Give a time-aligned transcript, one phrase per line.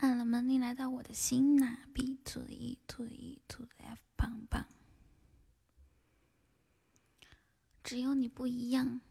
[0.00, 4.64] 按了门铃来到我的心呐，B to the E to the E to the F 棒棒，
[7.84, 9.02] 只有你不一样。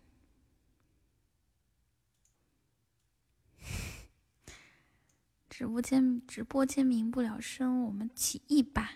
[5.47, 8.93] 直播间直播间民不聊生，我们起义吧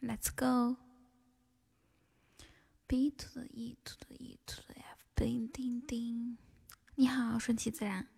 [0.00, 0.76] ，Let's go。
[2.86, 6.38] B to the E to the E to the F，叮叮叮。
[6.94, 8.13] 你好，顺其自然。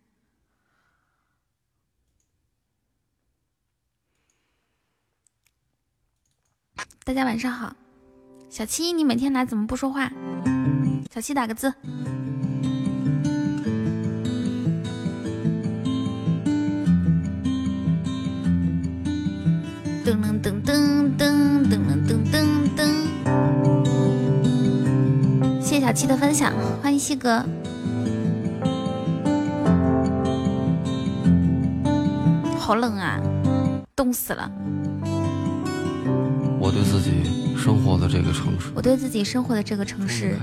[7.04, 7.72] 大家晚上好，
[8.50, 10.10] 小七，你每天来怎么不说话？
[11.14, 11.72] 小七打个字。
[20.04, 22.34] 噔噔噔噔噔噔噔噔
[22.76, 22.80] 噔。
[25.60, 27.44] 谢谢小七的分享，欢迎西哥。
[32.58, 33.20] 好冷啊，
[33.94, 34.50] 冻死了。
[36.66, 37.12] 我对自己
[37.56, 40.36] 生活的这个城市，我对自己生活的这个城市，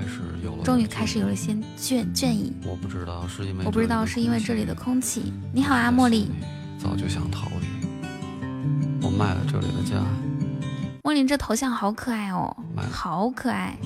[0.63, 2.53] 终于开始有了些倦倦意。
[2.65, 5.33] 我不知道是因为我不知道是因为这里的空气。
[5.51, 6.31] 你好啊，茉莉。
[6.79, 7.67] 早就想逃离，
[9.01, 9.97] 我卖了这里的家。
[11.03, 12.55] 茉莉这头像好可爱哦，
[12.89, 13.77] 好可爱。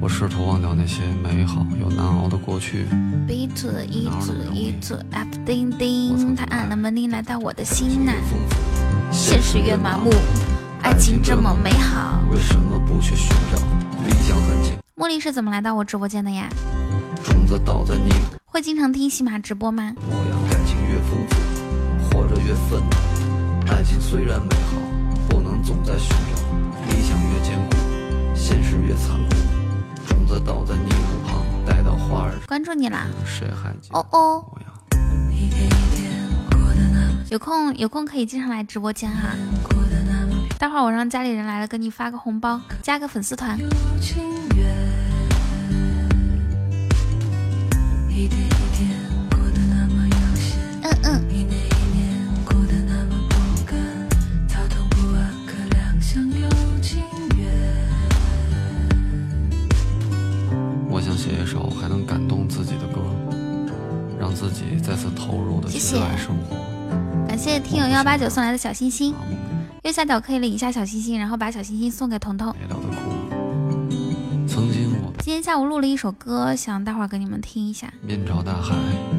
[0.00, 2.86] 我试图忘掉那些美好又难熬的过去。
[3.26, 3.68] To E to
[4.50, 8.14] E to F 叮叮，他按了门铃来到我的心呐。
[9.12, 10.10] 现实越麻木。
[10.82, 13.58] 爱情这么美好，为什么不去寻找？
[14.04, 14.74] 理想很近。
[14.96, 16.48] 茉莉是怎么来到我直播间的呀？
[17.24, 18.12] 种子倒在你。
[18.44, 19.94] 会经常听喜马直播吗？
[20.10, 23.72] 模样感情越丰富，活着越愤怒。
[23.72, 24.76] 爱情虽然美好，
[25.28, 26.42] 不能总在寻找。
[26.88, 27.76] 理想越坚固，
[28.34, 29.36] 现实越残酷。
[30.08, 32.34] 种子倒在泥土旁，待到花儿。
[32.48, 33.06] 关注你啦。
[33.24, 33.98] 谁还记得？
[33.98, 34.44] 哦哦。
[37.30, 39.30] 有空有空可以经常来直播间哈。
[40.62, 43.58] 待会儿我让家里人来了，给你发个红包，加个粉丝团。
[43.58, 43.68] 嗯
[51.02, 51.20] 嗯。
[60.88, 63.00] 我想写一首还能感动自己的歌，
[64.16, 66.54] 让自己再次投入的热爱生活。
[67.26, 69.12] 感谢听友幺八九送来的小心心。
[69.82, 72.54] 右下角可以领一下小心心，然后把小心心送给彤彤。
[74.46, 77.92] 曾经我今天下午录了一首歌，想待会儿给你们听一下。
[78.00, 78.76] 面朝大海，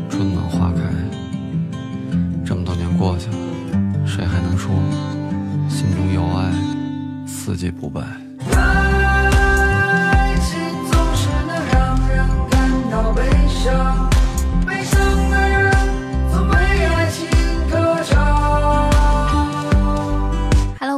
[0.09, 0.81] 春暖花开。
[2.45, 3.35] 这么多年过去了，
[4.07, 4.71] 谁还能说
[5.69, 6.53] 心中有爱，
[7.27, 8.01] 四季不败？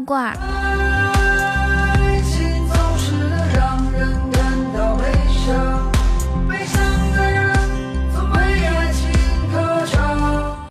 [0.06, 0.38] 过儿。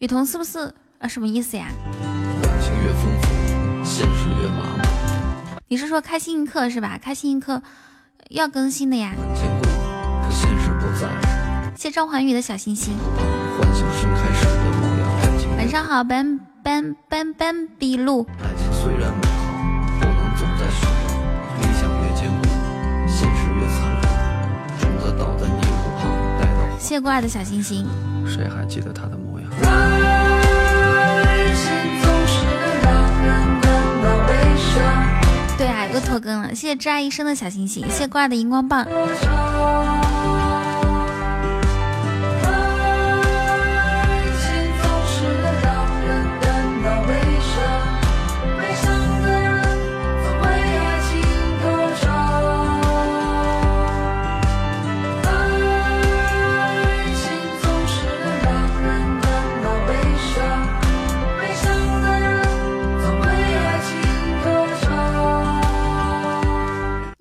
[0.01, 1.09] 雨桐是不是啊？
[1.09, 1.69] 什么意思呀？
[5.67, 6.99] 你是说开心一刻是吧？
[7.03, 7.63] 开心一刻
[8.29, 9.13] 要更新的呀。
[11.75, 12.95] 谢张环宇的小心心。
[15.57, 18.27] 晚上好，班班班班比路。
[26.85, 27.87] 谢过爱的小星星。
[28.27, 29.49] 谁还记得他的模样？
[35.57, 36.55] 对啊，又拖更了。
[36.55, 38.87] 谢谢挚爱一生的小星星，谢过爱的荧光棒。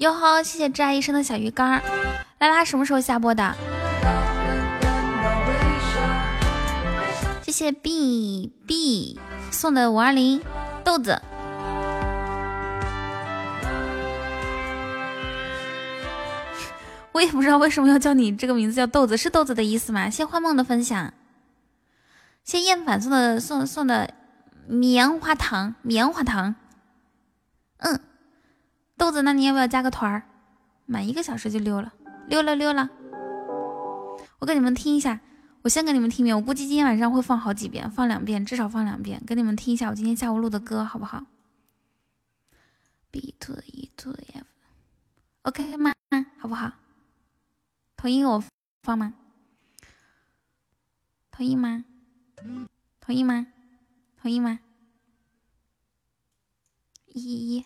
[0.04, 1.82] 哟呵，谢谢挚爱一生的小鱼干儿。
[2.38, 3.56] 拉拉什么时候下播的？
[7.42, 9.18] 谢谢 B B
[9.50, 10.44] 送的五二零
[10.84, 11.22] 豆子。
[17.14, 20.10] 我也不知道为什么要叫你这个名字叫豆子，是豆子的意思吗？
[20.10, 21.14] 谢幻梦的分享。
[22.44, 24.14] 谢厌烦送的送送的
[24.68, 26.56] 棉花糖，棉花糖。
[27.78, 27.98] 嗯。
[28.98, 30.24] 豆子，那你要不要加个团儿？
[30.86, 31.94] 满一个小时就溜了，
[32.28, 32.90] 溜了溜了。
[34.40, 35.20] 我给你们听一下，
[35.62, 41.26] 我先给你们听一遍，我估计今天晚上会放好几遍，放两遍，至少放两遍，给你们听一下我今天下午录的歌，好不好
[43.12, 45.94] ？B to E to F，OK 吗？
[46.40, 46.74] 好不好？
[47.96, 48.44] 同意我
[48.84, 49.14] 放吗？
[51.32, 51.86] 同意吗？
[53.00, 53.48] 同意吗？
[54.22, 54.60] 同意吗？
[57.08, 57.66] 一一。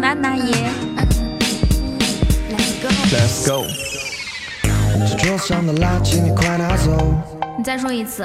[0.00, 0.70] 拿拿耶
[3.10, 3.66] ，Let's go。
[5.08, 7.14] 这桌上的垃圾你快拿走。
[7.58, 8.24] 你再说一次。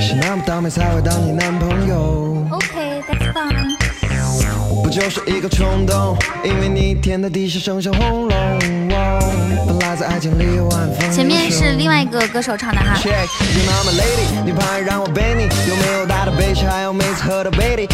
[0.00, 2.46] 是那么倒霉才会当你男朋友。
[2.50, 3.74] OK，that's fine。
[4.82, 6.14] 不就是一个冲动，
[6.44, 8.77] 因为你舔的地下生锈轰隆。
[9.80, 12.94] 来爱情里晚风前面是另外一个歌手唱的哈。
[12.96, 13.26] Check
[13.56, 14.52] you my lady 你
[14.84, 16.32] 让我背你有没有大的
[16.68, 17.88] 还有每次喝 oh baby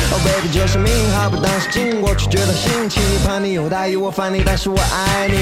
[0.66, 1.68] 是命好当时
[2.28, 2.52] 觉得
[3.52, 5.36] 有大意我烦你但是我爱你。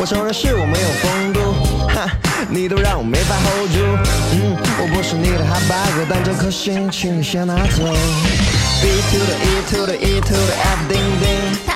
[0.00, 1.40] 我承认是我没有风度
[2.48, 3.78] 你都让我没法 hold 住。
[4.32, 7.82] 嗯我不是你的哈巴狗但这颗心请你先拿走。
[8.80, 11.71] B to the e to the e to the f ding ding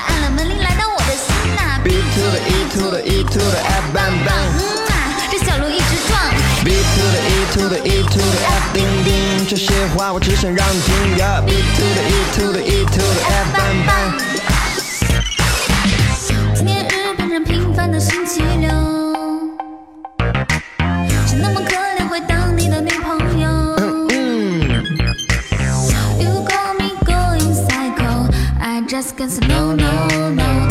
[1.83, 4.91] B to the E to the E to the F bang bang，嗯啊，
[5.31, 6.17] 这小鹿一直撞。
[6.63, 9.07] B to the E to the E to the F 叮叮，
[9.47, 10.91] 这些话我只想让你听。
[11.45, 14.11] B to the E to the E to the F bang bang。
[16.55, 18.69] 纪念日本人平凡的星期六，
[21.27, 23.47] 是那么可怜会当你的女朋友。
[26.19, 30.67] You call me going psycho, I Just can't say no no no，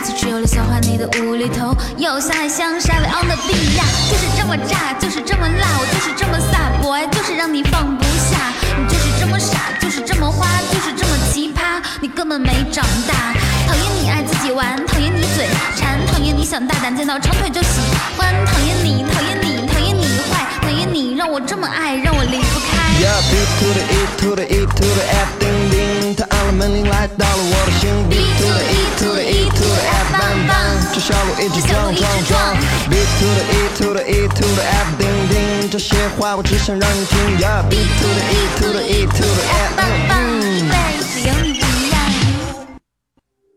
[0.00, 8.38] 跟我一起去了消化你的无厘头，又像爱像沙威 on the beat 呀，就是这么炸，就是这么辣，我就是这么飒，boy 就是让你放不下，
[8.78, 13.34] 你就是这么傻，就是这么花，就是这么奇葩，你根本没长大，
[13.68, 17.80] 讨厌你爱自己玩，讨厌你嘴馋，讨厌你想大胆见到长腿就喜
[18.16, 22.79] 欢，讨厌你，讨厌你，讨厌你坏，讨厌你让我这么爱，让我离不开。
[23.00, 27.88] Yeah B to the E to the E to the F 叮叮，他按了门铃来到了我的心。
[28.10, 32.60] B to the E to the E to the F bang bang，这小鹿一直撞撞撞。
[32.90, 37.16] B to the E to the E to the F 叮叮，这些话我只想让你听。
[37.38, 41.96] Yeah B to the E to the E to the F bang bang，一辈子有你不一样。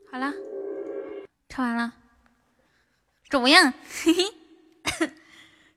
[0.09, 0.31] 好了，
[1.49, 1.91] 唱完了，
[3.29, 3.73] 怎么样？
[4.05, 4.23] 嘿嘿，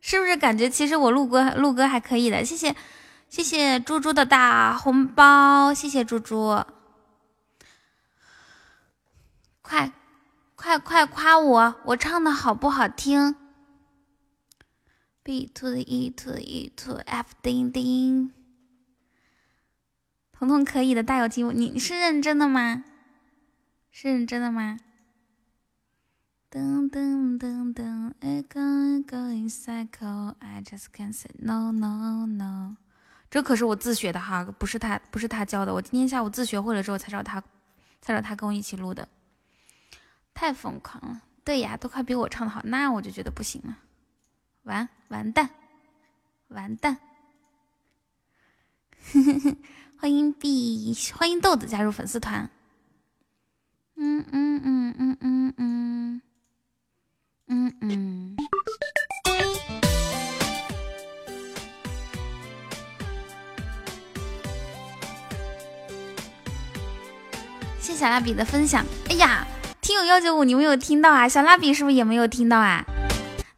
[0.00, 2.44] 是不是感觉其实我录歌录歌还可以的？
[2.44, 2.72] 谢谢。
[3.36, 6.64] 谢谢猪猪的大红包，谢谢猪猪，
[9.60, 9.92] 快
[10.54, 13.36] 快快夸我，我唱的好不好听
[15.22, 18.30] ？B to the E to the E to F 叮叮，
[20.32, 22.84] 彤彤可以的，大有进步，你是认真的吗？
[23.90, 24.78] 是认真的吗？
[26.50, 32.76] 噔噔噔噔，I go going cycle, I just can't say no no no。
[33.28, 35.74] 这可是我自学的哈，不是他，不是他教的。
[35.74, 37.42] 我今天下午自学会了之后，才找他，
[38.00, 39.06] 才找他跟我一起录的。
[40.32, 43.78] 太疯狂了，对呀，都快比我唱的好，那我就觉得不行了，
[44.62, 45.50] 完完蛋，
[46.48, 46.98] 完蛋。
[49.98, 52.50] 欢迎 B，欢迎豆子加入粉丝团。
[53.94, 56.22] 嗯嗯嗯嗯嗯嗯
[57.46, 58.36] 嗯嗯。
[67.86, 68.84] 谢小蜡笔的分享。
[69.08, 69.46] 哎呀，
[69.80, 71.28] 听友幺九五，你没有听到啊？
[71.28, 72.84] 小蜡笔是不是也没有听到啊？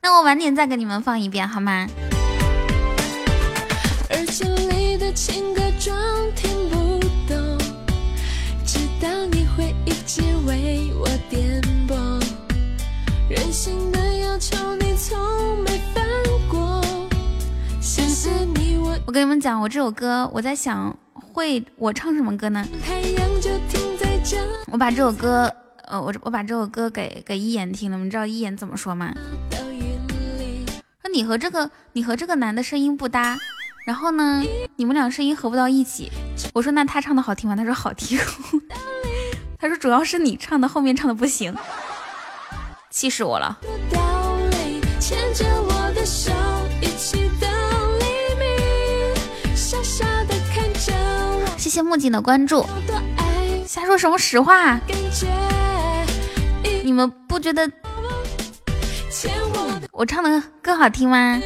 [0.02, 1.88] 那我晚点再给你们放一遍好吗？
[19.06, 22.68] 我跟你们讲，我这首歌，我在想会我唱什么歌呢？
[24.70, 25.50] 我把这首歌，
[25.84, 29.12] 呃，我我把这首歌给给一言听了，你知道一言怎么说吗？
[31.02, 33.38] 说你和这个你和这个男的声音不搭，
[33.86, 34.42] 然后呢，
[34.76, 36.10] 你们俩声音合不到一起。
[36.52, 37.56] 我说那他唱的好听吗？
[37.56, 38.18] 他说好听。
[39.58, 41.54] 他说主要是你唱的后面唱的不行，
[42.90, 43.58] 气死我了。
[51.56, 52.64] 谢谢木槿的关注。
[53.78, 54.78] 瞎说什么实话？
[56.82, 57.70] 你们不觉得
[59.92, 61.40] 我唱的更好听吗？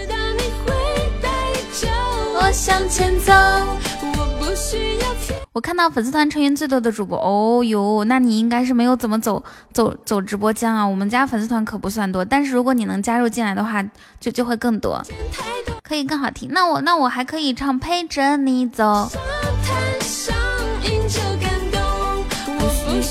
[5.53, 10.83] 我看到粉丝团成员最多的主播，哦哟，那你应该是没有怎么走走走直播间啊。
[10.87, 13.85] 我们家粉丝团可不算多，但是如果你能加入进来的话，
[14.19, 15.03] 就就会更多，
[15.83, 16.49] 可以更好听。
[16.51, 19.11] 那我那我还可以唱陪着你走。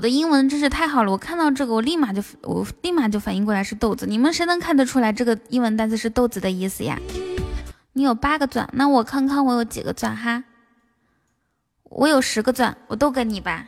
[0.00, 4.06] 的英文真是太好了，我看到这个，我立马就我立马就反应过来是豆子。
[4.06, 6.98] 你们谁能看得出来这个英文单词是豆子的意思呀？
[7.94, 10.44] 你有八个钻，那我看看我有几个钻哈。
[11.84, 13.66] 我有十个钻，我都给你吧，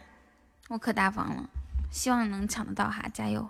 [0.68, 1.44] 我可大方了，
[1.90, 3.48] 希望能抢得到哈，加油！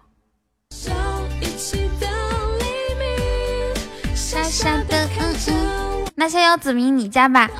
[4.15, 6.07] 傻傻的，嗯嗯。
[6.15, 7.51] 那逍遥子明你加吧。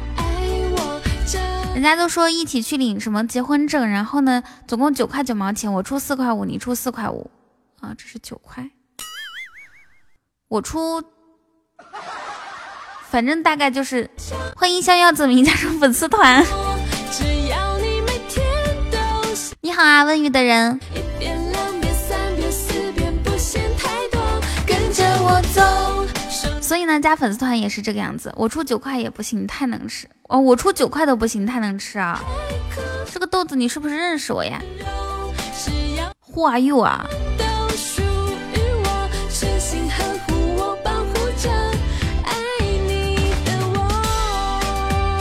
[1.75, 7.31] 人家都说一起去领什么结婚证，然后呢，总共九块九毛钱，我出四块五，你出四块五，
[7.81, 8.71] 啊，这是九块，
[10.49, 11.03] 我出，
[13.09, 14.11] 反正大概就是
[14.57, 16.45] 欢迎逍遥子明加入粉丝团。
[19.61, 20.81] 你好啊，问雨的人。
[26.71, 28.33] 所以呢，加粉丝团也是这个样子。
[28.37, 30.39] 我出九块也不行，太能吃哦！
[30.39, 32.23] 我出九块都不行，太能吃啊！
[33.13, 34.63] 这个豆子，你是不是认识我呀
[36.33, 37.05] ？Who are you 啊？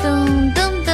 [0.03, 0.91] 噔噔噔！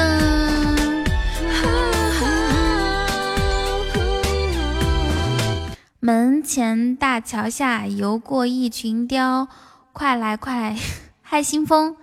[6.00, 9.50] 门前大桥下游过一群雕。
[9.98, 10.76] 快来快来，
[11.22, 11.96] 嗨 新风，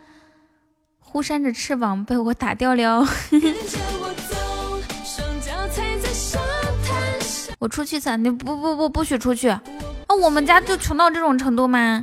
[0.99, 3.06] 忽扇着翅膀被我打掉了。
[7.58, 8.16] 我出去咋？
[8.16, 9.50] 你不不不不许出去！
[9.50, 9.61] 啊，
[10.22, 12.02] 我们家就穷到这种程度吗？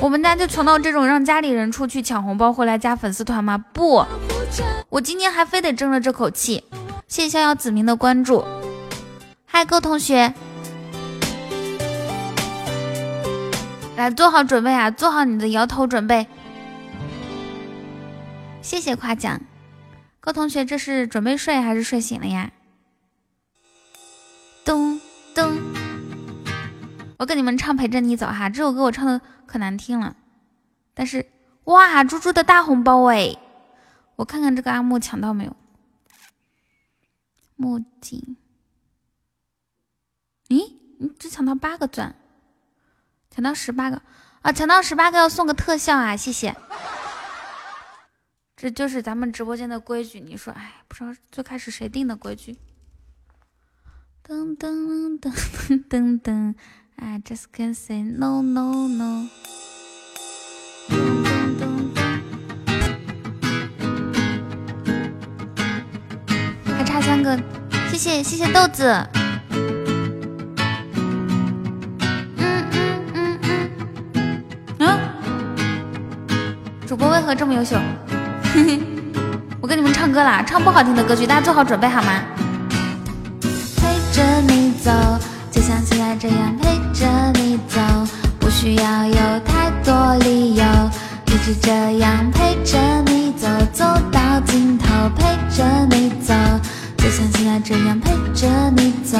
[0.00, 3.62] 我们家就穷到这种让家里人出去抢红包回来加粉丝团吗？
[3.74, 4.06] 不，
[4.88, 6.64] 我今天还非得争了这口气。
[7.08, 8.42] 谢谢逍遥子明的关注，
[9.44, 10.32] 嗨，各位同学。
[13.96, 14.90] 来，做好准备啊！
[14.90, 16.26] 做好你的摇头准备。
[18.62, 19.40] 谢谢夸奖，
[20.18, 22.50] 各同学，这是准备睡还是睡醒了呀？
[24.64, 24.98] 咚
[25.34, 25.58] 咚，
[27.18, 30.16] 我跟你们唱《陪着你走》哈，这首歌我唱的可难听了，
[30.94, 31.30] 但是
[31.64, 33.36] 哇，猪猪的大红包哎！
[34.16, 35.54] 我看看这个阿木抢到没有？
[37.56, 38.36] 墨镜，
[40.48, 42.14] 咦，你只抢到八个钻。
[43.34, 44.02] 抢到十八个
[44.42, 44.52] 啊！
[44.52, 46.14] 抢到十八个要送个特效啊！
[46.14, 46.54] 谢谢，
[48.54, 50.20] 这就是咱们直播间的规矩。
[50.20, 52.58] 你说，哎，不知道最开始谁定的规矩？
[54.22, 56.54] 噔噔噔噔噔噔
[56.96, 59.28] ，I just can't say no no no。
[66.66, 67.40] 还差三个，
[67.90, 69.08] 谢谢谢谢豆子。
[76.92, 77.74] 主播为何这么优秀？
[79.62, 82.20] 我跟你们唱歌啦，唱不好听的歌曲，大家做好准备好吗？
[83.78, 84.90] 陪着你走，
[85.50, 87.06] 就像现在这样陪着
[87.40, 87.80] 你走，
[88.38, 90.64] 不需要有太多理由，
[91.28, 94.92] 一直这样陪着你走，走到尽头。
[95.16, 96.34] 陪着你走，
[96.98, 98.46] 就像现在这样陪着
[98.76, 99.16] 你走，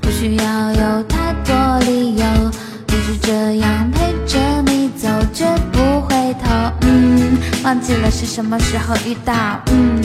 [0.00, 2.24] 不需要有太多理由，
[3.10, 6.48] 一直这样陪着你走，绝不回头。
[6.82, 9.34] 嗯忘记了是什么时候遇到，
[9.72, 10.00] 嗯，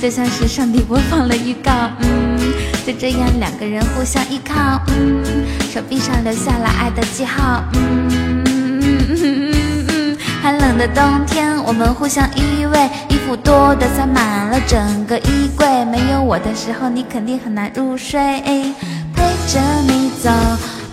[0.00, 2.38] 就像是上帝播放了预告，嗯，
[2.86, 5.24] 就这样两个人互相依靠，嗯，
[5.72, 8.84] 手臂上留下了爱的记号，嗯，
[10.42, 18.20] 寒冷的冬天我们互相依偎，衣服多的塞满了整个衣柜，没有我的时候你肯定很难入睡，
[19.14, 20.30] 陪着你走，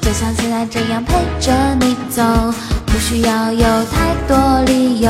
[0.01, 2.23] 就像现在这样陪着你走，
[2.85, 5.09] 不需要有太多理由。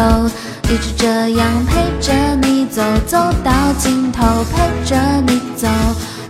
[0.69, 5.67] 一直这样陪着你走，走到尽头，陪着你走，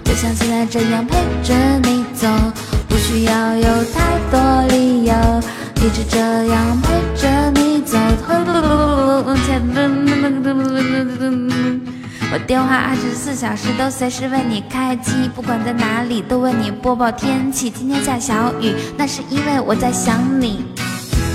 [0.04, 2.28] 就像现在这样陪着你走，
[2.88, 5.14] 不需要有太多理由。
[5.78, 7.98] 一直这样陪着你走，
[12.30, 17.70] 我电话二十四小时都随时为你开机，不管在哪里都为你播报天气。
[17.70, 20.66] 今天下小雨，那是因为我在想你。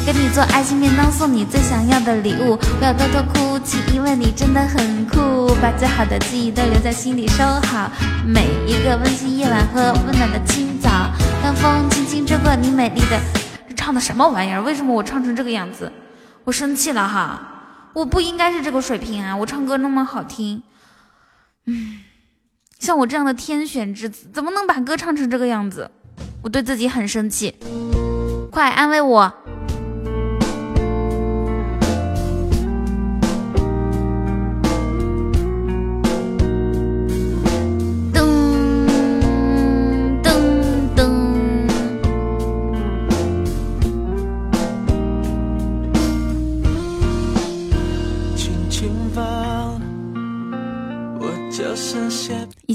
[0.05, 2.57] 给你做爱心便当，送你最想要的礼物。
[2.79, 5.55] 不要偷偷哭泣，因为你真的很酷。
[5.63, 7.91] 把最好的记忆都留在心里收好，
[8.27, 10.91] 每一个温馨夜晚和温暖的清早，
[11.43, 13.19] 让风轻轻吹过你美丽的。
[13.75, 14.61] 唱的什么玩意儿？
[14.61, 15.91] 为什么我唱成这个样子？
[16.45, 17.41] 我生气了哈！
[17.95, 19.35] 我不应该是这个水平啊！
[19.35, 20.63] 我唱歌那么好听。
[21.67, 22.01] 嗯，
[22.79, 25.91] 像我这样的天选之子，怎么能把歌唱成这个样子？
[26.43, 27.55] 我对自己很生气，
[28.51, 29.33] 快安慰我！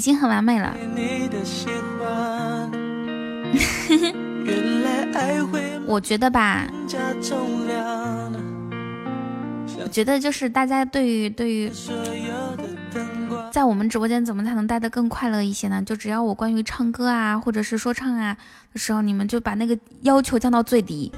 [0.08, 0.74] 经很完美了。
[5.86, 6.66] 我觉得吧，
[9.84, 11.70] 我觉得就是大家对于对于。
[13.52, 15.82] 在我们直播间怎么才能待得更快乐一些呢？
[15.84, 18.38] 就只要我关于唱歌啊，或者是说唱啊
[18.72, 21.12] 的时候，你们就把那个要求降到最低，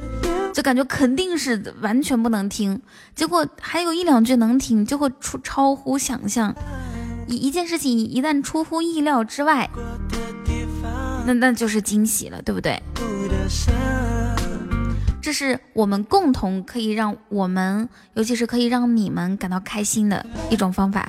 [0.53, 2.81] 就感觉肯定是完全不能听。
[3.13, 6.55] 结果还有一两句能听，就会出超乎想象。
[7.29, 9.69] 一一件事情一旦出乎意料之外，
[11.27, 12.81] 那那就是惊喜了，对不对？
[15.21, 21.07] 这是我们共同可以让我们，尤其是可以让你们感到开心的一种方法。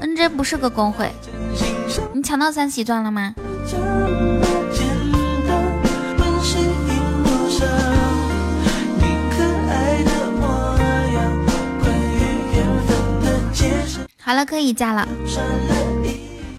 [0.00, 1.10] N J 不是个公会。
[2.12, 3.34] 你抢到三喜钻了吗？
[14.24, 15.06] 好了，可以加了。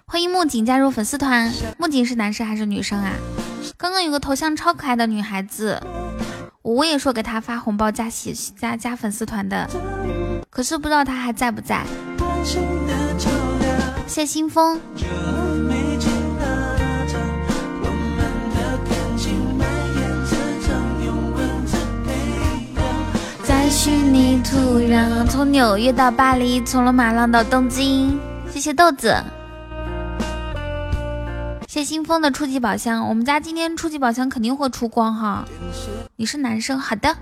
[0.06, 1.52] 欢迎木槿加入粉丝团。
[1.76, 3.12] 木槿是男生还是女生啊？
[3.76, 5.82] 刚刚有个头像超可爱的女孩子，
[6.62, 9.68] 我也说给她发红包加喜加加粉丝团的，
[10.48, 11.84] 可是不知道她还在不在。
[14.06, 14.80] 谢新风。
[23.68, 28.18] 虚拟土壤，从纽约到巴黎，从罗马浪到东京。
[28.48, 29.14] 谢谢豆子，
[31.66, 33.08] 谢新风的初级宝箱。
[33.08, 35.44] 我们家今天初级宝箱肯定会出光哈。
[36.14, 37.14] 你是男生，好的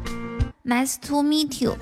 [0.64, 1.76] ，Nice to meet you。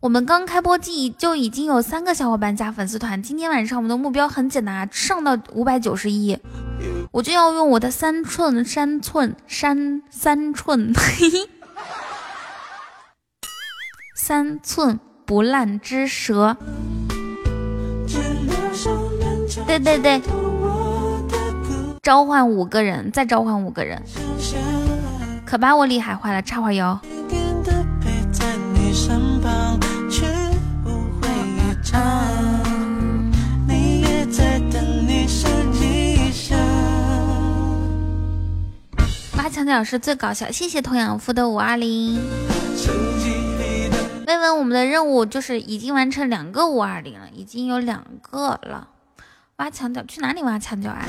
[0.00, 6.38] 我们刚开播季就已经有三个小伙伴加粉丝团，今天晚上我们的目标很简单啊，上到五百九十一，
[7.12, 11.50] 我就要用我的三寸三寸三三寸，嘿嘿，
[14.16, 16.56] 三寸不烂之舌。
[19.66, 20.22] 对对对，
[22.02, 24.02] 召唤五个人，再召唤五个人，
[25.44, 26.72] 可把我厉害坏了，插会儿
[39.52, 42.18] 墙角是最搞笑，谢谢童养夫的五二零。
[44.26, 48.88] 问问我们的任务就是已经完成两个五二零了，已经有两个了。
[49.56, 51.04] 挖墙角去哪里挖墙角啊？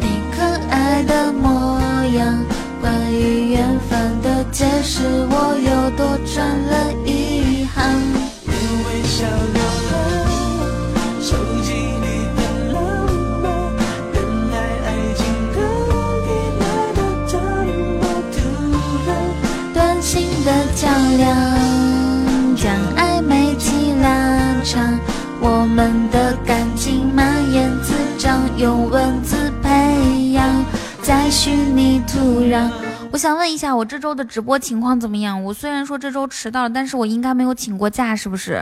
[0.00, 1.80] 你可爱的模
[2.16, 2.36] 样，
[2.80, 8.27] 关于远方的解释，我又多赚了一行。
[31.40, 32.68] 是你突然，
[33.12, 35.40] 我想问一下我这周的直播情况怎么样？
[35.44, 38.60] 我虽然说这周迟到了，但是我应该没有请过假，是不是？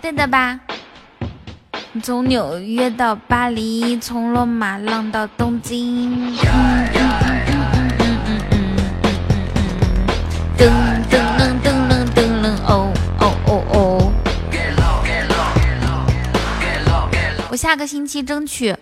[0.00, 0.58] 对的吧？
[2.02, 6.34] 从纽约到巴黎，从罗马浪到东京。
[17.62, 18.76] 下个星期争取，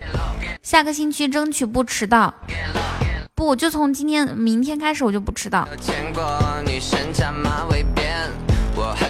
[0.63, 2.33] 下个星期争取不迟到。
[3.35, 5.69] 不，就从今天、明天开始，我就不迟到。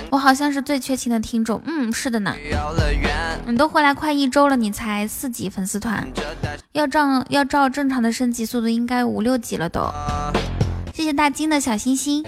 [0.09, 2.35] 我好像是最缺勤的听众，嗯，是的呢。
[3.45, 6.05] 你都回来快一周了，你才四级粉丝团，
[6.73, 9.89] 要照要照正常的升级速度，应该五六级了都。
[10.93, 12.25] 谢谢大金的小心心。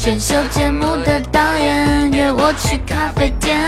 [0.00, 3.60] 选秀节目的导演约我去咖啡店。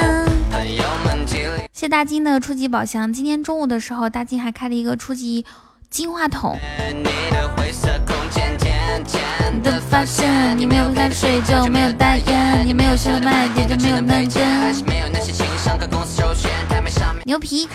[1.75, 5.45] 谢大金的初级宝箱，今天中午的时候，大金还开了一个初级
[5.91, 6.59] 金话筒。
[6.89, 14.83] 你的灰色空间，渐渐的发现，你没有开水就没有代言，你没有小麦也就没有内还是。
[14.85, 17.69] 没有那些情商和公司首选，台面上面牛皮，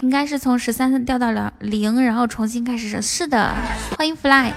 [0.00, 3.02] 应该是从十三掉到了零，然后重新开始。
[3.02, 3.54] 是的，
[3.96, 4.52] 欢迎 Fly。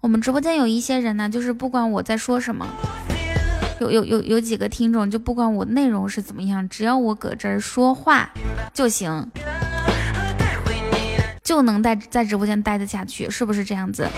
[0.00, 2.66] 我们直播间有一些人呢，就是不管我在说什么，
[3.78, 8.30] 有有有有几个听众，就不管我内容是怎么样，只要我搁这儿说话
[8.72, 9.30] 就行，
[11.44, 14.08] 就能在在直播间待得下去，是不是这样子？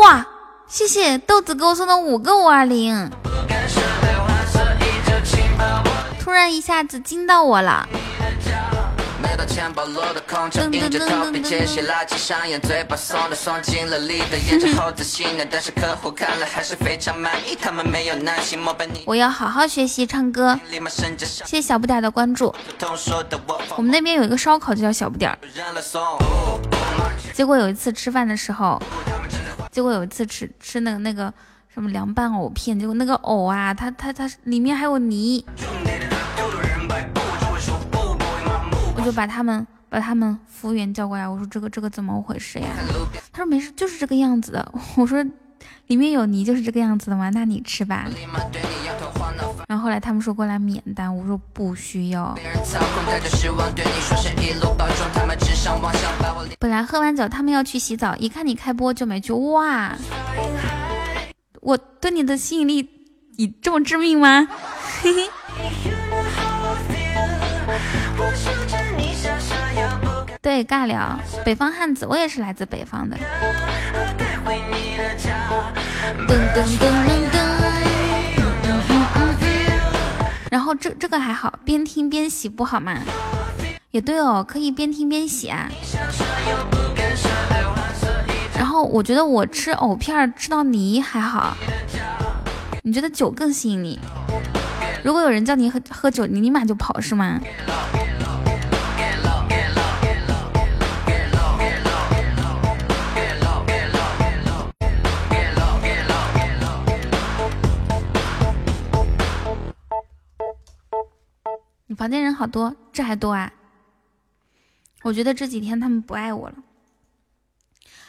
[0.00, 0.26] 哇，
[0.72, 3.10] 谢谢豆子给我送的五个五二零，
[6.18, 7.86] 突然一下子惊到我了。
[9.42, 20.56] 到钱包落的空城，迎着头皮接些垃圾上演，嘴巴松的松进了力的演着后自信的，但是客户看了还是非常满意，他们没有耐心，莫被你我要好好学习唱歌。
[21.44, 22.54] 谢谢小不点的关注。
[23.76, 25.38] 我们那边有一个烧烤就叫小不点儿，
[27.34, 28.80] 结果有一次吃饭的时候，
[29.72, 31.34] 结果有一次吃吃那个那个
[31.74, 35.44] 什么凉拌藕片，结果那个藕啊，它它它里面还有泥，
[39.14, 42.68] 把他们把他们服务员叫过来，我说这个这个怎么回事呀？
[43.32, 44.72] 他说没事，就是这个样子的。
[44.96, 45.24] 我说
[45.86, 47.30] 里面有泥就是这个样子的吗？
[47.30, 48.06] 那你吃吧。
[49.68, 52.36] 然后后来他们说过来免单，我说不需要。
[56.58, 59.32] 本来喝完酒他们要去洗澡，一看你开播就没去。
[59.32, 59.96] 哇，
[61.60, 62.88] 我对你的吸引力
[63.36, 64.48] 你这么致命吗？
[65.02, 65.30] 嘿嘿。
[70.42, 73.16] 对，尬聊，北方汉子，我也是来自北方的。
[80.50, 82.98] 然后这这个还好，边听边洗不好吗？
[83.92, 85.70] 也对哦，可以边听边洗啊。
[88.56, 91.56] 然后我觉得我吃藕片吃到泥还好，
[92.82, 94.00] 你觉得酒更吸引你？
[95.04, 97.40] 如果有人叫你喝喝酒，你立马就跑是吗？
[112.02, 113.52] 房间人好多，这还多啊？
[115.02, 116.56] 我觉得这几天他们不爱我了。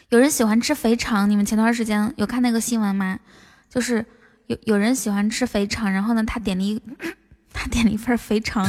[0.09, 3.19] 有人喜欢吃肥肠，你们前段时间有看那个新闻吗？
[3.69, 4.03] 就是
[4.47, 6.81] 有有人喜欢吃肥肠，然后呢，他点了一
[7.53, 8.65] 他点了一份肥肠，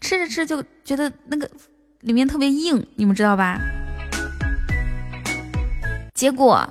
[0.00, 1.50] 吃着吃就觉得那个
[2.00, 3.60] 里面特别硬，你们知道吧？
[6.14, 6.66] 结果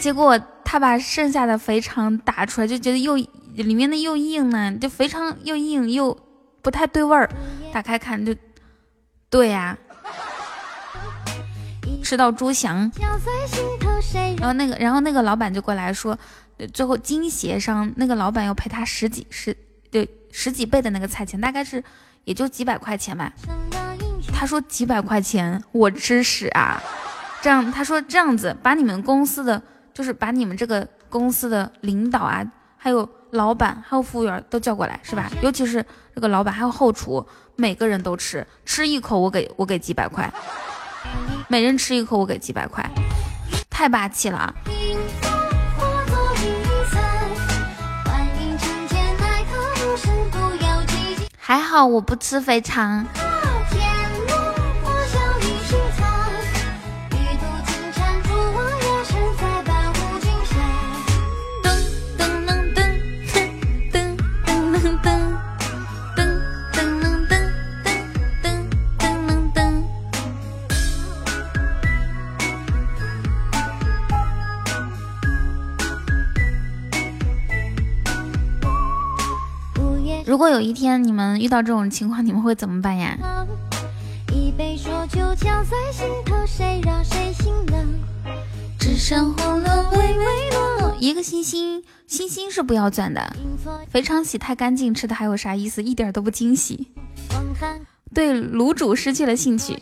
[0.00, 3.18] 结果他把剩下的肥肠打出来，就觉得又
[3.62, 6.16] 里面的又硬呢，就肥肠又硬又
[6.62, 7.28] 不太对味儿。
[7.72, 8.34] 打开看就，
[9.28, 9.76] 对呀、
[12.02, 12.90] 吃到猪翔。
[14.38, 16.18] 然后那个，然后那个老板就过来说，
[16.72, 19.54] 最后经协商，那个老板要赔他十几十
[19.90, 21.82] 对十几倍的那个菜钱，大概是
[22.24, 23.32] 也就几百块钱吧。
[24.32, 26.82] 他说几百块钱我吃屎啊！
[27.42, 32.44] 这样他说这样子把你们公司的就是把你们这个公司的领导啊，
[32.76, 35.30] 还有老板还有服务员都叫过来是吧？
[35.42, 40.32] 尤其是这个老板还有后厨，每个人都吃，吃一口我给我给几百块，
[41.48, 42.88] 每人吃一口我给几百块，
[43.68, 44.54] 太霸气了啊！
[51.38, 53.06] 还好我不吃肥肠。
[80.28, 83.16] 如果有一天你们遇到这种情况，你们会怎么办呀？
[84.30, 87.98] 一杯浊酒浇在心头，谁让谁心冷？
[88.78, 90.94] 只上红了微微落。
[91.00, 93.34] 一个星星，星星是不要钻的。
[93.88, 95.82] 肥肠洗太干净，吃的还有啥意思？
[95.82, 96.88] 一点都不惊喜。
[98.12, 99.78] 对卤煮失去了兴趣。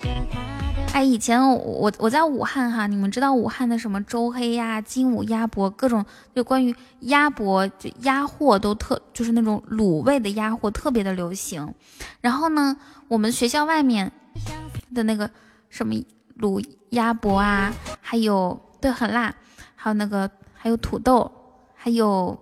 [0.97, 6.03] 哎，以前我我在武汉哈，你们知道武汉的什么周黑鸭、金武鸭脖，各种
[6.35, 11.75] 就关于鸭脖、就鸭货都特，就是那种卤味的鸭货特别的流行。
[12.23, 12.75] 然后呢，
[13.09, 14.11] 我们学校外面
[14.95, 15.31] 的那个
[15.69, 15.95] 什么
[16.39, 19.35] 卤鸭脖啊，还有对很辣，
[19.75, 21.31] 还有那个还有土豆，
[21.75, 22.35] 还有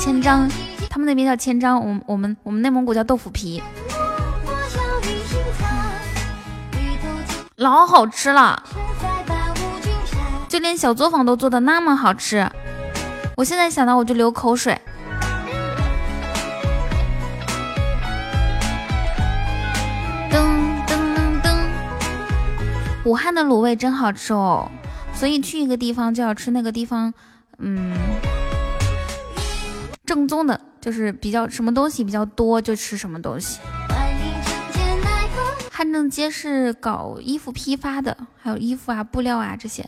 [0.00, 0.50] 千张，
[0.90, 3.62] 他们那边叫千张，我我们我们内蒙古叫豆腐皮。
[7.64, 8.62] 老好吃了，
[10.50, 12.46] 就连小作坊都做的那么好吃，
[13.38, 14.78] 我现在想到我就流口水。
[20.30, 20.36] 噔
[20.86, 21.56] 噔噔噔，
[23.06, 24.70] 武汉的卤味真好吃哦，
[25.14, 27.14] 所以去一个地方就要吃那个地方，
[27.56, 27.94] 嗯，
[30.04, 33.58] 正宗的，就是比较什么东西比较多就吃什么东西。
[35.76, 39.84] 汉正街是搞衣服批发的，还有衣服啊、布料啊这些。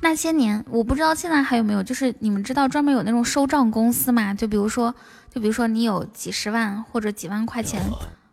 [0.00, 4.32] 那些年，我不知道现在还有没有，就是你们知道专门有那种收账公司吗？
[4.32, 4.94] 就比如说，
[5.28, 7.82] 就比如说你有几十万或者几万块钱，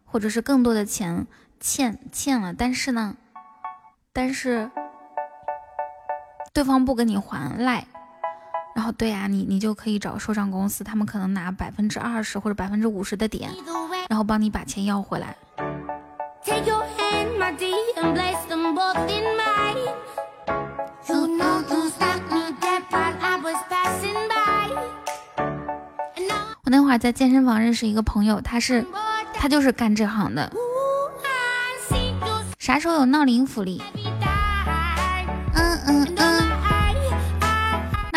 [0.06, 1.28] 或者是更多的钱
[1.60, 3.18] 欠欠了，但是呢，
[4.14, 4.72] 但是
[6.54, 7.86] 对方不给你还赖。
[8.74, 13.52] 然后对呀，你你就可以找收账公司，他们可能拿百分之二十或者百分之五十的点，
[14.10, 15.36] 然后帮你把钱要回来。
[26.64, 28.86] 我那会儿在健身房认识一个朋友，他是
[29.34, 30.52] 他就是干这行的。
[32.58, 33.82] 啥时候有闹铃福利？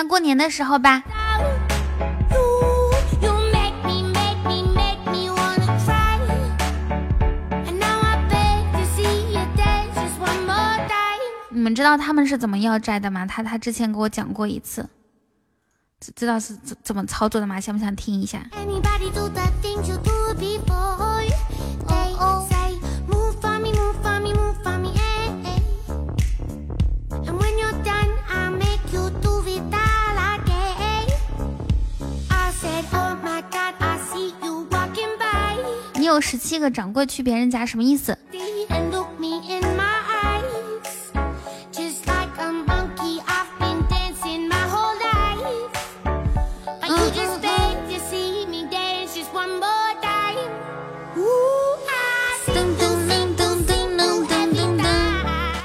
[0.04, 1.02] 那过年的时候吧。
[11.48, 13.24] 你们知道他们是怎么要债的吗？
[13.24, 14.86] 他他之前给我讲过一次，
[16.14, 17.58] 知道是怎怎么操作的吗？
[17.58, 18.46] 想不想听一下？
[36.14, 38.16] 有十七个掌柜去别人家什么意思？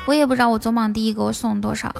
[0.07, 1.93] 我也不知道我总榜第一给我送多少。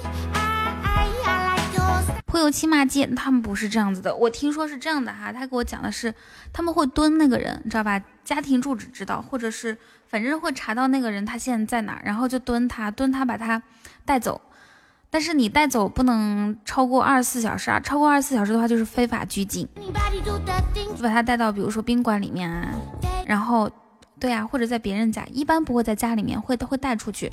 [2.30, 4.14] 会有骑马街，他们不是这样子的。
[4.14, 6.14] 我听说是这样的哈，他给我讲的是
[6.52, 8.00] 他们会蹲那个人，你知道吧？
[8.24, 13.60] 家庭住址知道，或者是反正会查到那个人他现在在哪，然后就蹲他，蹲他把他
[14.04, 14.40] 带走。
[15.12, 19.68] 但是你带走不能超过二十四小时啊，超过二十四小时的话就是非法拘禁。
[20.96, 22.68] 就把他带到比如说宾馆里面啊，
[23.26, 23.68] 然后
[24.20, 27.28] 对啊，或者在别人家，一般不会在家里面，会会带出去，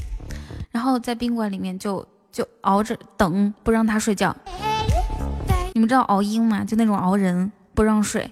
[0.71, 4.35] 然后在宾馆里面就就熬着等，不让他睡觉。
[5.77, 6.65] 你们知道熬鹰吗？
[6.65, 8.27] 就那种熬人不让睡。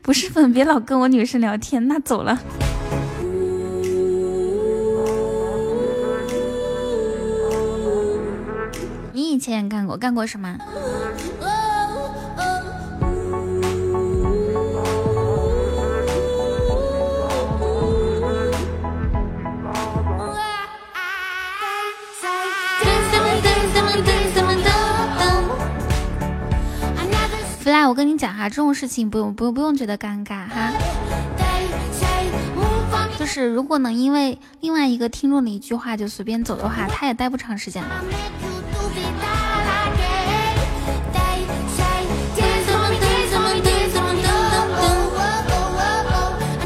[0.00, 2.38] 不是粉，别老跟我女生聊天，那走了。
[9.12, 10.56] 你以前也干过，干过什么？
[27.80, 30.70] 来，我跟你讲哈，这种事情不用不用不用觉得尴尬哈。
[33.18, 37.82] 就是如果能因为另外一个听众的一句话就随便走的话，他也待不长时间。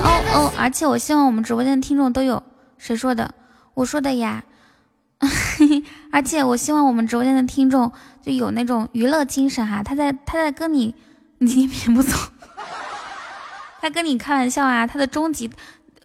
[0.02, 2.42] 哦哦，而且我希望我们直播间的听众都有
[2.76, 3.32] 谁说的？
[3.74, 4.42] 我说的呀。
[6.10, 7.92] 而且我希望我们直播间的听众
[8.24, 10.94] 就有那种娱乐精神哈，他在他在跟你，
[11.38, 12.16] 你偏不走，
[13.82, 15.50] 他跟你开玩笑啊，他的终极，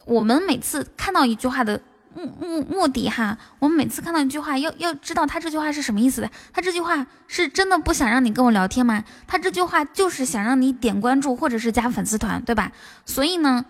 [0.05, 1.79] 我们每次看到一句话的
[2.13, 6.29] 目目目的哈，我们每次看到一句话，要要知道他这句话是什么意思的。
[6.51, 9.05] 他这句话是真的不想让你跟我聊天吗？
[9.25, 12.71] 他这句话就是想让你点关注或者是加粉丝团，对吧？
[13.05, 13.63] 所以呢，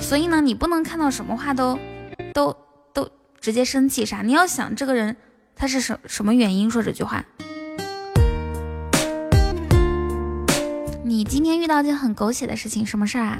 [0.00, 1.76] 所以呢，你不能看到什么话都
[2.32, 2.56] 都
[2.92, 4.22] 都直接生气啥？
[4.22, 5.16] 你要想这个人
[5.56, 7.24] 他是什什么原因说这句话？
[11.04, 13.38] 你今天遇到件很狗血的事情，什么事儿啊？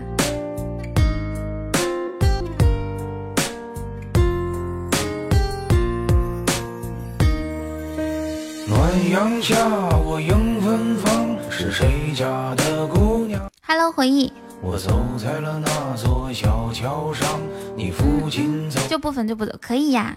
[8.66, 9.56] 暖阳下，
[9.98, 17.40] 我迎芬芳，是谁家的姑娘？Hello，回忆我走在了那座小桥上，
[17.76, 20.16] 你父亲走，就不粉就不走，可以呀，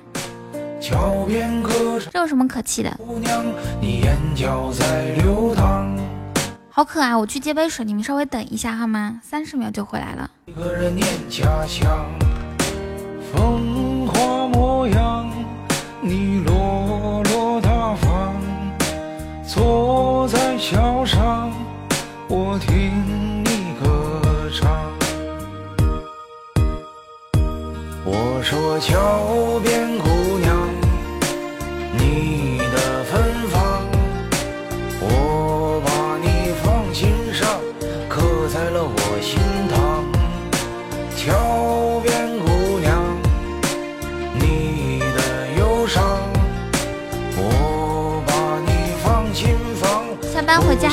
[0.80, 2.90] 这有什么可气的？
[2.98, 3.44] 姑娘，
[3.82, 5.88] 你眼角在流淌。
[6.70, 9.20] 好可爱，我去接杯水，你们稍微等一下好吗？
[9.24, 10.30] 三十秒就回来了。
[10.46, 12.08] 一个人念家乡，
[13.34, 15.30] 风华模样，
[16.02, 18.34] 你落落大方，
[19.46, 21.52] 坐在桥上，
[22.30, 24.22] 我听你歌
[24.54, 24.94] 唱。
[28.06, 29.98] 我说桥边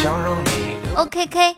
[0.05, 0.49] 班回家不想让你
[0.83, 1.57] 流，OK K。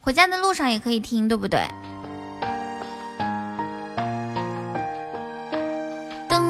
[0.00, 1.60] 回家的路上也可以听，对不对？
[6.28, 6.42] 噔，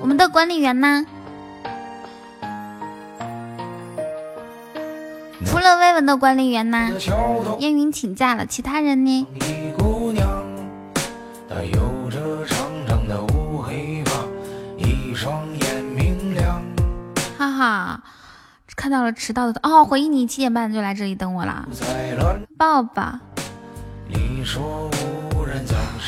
[0.00, 1.04] 我们的管理员呢？
[5.44, 6.90] 除了薇文的管理员呢？
[7.58, 9.26] 烟云请假了，其他人呢？
[17.56, 18.02] 哈，
[18.76, 23.18] 看到了迟到的哦，回忆你七点半就来这里等我了，在乱抱抱。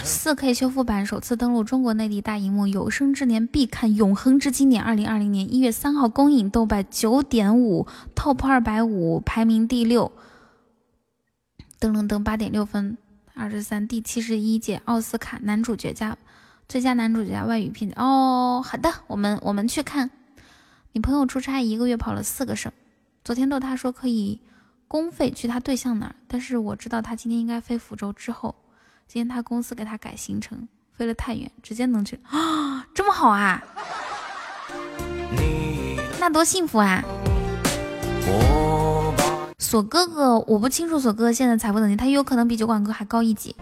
[0.05, 4.83] 四 K 修复版首次登陆中国内地大荧幕，有生之年必看，永恒之经典。
[4.83, 10.13] 二零二零年一月三号公映，豆瓣九点五，Top 二百五，排名第六。
[11.81, 12.97] 噔噔噔，八点六分，
[13.35, 16.17] 二十三，第七十一届奥斯卡男主角加
[16.69, 17.91] 最佳男主角加外语片。
[17.97, 20.11] 哦，好的，我们我们去看。
[20.93, 22.73] 你朋友出差一个月跑了四个省，
[23.25, 24.41] 昨天逗他说可以
[24.87, 28.55] 公费去他对象那儿，但是我知道他今天应该飞福州之后。
[29.07, 33.63] 今天他公司给他改行程，飞了太远，直接能去啊，这么好啊，
[36.21, 37.03] 那多幸福啊！
[39.59, 43.57] 锁哥哥，我不清楚锁哥哥现在财富等级，他有可能比酒馆哥还高一级。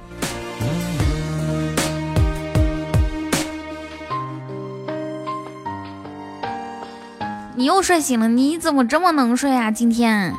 [7.59, 9.71] 你又睡醒了，你怎么这么能睡啊？
[9.71, 10.35] 今天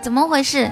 [0.00, 0.70] 怎么回事？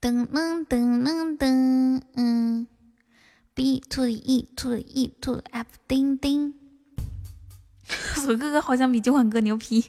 [0.00, 2.66] 噔噔噔噔噔，嗯
[3.54, 6.54] ，B to the E to the E to the F，叮叮。
[8.16, 9.88] 左哥哥好像比酒馆哥牛批，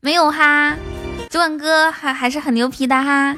[0.00, 0.76] 没有哈，
[1.30, 3.34] 酒馆哥还还是很牛皮的哈。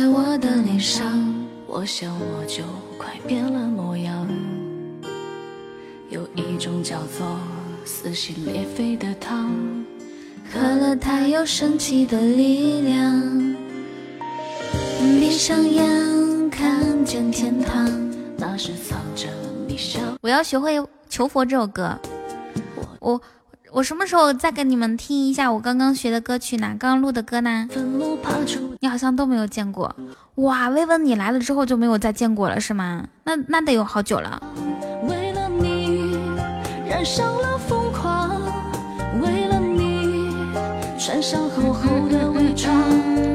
[0.00, 1.06] 在我的脸上，
[1.66, 2.64] 我想我就
[2.96, 4.26] 快变了模样。
[6.08, 7.38] 有一种叫做
[7.84, 9.50] 撕心裂肺的汤，
[10.50, 13.54] 喝了它有神奇的力量。
[15.20, 17.86] 闭上眼看见天堂，
[18.38, 19.28] 那是藏着
[19.68, 20.00] 你笑。
[20.22, 21.94] 我要学会求佛这首歌。
[22.74, 23.22] 我我
[23.82, 26.76] 什么时候再给你们听一下我刚刚学的歌曲呢？
[26.78, 27.68] 刚刚录的歌呢？
[28.80, 29.94] 你好像都没有见过。
[30.36, 33.04] 哇，薇薇你来了之后就没有再见过了是吗？
[33.24, 34.42] 那那得有好久了。
[35.08, 36.18] 为了你
[36.88, 38.40] 染上了疯狂，
[39.22, 40.32] 为了你
[40.98, 42.74] 穿上厚厚的伪装，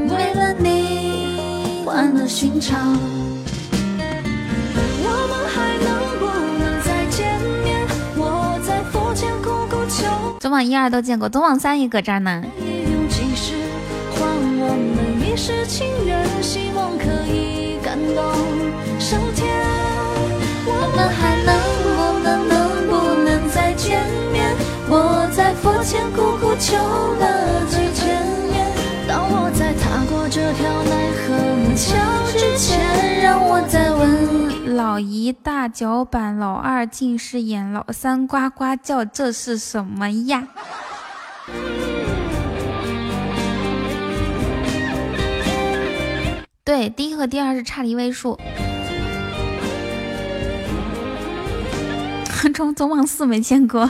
[0.10, 2.98] 为了你换了心肠。
[10.56, 12.42] 往一二都见过，总往三也搁这儿呢。
[15.68, 15.86] 情，
[16.42, 18.24] 希望可以感动
[18.98, 19.52] 上天。
[20.66, 21.52] 我们还能
[21.84, 22.54] 不能能
[22.88, 22.92] 不
[23.26, 24.00] 能再见
[24.32, 24.56] 面？
[24.88, 26.78] 我在佛前苦苦求
[27.20, 28.72] 了几千年，
[29.08, 31.55] 当我在踏过这条奈何。
[31.76, 31.94] 桥
[32.32, 34.76] 之前，让我再问。
[34.78, 40.48] 老一大脚板，老二近视眼，老三呱呱叫，这是什么呀？
[46.64, 48.40] 对，第一和第二是差了一位数。
[52.54, 53.90] 中总榜四没见过，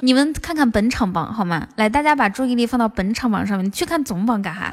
[0.00, 1.68] 你们看看本场榜好吗？
[1.76, 4.72] 来，大家把注意力放到本场榜上面，你去看总榜干哈？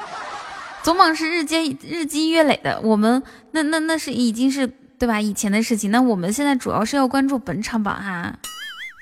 [0.87, 3.21] 总榜是日积日积月累的，我们
[3.51, 4.65] 那那那是已经是
[4.97, 5.19] 对吧？
[5.19, 8.33] 以前的事情，那我们现在主要是要关注本场榜哈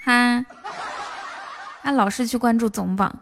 [0.04, 0.44] 哈，
[1.84, 3.16] 啊，老是去关注总榜。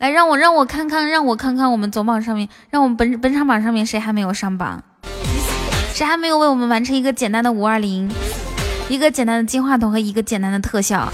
[0.00, 4.82] 来，让我让我看看，让我看看我们总榜上面，让我们本本场榜上面谁还没有上榜？
[5.92, 8.10] 谁还没有为我们完成一个简单的五二零，
[8.88, 11.12] 一个简单的金话筒和一个简单的特效？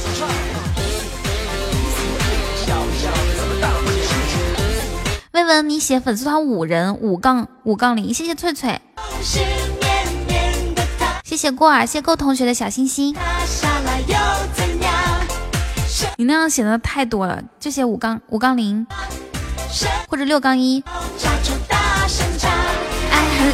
[5.36, 8.80] 魏文，你写粉丝团五人五杠五杠零，谢谢翠翠，
[11.24, 13.14] 谢谢过儿，谢谢够同学的小心心。
[16.16, 18.86] 你那样写的太多了，就写五杠五杠零，
[20.08, 20.82] 或者六杠一。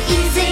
[0.08, 0.51] easy，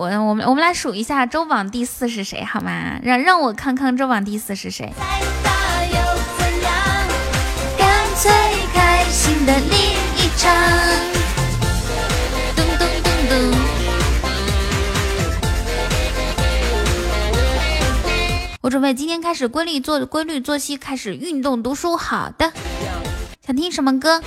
[0.00, 2.98] 我，我们我们来数一下周榜第四是谁好吗？
[3.02, 4.90] 让让我看看周榜第四是谁。
[7.76, 7.86] 干
[8.16, 8.32] 脆
[8.72, 9.78] 开心的另
[10.16, 10.50] 一场。
[18.62, 21.94] 我准备今天开始规律做规律作息，开始运动读书。
[21.94, 22.50] 好的，
[23.46, 24.22] 想听什么歌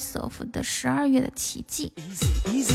[0.00, 1.92] ？Voice of 的十二月的奇迹
[2.46, 2.72] ，easy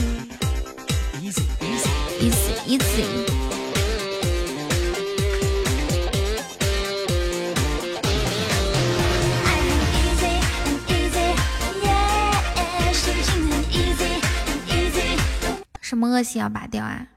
[2.67, 2.85] easy。
[15.81, 17.07] 什么恶习要拔掉啊？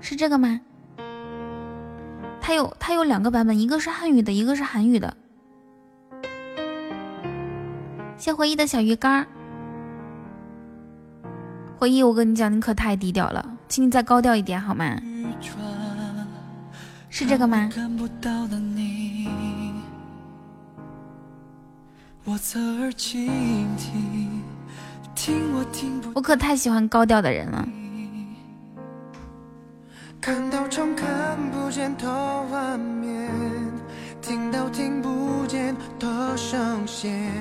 [0.00, 0.60] 是这个吗？
[2.40, 5.16] 它有它有两个版本，一个是汉语的，一个是韩语的。
[8.20, 9.26] 谢回忆的小鱼干儿，
[11.78, 15.00] 回忆，我跟你讲，你可太低调了，请你再高调一点好吗？
[17.08, 17.70] 是这个吗？
[26.12, 27.66] 我可太喜欢高调的人了。
[30.20, 32.06] 看到看不见的
[32.50, 33.30] 画面，
[34.20, 37.32] 听到听不见的声线。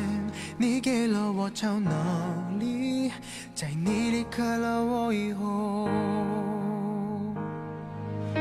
[0.61, 1.89] 你给了我超能
[2.59, 3.09] 力，
[3.55, 5.87] 在你离开了我以后，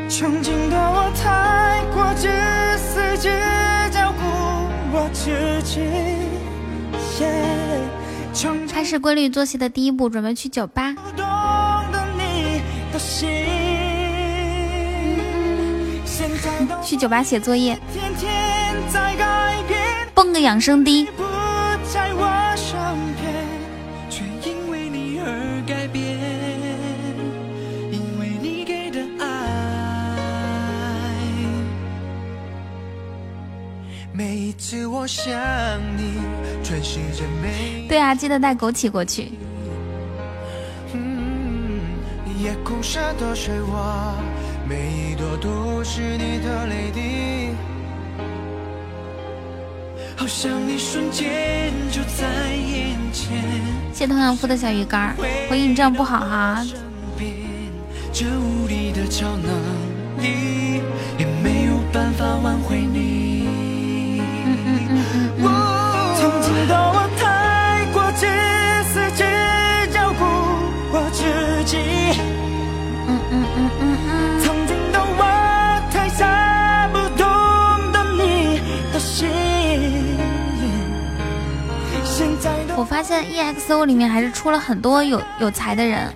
[0.08, 2.26] 曾经的我太过自
[2.76, 3.30] 私，只
[3.92, 4.24] 照顾
[4.92, 5.78] 我自己。
[8.68, 10.96] 开始规律作息的第一步，准备去酒吧。
[16.82, 17.78] 去酒吧写作业，
[20.14, 21.08] 蹦个养生滴。
[21.90, 22.76] 在我身
[23.16, 23.32] 边，
[24.10, 26.18] 却因为你而改变，
[27.90, 29.24] 因为你给的爱。
[34.12, 35.32] 每一次我想
[35.96, 36.20] 你，
[36.62, 37.88] 全世界没。
[37.88, 39.32] 对啊，记得带枸杞过去。
[40.92, 41.80] 嗯
[42.38, 44.14] 夜空下的水花，
[44.68, 47.27] 每一朵都是你的泪滴。
[50.18, 53.38] 好像一瞬间就在眼前。
[53.94, 55.14] 谢同样夫的小鱼干，
[55.48, 56.66] 回应你这样不好哈。
[58.12, 59.48] 这无力的超能
[60.20, 60.82] 力
[61.16, 63.07] 也没有办法挽回你。
[82.78, 86.14] 我发现 EXO 里面还是出了很多有有才的人。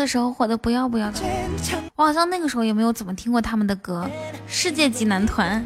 [0.00, 1.20] 个时候火的不要不要的，
[1.94, 4.08] 我好像那个时候也没有怎么听过他们的歌，
[4.46, 5.62] 世界级男团。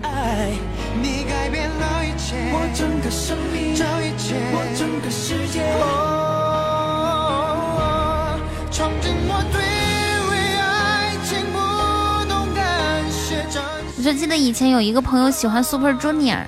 [1.01, 5.63] 你改变了一切，我整个生命，这一切，我整个世界。
[5.81, 8.37] 哦，
[8.73, 9.57] 闯进我对
[10.31, 11.57] 为爱情不
[12.29, 13.61] 懂感谢，这
[13.97, 16.45] 我就记得以前有一个朋友喜欢 Super Junior，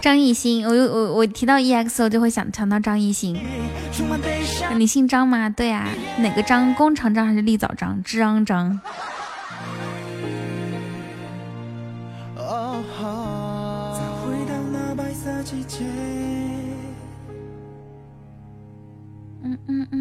[0.00, 0.66] 张艺兴。
[0.66, 3.38] 我我我提到 EXO 就会想想到张艺兴。
[4.76, 5.50] 你姓张吗？
[5.50, 5.88] 对啊，
[6.18, 6.74] 哪个张？
[6.74, 8.02] 弓长张还是立早张？
[8.04, 8.80] 张张。
[19.40, 19.97] 嗯嗯嗯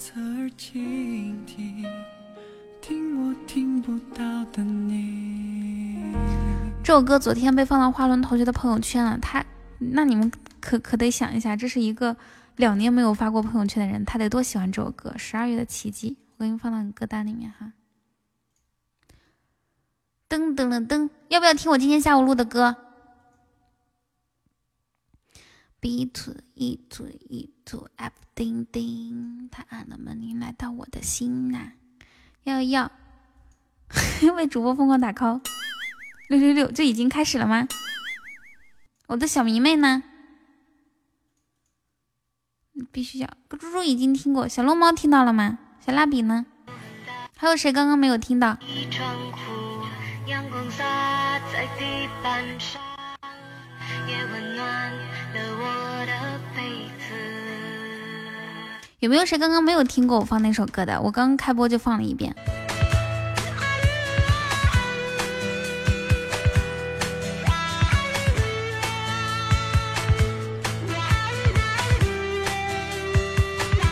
[0.00, 1.84] 侧耳倾听，
[2.80, 6.14] 听我听不到的你。
[6.82, 9.44] 这首歌昨天被放到花轮同学的朋友圈了，他
[9.78, 12.16] 那你们可可得想一下，这是一个
[12.56, 16.12] 两年没有发过朋友圈的人，他得多喜欢这首歌《十二月的奇迹》。
[16.38, 17.74] 我给你们放到你歌单里面哈。
[20.30, 22.74] 噔噔噔噔，要不要听我今天下午录的歌
[25.78, 31.72] ？B to E to E to F 叮叮，他按了门铃来到我的心呐、
[32.44, 32.90] 要要，
[34.34, 35.42] 为主播疯狂打 call。
[36.30, 37.68] 六六六，这已经开始了吗？
[39.08, 40.02] 我的小迷妹呢？
[42.90, 45.58] 必须要，猪猪已经听过，小龙猫听到了吗？
[45.84, 46.46] 小蜡笔呢？
[47.36, 48.56] 还有谁刚刚没有听到？
[48.90, 49.84] 窗户，
[50.26, 50.82] 阳光洒
[51.52, 52.80] 在地板上，
[54.08, 56.39] 也温暖了我的。
[59.00, 61.00] 有没有谁刚刚没有听过我放那首歌的？
[61.00, 62.36] 我刚开播就放了一遍。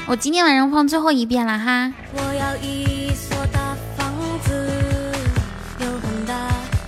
[0.06, 1.90] 我今天晚上放最后一遍了哈。
[2.12, 4.12] 我要一所大房
[4.44, 4.68] 子，
[5.78, 6.34] 有很大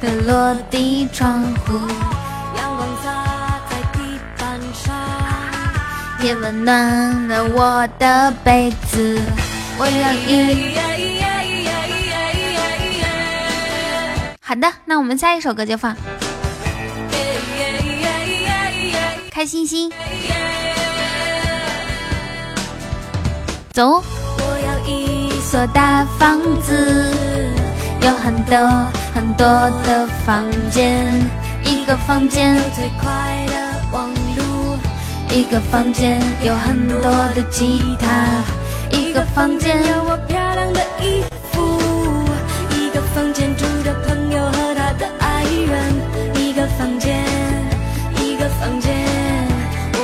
[0.03, 1.79] 的落地窗户，
[6.23, 9.21] 也温暖了我的被子。
[9.79, 10.75] 我要一。
[14.41, 15.97] 好的，那我们下一首歌就放。
[19.31, 19.91] 开心心，
[23.73, 24.03] 走。
[24.43, 27.15] 我要一所大房子
[28.03, 28.59] 有很多
[29.15, 29.47] 很多
[29.87, 31.07] 的房间，
[31.65, 33.70] 一个房间最快的，
[35.33, 37.01] 一个房间有很多
[37.35, 38.43] 的吉他，
[38.91, 41.23] 一个房间有我漂亮的衣
[41.53, 41.79] 服，
[42.75, 45.95] 一个房间住着朋友和他的爱人，
[46.35, 47.25] 一个房间，
[48.17, 48.93] 一个房间，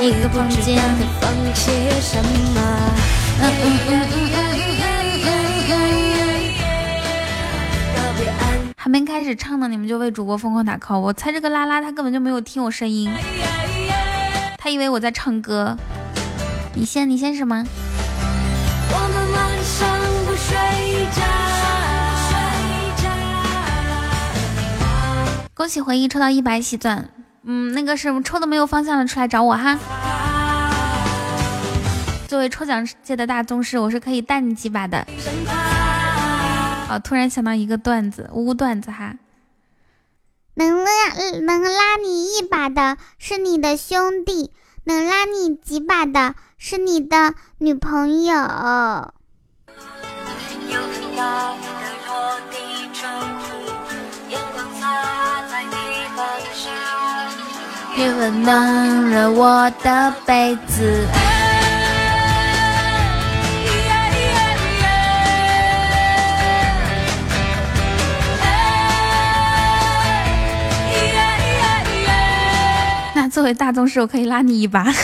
[0.01, 0.81] 一个房间
[1.19, 2.61] 放些什么。
[8.77, 10.99] 还没开始唱呢，你们就为主播疯狂打 call。
[10.99, 13.11] 我猜这个拉拉他根本就没有听我声音，
[14.67, 15.77] 他以为我在唱歌。
[16.73, 17.65] 你先，你先什么？
[18.91, 20.57] 我们晚上不睡
[21.15, 21.21] 觉。
[25.53, 27.09] 恭喜回忆抽到一百喜钻，
[27.43, 29.79] 嗯，那个是抽的没有方向的出来找我哈。
[32.27, 35.07] 作为抽奖界的大宗师，我是可以带你几把的。
[36.89, 39.15] 哦，突然想到一个段子，呜呜段子哈。
[40.57, 40.89] 能拉
[41.41, 44.51] 能拉你一把的是你的兄弟，
[44.85, 48.33] 能拉你几把的是你的女朋友。
[48.33, 48.41] 有
[50.81, 51.69] 风摇的
[52.07, 53.45] 落地窗户，
[54.29, 55.75] 阳光洒在地
[56.17, 56.73] 板上。
[57.95, 61.26] 越温暖了我的被子。
[73.37, 74.81] 作为大宗师，我可以拉你一把。
[74.83, 74.95] 我们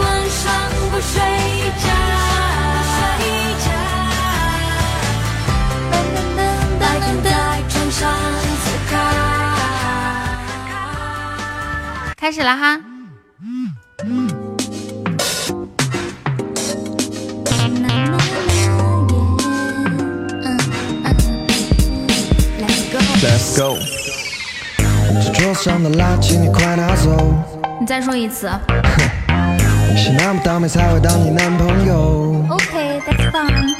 [0.00, 0.52] 晚上
[0.90, 1.20] 不睡
[1.78, 1.86] 觉，
[12.16, 12.80] 开始了哈。
[23.22, 23.78] Let's go。
[25.46, 27.32] 这桌上的垃圾你快拿走，
[27.78, 28.50] 你再说一次。
[29.96, 32.44] 是那么倒霉才会当你男朋友。
[32.50, 33.72] OK，that's fine。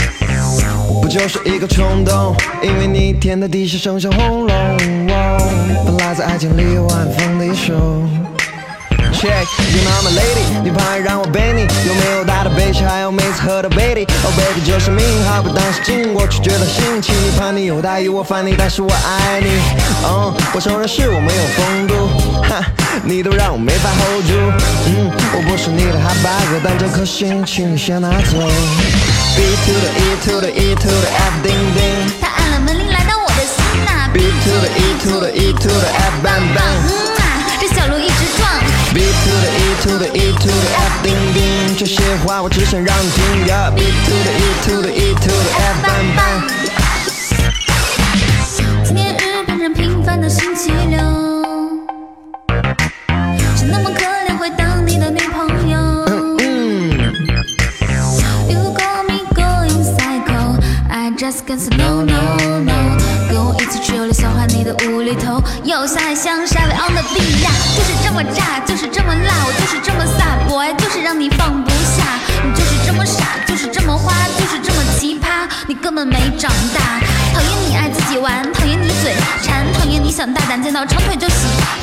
[1.03, 4.77] 不就是一个冲动，因为你甜的地下剩下轰隆。
[5.85, 7.53] 本来在爱情里有晚风的一
[9.17, 9.27] 首。
[9.27, 14.07] Check，you know my lady，你怕让我背你，有没有大的背心，还有每次喝的 baby。
[14.25, 17.13] Oh baby 就是命，好不当时经过却觉得新奇。
[17.13, 19.49] 你怕你有大意，我烦你，但是我爱你。
[20.05, 22.09] 嗯，我承认是我没有风度，
[22.49, 22.63] 哈，
[23.03, 24.35] 你都让我没法 hold 住。
[24.87, 28.37] 嗯，我不是你的 hot bag，但这颗心请你先拿走。
[29.37, 32.13] B to the E to the E to the F 叮叮。
[32.21, 34.11] 他按了门铃，来到我的心呐。
[34.13, 37.16] B to the E to the E to the F bang 嗯 bang。
[38.97, 43.47] B to the E to the E to the F 叮叮，这些话我只想让你听。
[43.47, 46.41] Yeah, B to the E to the E to the F bang bang。
[48.87, 50.99] 纪念日本人平凡的星期六，
[53.55, 55.77] 是那么可怜会当你的女朋友。
[58.49, 62.96] You got me going psycho, I just can't say no no no。
[64.17, 76.99] 消化你的无厘头，又像爱像沙威 on the beat 呀，就是这么炸，就是这么辣，我就是这么飒，boy 就是让你放不下，你就是这么傻，就是这么花，就是这么奇葩，你根本没长大。
[77.35, 79.13] 讨厌你爱自己玩，讨厌你嘴
[79.43, 81.35] 馋，讨厌你想大胆见到长腿就喜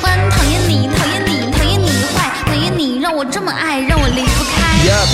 [0.02, 4.82] 欢，讨厌你，讨厌你，讨厌你坏，讨厌你让我这么爱，让我离不开。
[4.82, 5.06] Yeah,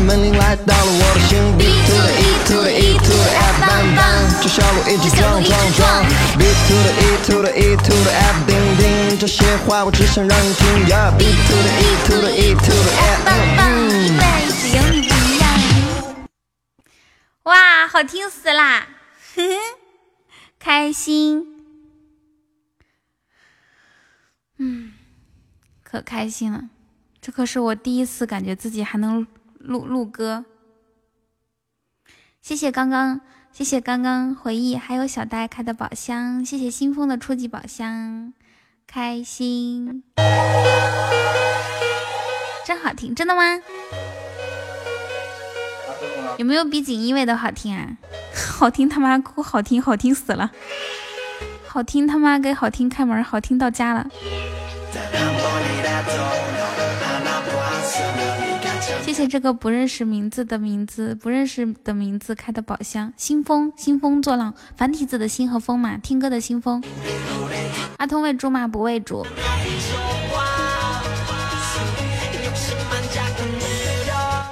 [0.00, 1.38] 门铃来到了我的心。
[1.58, 6.04] B to the E to the E to the F bang bang，这小鹿一直撞撞撞。
[6.38, 10.66] B to the E to the E to the F 叮叮，这些话我只想让你听。
[10.86, 15.48] Yeah, B to the E to the E to the F 棒棒，一嗯辈子有你不一样。
[17.44, 18.88] 哇，好听死啦！
[19.34, 19.54] 呵呵，
[20.58, 21.46] 开心，
[24.58, 24.92] 嗯，
[25.82, 26.64] 可开心了。
[27.20, 29.26] 这可是我第一次感觉自己还能
[29.68, 30.46] 录录歌。
[32.40, 33.20] 谢谢刚刚，
[33.52, 38.32] 谢谢刚刚回忆，还有小戴开的宝箱，谢谢新风的初级宝箱，
[38.86, 40.02] 开心。
[42.64, 43.42] 真好听，真的吗？
[46.38, 47.98] 有没有比锦衣卫的好听啊？
[48.32, 50.50] 好听他妈哭，好听好听死了，
[51.66, 54.08] 好听他妈给好听开门，好听到家了。
[59.08, 63.10] 谢谢这个不认识名字的名字，不认识的名字开的宝箱。
[63.16, 66.84] 新风，兴风作浪，繁体字的新和风嘛，听歌的新风。
[67.96, 68.68] 阿通喂猪吗？
[68.68, 69.26] 不喂猪。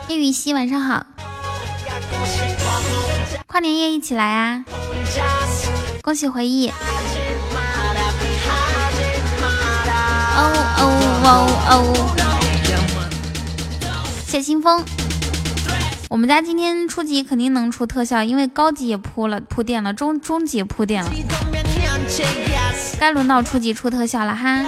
[0.09, 1.05] 叶雨熙，晚上好。
[3.47, 4.65] 跨年夜一起来啊！
[6.01, 6.71] 恭喜回忆。
[6.71, 6.75] 哦
[10.79, 10.81] 哦
[11.25, 12.26] 哦哦！
[14.27, 14.85] 谢新风。
[16.11, 21.11] 我们家今天初级肯定能出特效，因为高级也铺了铺垫了，中中级也铺垫了，
[22.99, 24.65] 该轮到初级出特效了哈。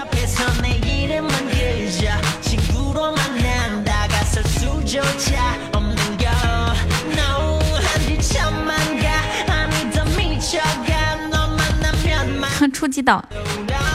[12.72, 13.24] 初级岛，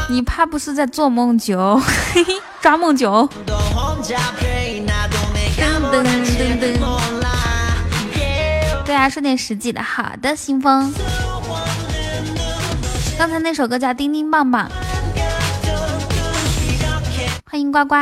[0.10, 1.80] 你怕不是在做梦九？
[2.14, 3.30] 嘿嘿，抓梦九。
[5.94, 6.10] 噔噔
[6.60, 6.82] 噔噔。
[8.84, 9.84] 对啊，说点实际的。
[9.84, 10.92] 好的，新风。
[13.16, 14.68] 刚才那首歌叫《叮叮棒棒》，
[17.46, 17.96] 欢迎呱呱。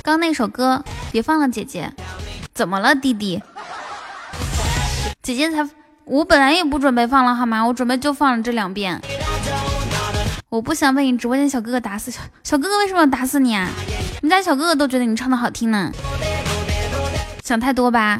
[0.00, 1.92] 刚那首歌别放了，姐姐，
[2.54, 3.42] 怎么了，弟弟？
[5.28, 5.62] 姐姐才，
[6.06, 7.62] 我本来也不准备放了，好吗？
[7.62, 8.98] 我准备就放了这两遍。
[10.48, 13.68] 我不想被你直播间小哥哥打死，小小哥哥为什么要打死你啊？
[14.22, 15.92] 你家小哥哥都觉得你唱的好听呢，
[17.44, 18.18] 想太多吧？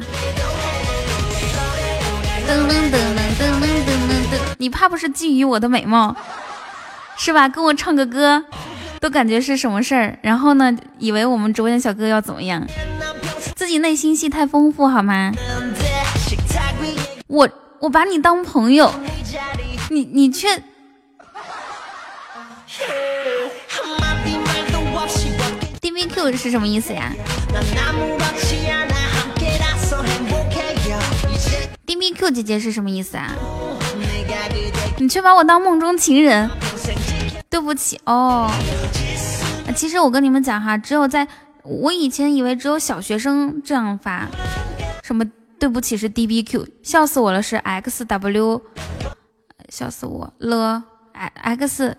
[2.47, 3.89] 噔噔噔噔噔噔噔
[4.29, 6.15] 噔，你怕不是觊觎我的美貌，
[7.17, 7.49] 是吧？
[7.49, 8.43] 跟我唱个歌，
[8.99, 10.19] 都感觉是什么事儿？
[10.21, 12.63] 然后呢，以为我们直播间小哥哥要怎么样？
[13.55, 15.31] 自己内心戏太丰富好吗？
[17.29, 17.47] 我
[17.79, 18.91] 我把你当朋友，
[19.91, 20.47] 你你却。
[25.79, 27.13] D B Q 是什么意思呀
[31.85, 33.35] ？D B Q 姐姐是什么意思啊？
[34.97, 36.49] 你却把我当梦中情人，
[37.47, 38.49] 对不起哦。
[39.75, 41.27] 其实我跟你们讲哈，只有在
[41.61, 44.27] 我以前以为只有小学生这样发，
[45.03, 45.23] 什么
[45.59, 48.61] 对不起是 D B Q，笑死我了是 X W，
[49.67, 50.81] 笑死我了
[51.13, 51.97] X。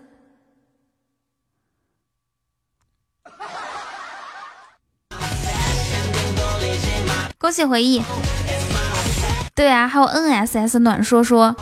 [7.37, 8.03] 恭喜回忆，
[9.55, 11.55] 对啊，还有 N S S 暖说说，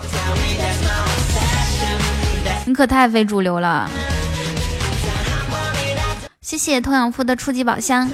[2.64, 3.90] 你可太非主流了。
[6.40, 8.10] 谢谢童养夫的初级宝箱。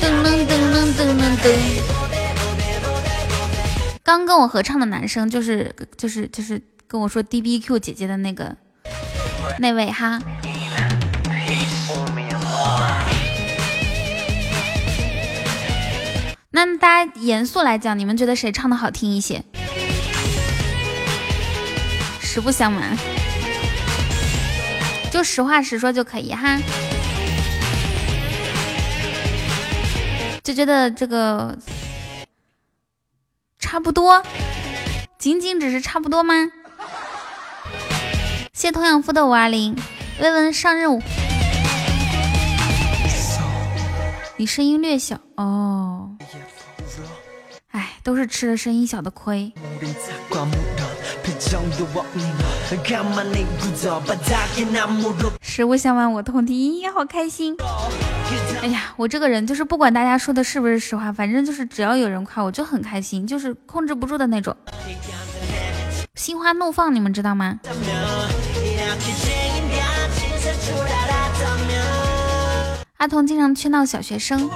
[0.00, 0.61] 噔噔噔
[0.92, 1.48] 噔噔噔。
[4.02, 8.56] 刚跟我合唱的男生就是就是就是跟我说 D B Q 姐姐的那个
[9.58, 10.20] 那位哈。
[16.50, 19.42] 那大家严肃来讲，你们觉得谁唱的好听一些？
[22.20, 22.96] 实不相瞒，
[25.10, 26.58] 就实话实说就可以哈。
[30.42, 31.56] 就觉得这个
[33.58, 34.22] 差不多，
[35.18, 36.34] 仅仅只是差不多吗？
[38.52, 39.76] 谢童养夫的五二零，
[40.20, 41.02] 微文上任务。
[44.36, 46.16] 你声音略小哦。
[47.70, 49.52] 哎，都是吃了声音小的亏。
[55.42, 57.56] 实不相瞒，我痛听，好开心。
[58.62, 64.56] 哎呀，我这个人就是不管大家说的是不是实话，反正就是只要有人夸我就很开心，就是控制不住的那种，
[66.14, 67.58] 心花怒放，你们知道吗？
[72.98, 74.48] 阿童经常圈到小学生。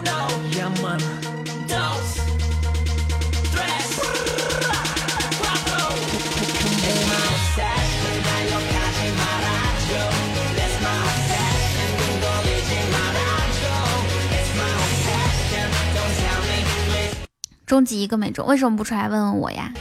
[17.67, 19.73] 终极一个美中，为什么不出来问问我呀？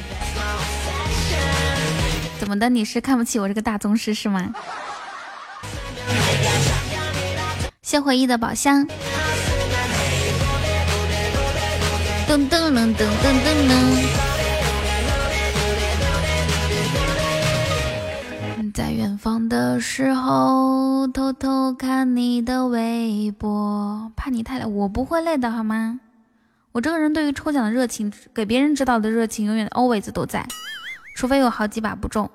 [2.40, 2.68] 怎么的？
[2.68, 4.54] 你是看不起我这个大宗师是吗？
[7.84, 8.88] 谢回忆的宝箱。
[12.28, 13.72] 噔噔噔噔噔噔噔。
[18.74, 26.00] 在远方的时候，偷偷看你的微博，怕你太累，我不会累的好吗？
[26.76, 30.46] 我这个人对于抽奖的热情，给别人知道的热情，永远 always 都在，
[31.16, 32.30] 除非有好几把不中。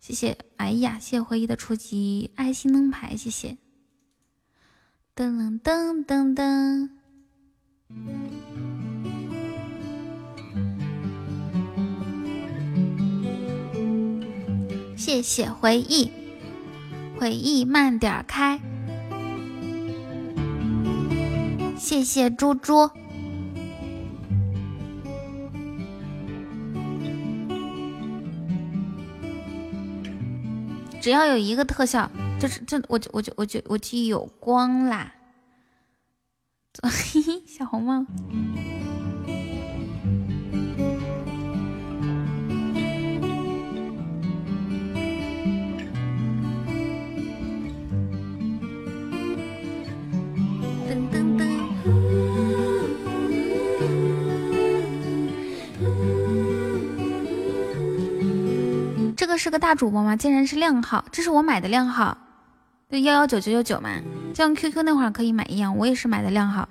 [0.00, 3.58] 谢谢，哎呀，谢谢回忆的初级爱心灯牌，谢谢。
[5.14, 6.88] 噔噔噔噔，
[14.96, 16.10] 谢谢回忆，
[17.20, 18.58] 回忆慢点开。
[21.76, 22.88] 谢谢猪猪。
[31.04, 35.12] 只要有一个特效，就是这我就我就我就我就有光啦，
[36.82, 38.06] 嘿嘿，小红帽。
[59.16, 60.16] 这个是个大主播吗？
[60.16, 62.18] 竟然是靓号，这是我买的靓号，
[62.88, 63.90] 对幺幺九九九九嘛，
[64.30, 66.68] 就像 QQ 那会儿可以买一样，我也是买的靓号。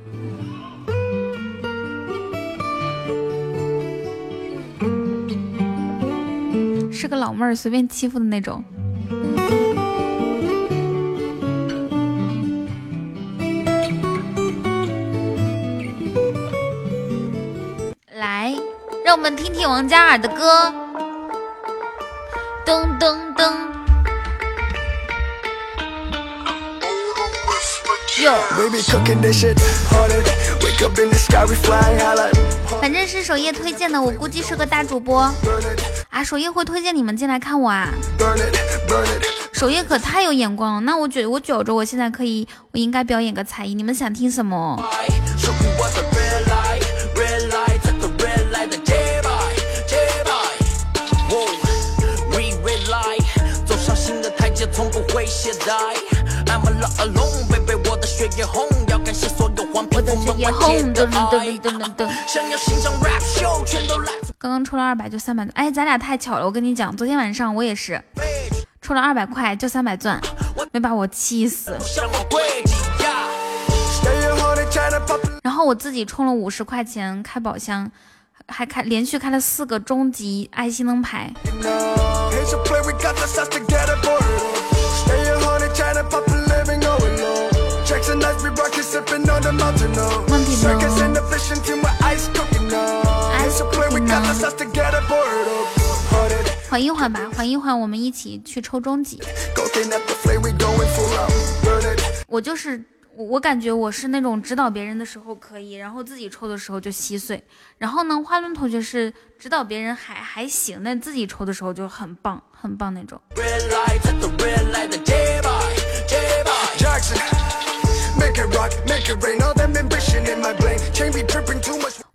[6.92, 8.64] 是个老妹儿，随便欺负的那种。
[18.14, 18.54] 来，
[19.06, 20.83] 让我们听听王嘉尔的歌。
[22.66, 23.54] 噔噔噔，
[28.24, 28.34] 哟，
[32.80, 35.20] 反正是首页推荐的，我估计是个大主播
[36.10, 36.24] 啊。
[36.24, 37.90] 首页会推荐你们进来看我啊。
[39.52, 43.74] 首页可太有眼光了，那我觉得我觉着我现在可以，我应该表演个才艺。
[43.74, 44.82] 你们想听什么？
[55.44, 55.76] 懈怠。
[56.46, 62.08] I'm alone, baby，我的血液红，要感谢所有黄皮肤们为解的爱。
[62.26, 64.14] 想要欣赏 rap show，全都来。
[64.38, 66.46] 刚刚抽了二百就三百，哎，咱俩太巧了。
[66.46, 68.02] 我跟你讲，昨天晚上我也是
[68.82, 70.18] 抽了二百块就三百钻，
[70.72, 71.78] 没把我气死。
[75.44, 77.92] 然后我自己充了五十块钱开宝箱，
[78.48, 81.34] 还开连续开了四个终极爱心灯牌。
[89.52, 90.72] 问题呢？
[96.70, 99.22] 缓一缓吧，缓一缓，我们一起去抽终极。
[102.28, 102.82] 我就是。
[103.16, 107.40] 我感觉我是那种指导别人的时候可以，然后自己抽的时候就稀碎。
[107.78, 113.22] 然后呢，花轮同学是指导别人还还行，但自己抽的时候就很棒，很棒那种。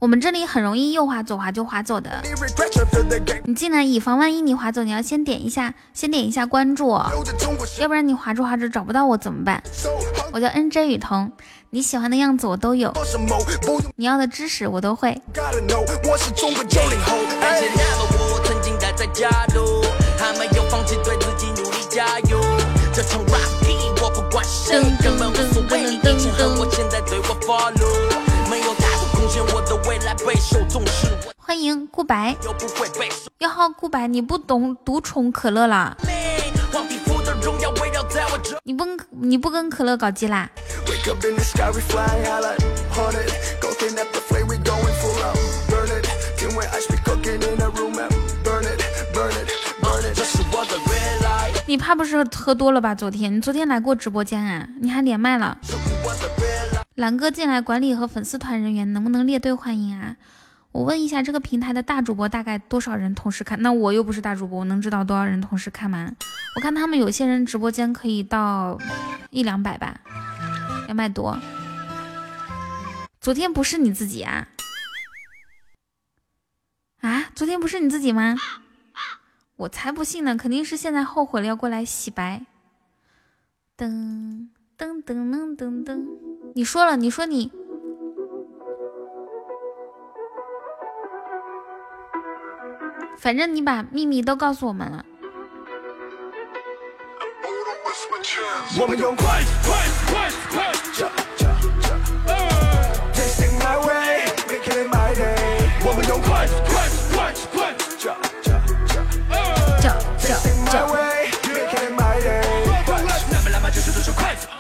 [0.01, 2.23] 我们这里很容易右滑左滑就滑走的，
[3.45, 6.91] 你进来以防万一你滑走，你要先点一下，先点一下关注，
[7.81, 9.61] 要不然你滑着滑着找不到我怎么办？
[10.33, 11.33] 我叫 N J 雨桐，
[11.71, 12.93] 你喜欢的样子我都有，
[13.97, 15.21] 你要的知识我都会。
[31.39, 32.37] 欢迎顾白，
[33.39, 35.97] 幺号顾白，你不懂独宠可乐了？
[38.63, 40.51] 你不你不跟可乐搞基啦？
[51.69, 52.95] 你怕不是喝多了吧？
[52.95, 54.67] 昨天你昨天来过直播间啊？
[54.81, 55.59] 你还连麦了？
[56.95, 60.17] 蓝哥进来管理和粉丝团人员能不能列队欢迎啊？
[60.73, 63.61] 我问一下这个平台的大主播大概多少人同时看？
[63.61, 66.11] 那我又不是大主播，我能知道多少人同时看吗？
[66.57, 68.79] 我看他们有些人直播间可以到
[69.29, 70.01] 一两百吧，
[70.87, 71.39] 两百多。
[73.21, 74.49] 昨天不是你自己啊？
[77.03, 77.27] 啊？
[77.35, 78.37] 昨天不是你自己吗？
[79.59, 82.47] 我才不信呢，肯定是现在后悔了，要过来洗白。
[83.77, 84.49] 噔
[84.79, 86.07] 噔噔噔噔噔，
[86.55, 87.51] 你说了，你说你，
[93.17, 95.05] 反正你把秘密都告诉我们了。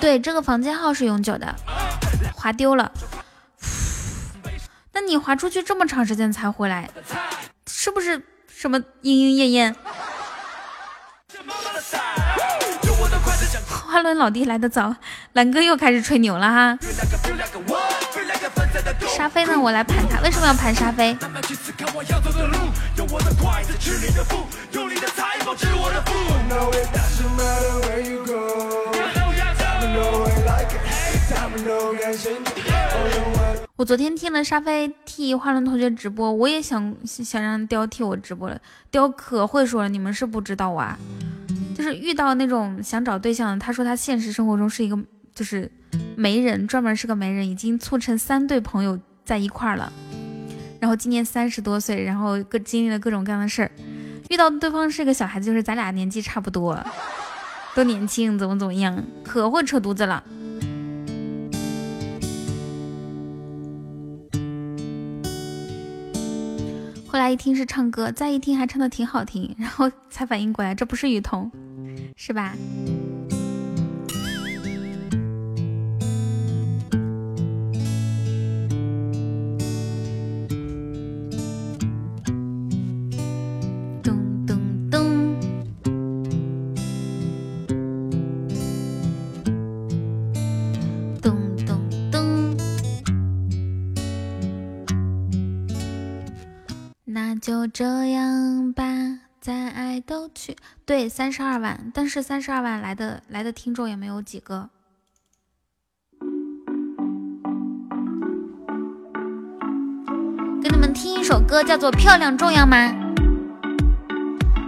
[0.01, 1.55] 对，这个房间号是永久的，
[2.35, 2.91] 划丢了。
[4.93, 6.89] 那你划出去这么长时间才回来，
[7.67, 9.77] 是不是什么莺莺燕燕？
[13.69, 14.95] 花轮老弟来的早，
[15.33, 16.79] 蓝哥又开始吹牛了哈。
[19.19, 19.61] 沙飞呢？
[19.61, 21.19] 我来盘他，为什么要盘沙飞？
[33.75, 38.61] 我昨天听了沙飞替花轮同学直播，我也想想让雕替我直播了。
[38.89, 40.97] 雕可会说了，你们是不知道啊。
[41.77, 44.97] 就是遇到那种想找对象的，他说他现实生活中是一个
[45.35, 45.69] 就是
[46.14, 48.97] 媒人，专门是个媒人，已经促成三对朋友
[49.29, 49.93] 在一块儿了。
[50.81, 53.70] 然后今年三十多岁，然后各经历了各种各样的事儿，
[54.31, 56.83] 遇到对方是个小孩子，就是咱俩年纪差不多，
[57.76, 60.24] 都年轻，怎么怎么样，可会扯犊子了。
[67.07, 71.51] 后来一听是唱歌，再一听还唱的挺好听，然后才反应过来，这不是雨桐。
[72.16, 72.55] 是吧？
[100.01, 100.57] 都去。
[100.85, 104.71] 对，三十二万，但是三十二万来的来的听众也没有几个。
[110.63, 112.77] 给你们听一首歌，叫做《漂亮重要吗》。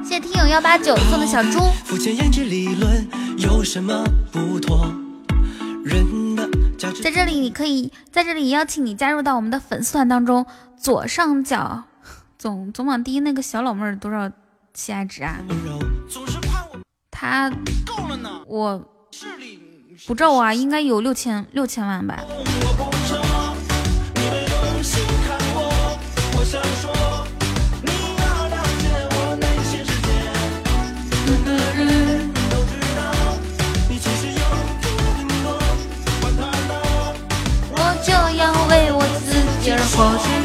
[0.02, 1.58] 谢谢听友幺八九送的小猪。
[1.84, 3.08] 肤浅颜值理论
[3.38, 4.92] 有什么不妥？
[5.84, 10.46] 人的价值在这里，你可以在这里邀请你加入到我们的粉丝团当中。
[10.76, 11.84] 左上角
[12.38, 14.30] 总总榜第一那个小老妹儿多少
[14.80, 15.38] 现在值爱。
[17.10, 17.50] 他
[17.84, 18.82] 够了呢我
[20.06, 22.24] 不照啊应该有六千六千万吧。
[37.72, 40.39] 我就要为我自己而活。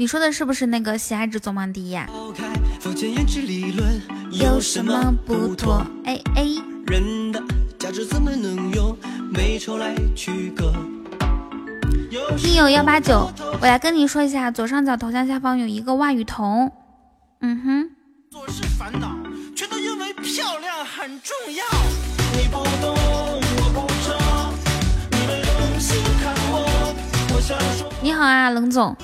[0.00, 2.44] 你说的是不是那个喜爱值总榜第一呀、抛开
[2.78, 5.84] 肤浅颜值理论有什么不妥？
[6.04, 6.46] 哎哎，
[6.86, 7.42] 人的
[7.80, 8.96] 价值怎么能用
[9.28, 10.72] 美丑来区隔？
[12.54, 13.28] 友幺八九，
[13.60, 16.70] 我来跟你说一下，左上角头像下方有一个万雨桐。
[17.40, 17.90] 嗯哼，
[18.30, 19.16] 做事烦恼，
[19.56, 21.64] 全都因为漂亮很重要。
[22.40, 24.54] 你不懂，我不懂，
[25.10, 26.94] 你没用心看我，
[27.34, 28.96] 我想说你好啊，冷总。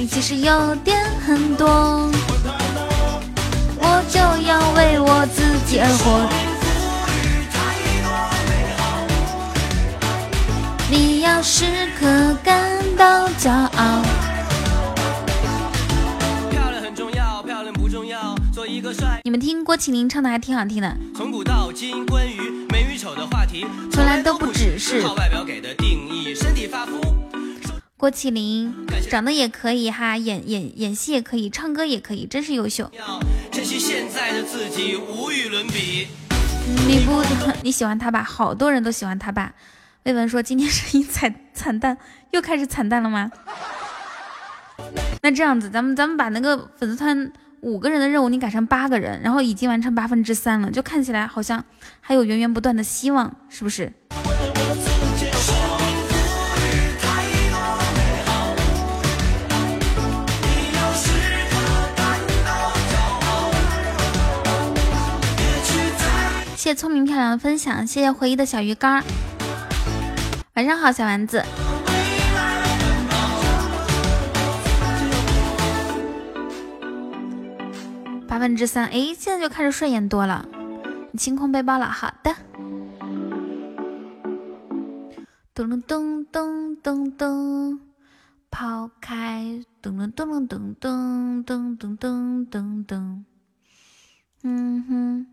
[0.00, 0.96] 你其实有点
[1.26, 2.08] 很多，
[3.80, 6.30] 我就要为我自己而活。
[10.88, 11.64] 你要时
[11.98, 12.06] 刻
[12.44, 14.04] 感到骄傲。
[16.48, 19.20] 漂亮很重要，漂亮不重要，做一个帅。
[19.24, 27.17] 你们听郭麒麟唱的还挺好听的，从古到今，关于美与丑的话题，从来都不只是靠外表给的定义，身体发肤。
[27.98, 32.88] 郭麒麟长得也可以哈，演演演戏也可以，唱歌也可以，真是优秀。
[33.50, 36.06] 珍惜现在的自己，无与伦比。
[36.86, 37.20] 你不
[37.64, 38.22] 你喜欢他吧？
[38.22, 39.52] 好多人都喜欢他吧？
[40.04, 41.98] 魏文说今天声音惨惨淡，
[42.30, 43.32] 又开始惨淡了吗？
[45.22, 47.32] 那这样子，咱们咱们把那个粉丝团
[47.62, 51.64] 五个人的任务你改成八个人，然后已经完成八分之三了，就看起来好像
[52.00, 53.92] 还有源源不断的希望，是不是？
[66.68, 69.04] 谢聪明漂亮的分享，谢谢回忆的小鱼干儿。
[70.54, 71.42] 晚上好，小丸子。
[78.28, 80.46] 八分之三，哎，现在就开始顺眼多了。
[81.10, 82.36] 你清空背包了，好的。
[85.54, 87.78] 噔噔噔噔噔噔，
[88.50, 89.64] 抛开。
[89.82, 93.22] 噔噔噔噔噔噔噔噔噔噔，
[94.42, 95.26] 嗯哼。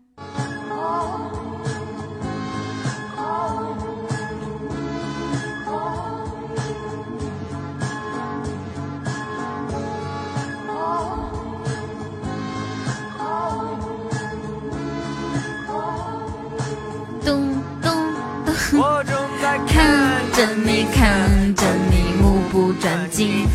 [19.42, 23.46] 在看着你，看着你，目不转睛。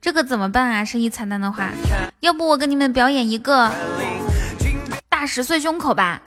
[0.00, 0.84] 这个怎么办啊？
[0.84, 1.70] 声音惨淡的话，
[2.20, 3.70] 要不我给你们表演一个
[5.18, 6.20] 大十岁胸口吧。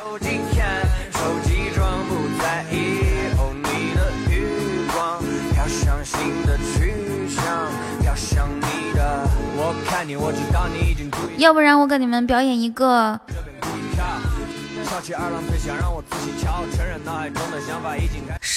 [11.37, 13.19] 要不然我给你们表演一个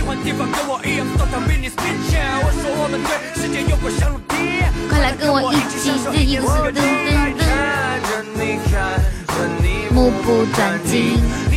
[0.00, 1.06] 喜欢地方跟我一样
[1.60, 3.62] 你 speech 我说我们对世界
[4.88, 6.10] 快来跟我一起享受
[6.70, 6.80] 热
[7.36, 8.96] 看着你看
[9.28, 11.49] 着你目不转睛。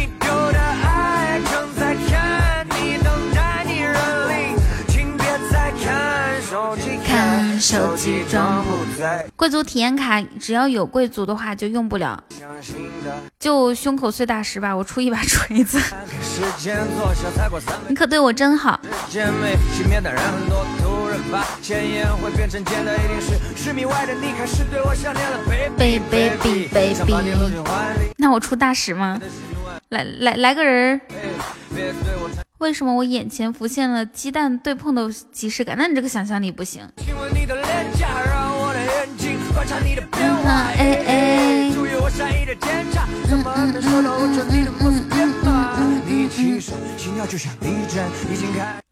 [9.37, 12.21] 贵族体验卡，只要有贵族的话就用不了。
[13.39, 15.79] 就胸口碎大石吧，我出一把锤子。
[17.87, 18.77] 你可对我真好
[25.77, 26.69] ，baby baby。
[28.17, 29.17] 那我出大石吗？
[29.89, 30.99] 来来来，个人。
[32.63, 35.75] 为什么我眼前浮现了鸡蛋对碰的即视感？
[35.77, 36.81] 那你这个想象力不行。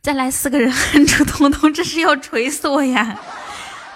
[0.02, 3.18] 再来四个人喊出彤彤这是要锤死我呀。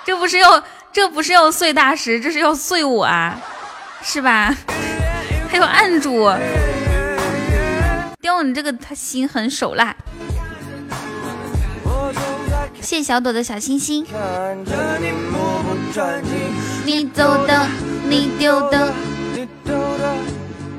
[0.05, 0.63] 这不是要
[0.93, 3.38] 这不是要碎大石这是要碎我啊
[4.01, 4.55] 是吧？
[5.49, 6.23] 还要按住
[8.26, 9.95] 雕你这个他心狠手辣。
[12.82, 14.09] 谢小朵的小星星，你，
[16.86, 17.69] 你走的，
[18.09, 18.91] 你丢的，
[19.36, 20.17] 你丢的。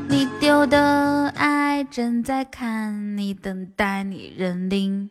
[0.09, 5.11] 你丢的爱正在看你，等待你认领。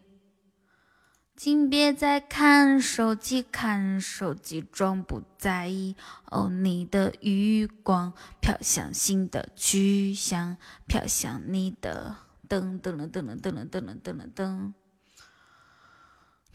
[1.37, 5.95] 请别再看手机，看手机装不在意。
[6.29, 8.11] 哦，你的余光
[8.41, 12.15] 飘向新的去向，飘向你的
[12.47, 14.73] 噔噔了噔了噔了噔了噔了噔。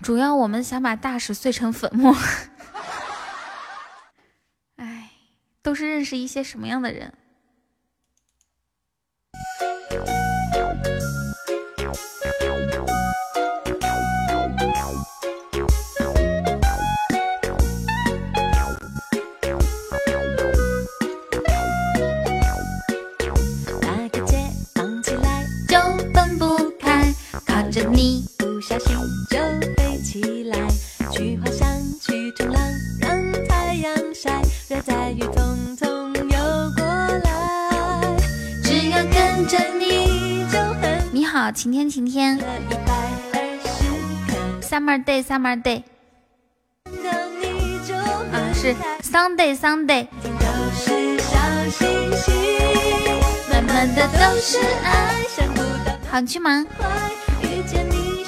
[0.02, 2.14] 主要我们想把大石碎成粉末。
[4.76, 5.10] 哎，
[5.62, 7.12] 都是认识一些什么样的人？
[41.50, 42.38] 好，晴天，晴天
[44.62, 45.82] ，，Summer day，Summer day，
[48.54, 48.72] 是
[49.02, 50.06] Sunday，Sunday，
[56.08, 56.64] 好，你去忙。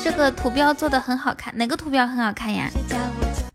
[0.02, 2.68] 这个图标做的很好看，哪个图标很好看呀？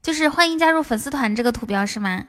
[0.01, 2.23] 就是欢迎加入粉丝团这个图标是吗？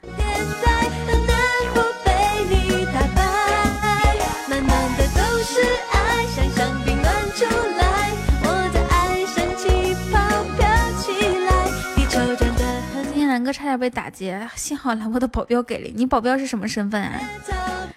[13.48, 16.04] 哥差点被打劫，幸好兰博的保镖给力你。
[16.04, 17.18] 保镖是什么身份啊？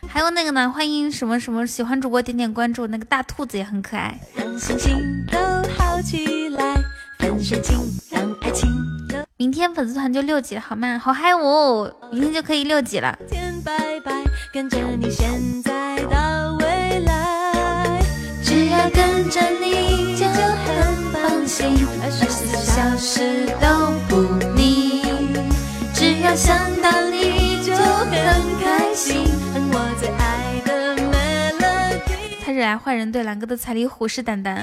[0.08, 4.18] 还有那个呢，欢迎什么什么喜欢主播点点关注，那个大兔子也很可爱。
[4.34, 4.98] 让星星
[5.30, 5.38] 都
[5.78, 6.78] 好起来，
[7.20, 7.78] 粉水晶
[8.10, 8.70] 让爱情
[9.36, 10.98] 明天粉丝团就六级了，好吗？
[10.98, 13.20] 好嗨哦，明天就可以六级了。
[13.30, 14.24] 天拜拜，
[14.54, 15.30] 跟着你现
[15.64, 18.02] 在到未来，
[18.42, 24.41] 只要跟着你就很放心，二十四小时都不。
[26.42, 28.10] 想到你就很
[28.60, 32.44] 开心，哼我最爱的 melody。
[32.44, 34.56] 猜起来坏人对蓝哥的彩礼虎视眈眈，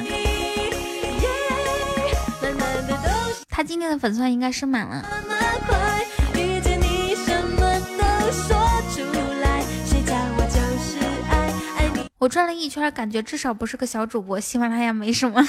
[2.43, 5.07] 满满的都是他今天的粉丝团应该升满了。
[5.09, 5.37] 那么
[5.69, 7.61] 快，遇见你什么
[7.97, 8.03] 都
[8.33, 8.57] 说
[8.93, 9.01] 出
[9.41, 10.99] 来，谁叫我就是
[11.31, 11.33] 爱
[11.79, 15.41] 爱你我转了一圈，感觉至少不是个小主播，喜马拉雅没什么。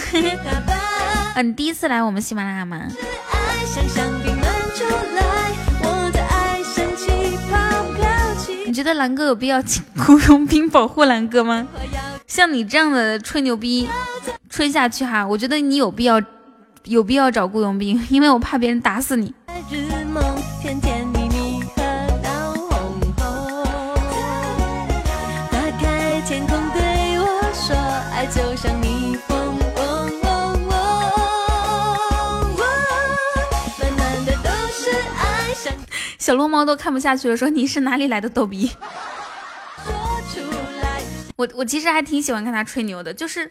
[0.45, 0.77] 打 扮。
[1.33, 2.87] 啊，你第一次来我们喜马拉雅吗？
[3.31, 3.83] 爱像
[8.79, 11.67] 觉得蓝哥有必要请 雇佣兵保护蓝哥吗？
[12.27, 13.89] 像你这样的吹牛逼
[14.49, 16.21] 吹下去哈，我觉得你有必要
[16.85, 19.33] 有必要找雇佣兵，因为我怕别人打死你。
[36.19, 38.69] 小龙猫都看不下去了，说你是哪里来的逗逼？
[41.37, 43.49] 我我其实还挺喜欢看他吹牛的，就是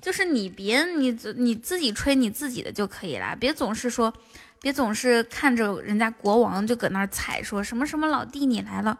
[0.00, 4.14] 就是你别你自你自己吹你自己的就可以啦，别总是说，
[4.62, 8.96] 别总是看着人家国王就搁那儿踩，说什么什么老弟你来了，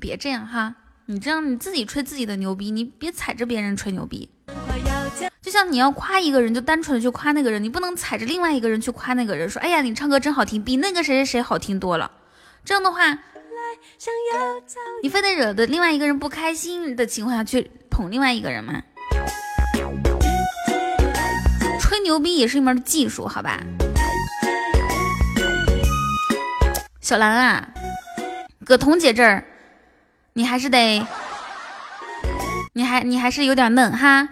[0.00, 0.74] 别这样哈，
[1.06, 4.28] 你这样你自己吹自己的牛逼，你别踩着别人吹牛逼。
[5.42, 12.10] 就像你要夸一个人，就单纯的去夸那个人，你不能踩着另外一个人去夸那个人，说哎呀你唱歌真好听，比那个谁谁谁好听多了。
[12.64, 13.18] 这样的话，
[15.02, 18.82] 你非得惹得另外一个人不开心的情况下去捧另外一个人吗？
[21.80, 23.60] 吹牛逼也是一门技术，好吧？
[27.00, 27.68] 小兰啊，
[28.64, 29.44] 搁彤姐这儿，
[30.32, 31.06] 你还是得，
[32.72, 34.28] 你还你还是有点嫩哈。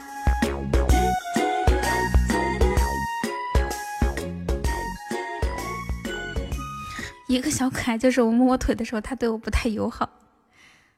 [7.27, 10.11] 一个小可爱， 就是我摸我腿的时候，他对我不太友好，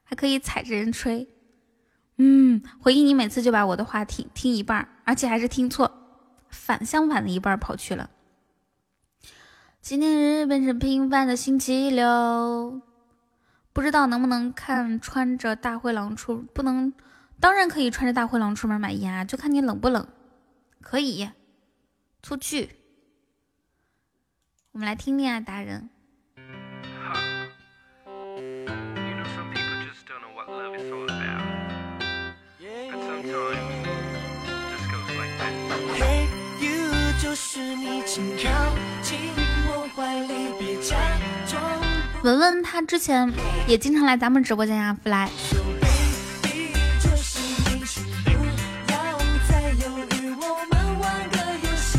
[0.03, 1.28] 还可以踩着人吹。
[2.19, 5.93] 嗯，回忆你每次就把我的话听听一半，而且还是听错，
[6.48, 8.11] 反相反的一半跑去了。
[9.81, 12.81] 纪念日变成平凡的星期六，
[13.73, 16.93] 不知道能不能看穿着大灰狼出不能，
[17.39, 20.09] 当然可以穿着大灰狼出门买烟啊，就看你冷不冷。
[20.81, 21.28] 可以
[22.23, 22.70] 出去，
[24.73, 25.90] 我们来听恋爱达人。
[42.23, 43.33] 文文她之前
[43.66, 45.09] 也经常来咱们直播间呀不
[48.93, 49.19] 要
[49.49, 51.99] 再犹豫，我们玩个游戏，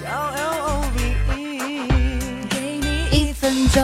[0.00, 0.98] 叫 L O V
[1.36, 1.40] E，
[2.48, 3.82] 给你一分钟，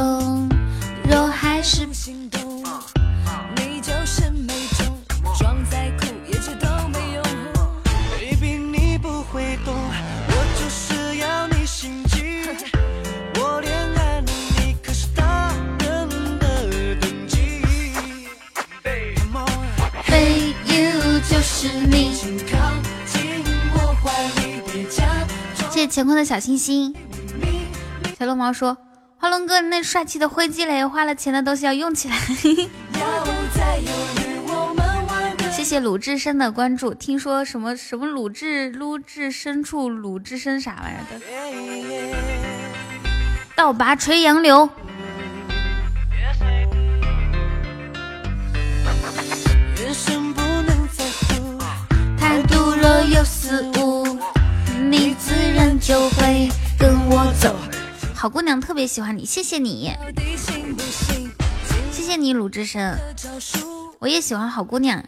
[25.81, 26.95] 谢谢乾坤的小心心。
[28.19, 28.77] 小龙毛说
[29.17, 32.15] ：“花龙哥，你那帅气的灰机雷，花了钱的东西要用起来。
[32.15, 33.25] 要
[33.55, 36.93] 再犹豫，我们玩个”谢谢鲁智深的关注。
[36.93, 41.19] 听说什么什么鲁智撸智深处，鲁智深啥玩意儿的？
[43.57, 44.69] 倒拔垂杨柳。
[49.77, 51.59] 人生不能在乎。
[52.19, 54.10] 态度若有似无，
[54.91, 57.55] 你自然就会跟我走。
[58.13, 59.93] 好姑娘特别喜欢你，谢谢你？
[61.93, 62.99] 谢谢你鲁智深。
[64.01, 65.05] 我也喜欢好姑娘。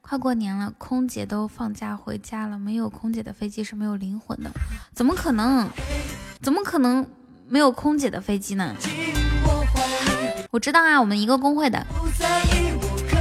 [0.00, 4.52] 快过年了，空姐都放假回家了，没有空姐的飞机是没有灵魂的。
[4.94, 5.68] 怎么可能？
[6.40, 7.04] 怎么可能
[7.48, 8.72] 没有空姐的飞机呢？
[10.52, 11.84] 我知道啊，我们一个工会的。
[11.90, 13.16] 不在意我可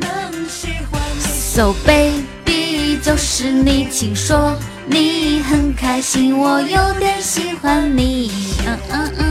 [0.00, 1.20] 能喜欢你。
[1.22, 4.58] So baby，就是你，请说
[4.88, 8.30] 你很开心，我有点喜欢你。
[8.66, 9.24] 嗯嗯嗯。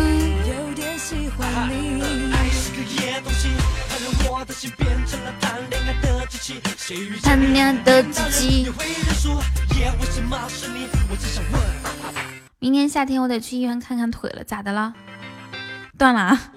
[0.47, 2.01] 有点喜欢你。
[2.33, 3.49] 爱是个野东西，
[3.89, 6.61] 它让我的心变成了谈恋爱的机器。
[6.77, 8.69] 谁遇见谈恋爱的自己你。
[8.69, 9.29] 会认输，
[9.79, 10.87] 也为什么是你？
[11.09, 11.61] 我只想问。
[12.59, 14.93] 明年夏天我得去医院看看腿了，咋的了？
[15.97, 16.51] 断了啊？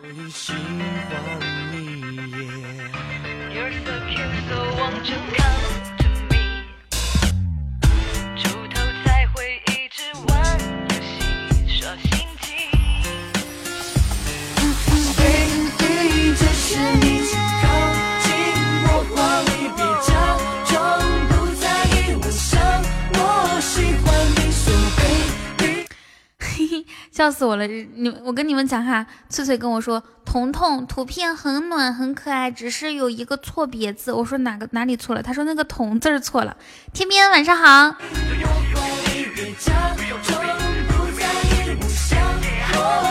[27.29, 27.67] 笑死我了！
[27.67, 34.11] 你我跟你们讲哈，翠翠跟我说，彤彤图片很暖很可爱，只是有一个错别字。
[34.11, 35.23] 我说哪个哪里错了？
[35.23, 36.57] 他说那个彤字错了。
[36.95, 37.95] 天边晚上好，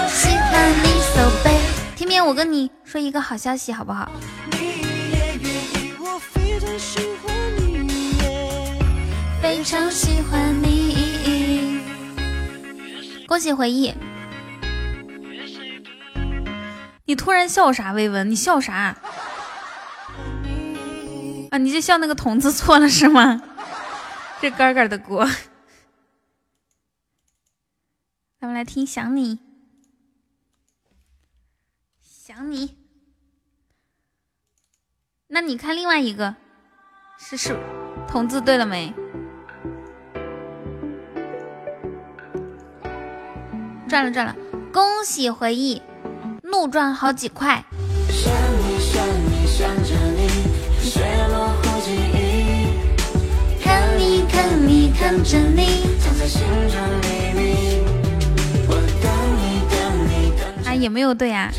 [0.09, 1.61] 喜欢你，so baby。
[1.95, 4.11] 天边，我跟你说一个好消息好不好？
[4.49, 4.57] 你
[5.11, 7.35] 也愿意，我非常喜欢
[7.77, 8.17] 你。
[9.43, 10.97] 非常喜欢你。
[13.27, 13.93] 恭喜回忆！
[17.07, 17.93] 你突然笑啥？
[17.93, 18.97] 薇文，你笑啥？
[21.51, 23.41] 啊，你就笑那个“童”字错了是吗？
[24.41, 25.25] 这杆杆的锅。
[28.39, 29.35] 咱们来听《想你》，
[32.01, 32.77] 想你。
[35.27, 36.35] 那你看另外一个，
[37.17, 37.57] 是是
[38.05, 38.93] “童”字对了没？
[43.87, 44.35] 赚了赚了，
[44.73, 45.81] 恭喜回忆，
[46.49, 47.63] 怒赚好几块。
[53.61, 57.81] 看你看你看着你，藏在心中秘密。
[58.67, 59.05] 我等
[59.35, 61.51] 你等你等啊也没有对啊，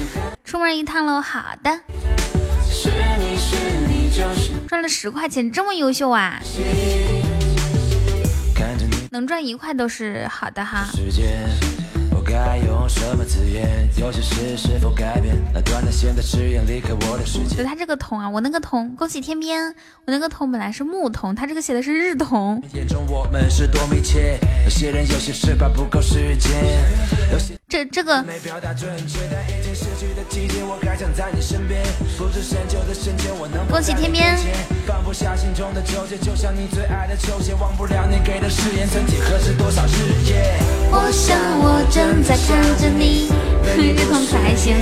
[0.44, 1.20] 出门一趟喽。
[1.20, 1.80] 好的，
[4.68, 6.40] 赚了十块钱，这么优秀啊！
[9.10, 10.86] 能赚一块都是好的哈。
[12.28, 15.34] 该用什么字眼有些事是否改变？
[15.52, 17.56] 那短的线在誓言离开我的世界。
[17.56, 22.62] 就他这个铜啊，我那个铜，恭喜天边，我那个铜本来是木铜，他这个写的是日铜。
[22.74, 26.52] 眼中我们是多密切，有些人有些事怕不够时间，
[27.32, 28.24] 有些这这个。
[33.68, 34.38] 恭喜天边。
[34.86, 39.90] 放不下心中的纠结，就像你最爱的球鞋，忘不了你给的誓言，曾几何时多少日
[40.30, 40.58] 夜。
[40.90, 43.28] 我想我正在看着你，
[43.76, 44.74] 日 同可还行。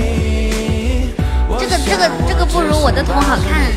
[1.59, 3.69] 这个这个这个不如我的同好看。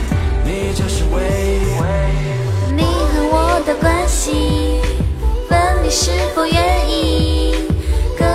[0.44, 1.20] 你就是唯
[1.58, 2.74] 一。
[2.76, 4.80] 你和我的关系，
[5.50, 7.59] 问你是否愿意？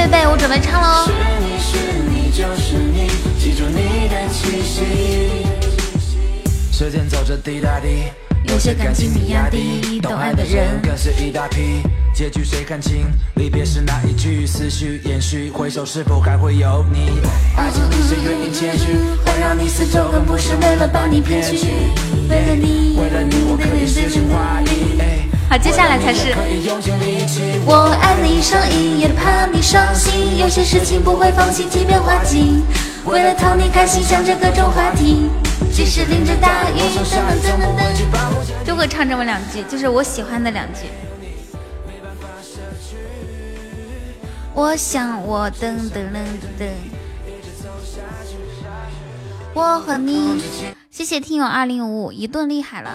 [0.00, 1.12] 起，预备备，我准备唱喽是。
[1.40, 1.76] 你是
[2.08, 4.82] 你就是你，记住你的气息。
[6.72, 8.04] 时间走着滴答滴，
[8.44, 11.82] 有些感情你压低，懂爱的人更是一大批。
[12.14, 13.06] 结局谁看清？
[13.36, 17.20] 离别时那一句，思绪延续，回首是否还会有你？
[17.56, 18.94] 爱情里谁愿意谦虚？
[19.24, 21.66] 会让你死守，更不是为了把你骗去。
[22.28, 25.29] 为了你，为了你，我可以诗情画意。
[25.50, 26.32] 哎好，接下来才是。
[27.66, 30.38] 我爱你上瘾，也怕你伤心。
[30.38, 32.62] 有些事情不会放弃，即便花尽。
[33.04, 35.28] 为了讨你开心，想着各种话题。
[35.72, 37.02] 即使淋着大雨，等
[37.42, 40.86] 等等等等，就会唱这么两句，就是我喜欢的两句。
[44.54, 46.68] 我想我噔噔噔噔噔，
[49.52, 50.40] 我和你，
[50.92, 52.94] 谢谢听友二零五五一顿厉害了。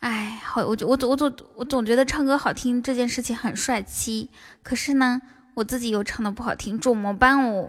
[0.00, 4.30] 哎，好，我我我总我总觉得唱歌好听这件事情很帅气，
[4.64, 5.20] 可是呢，
[5.54, 7.68] 我自己又唱的不好听，怎么办哦？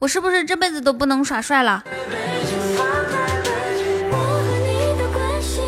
[0.00, 1.84] 我是不是这辈子都不能耍帅了？
[1.86, 1.90] 我
[4.10, 5.60] 和你的关系，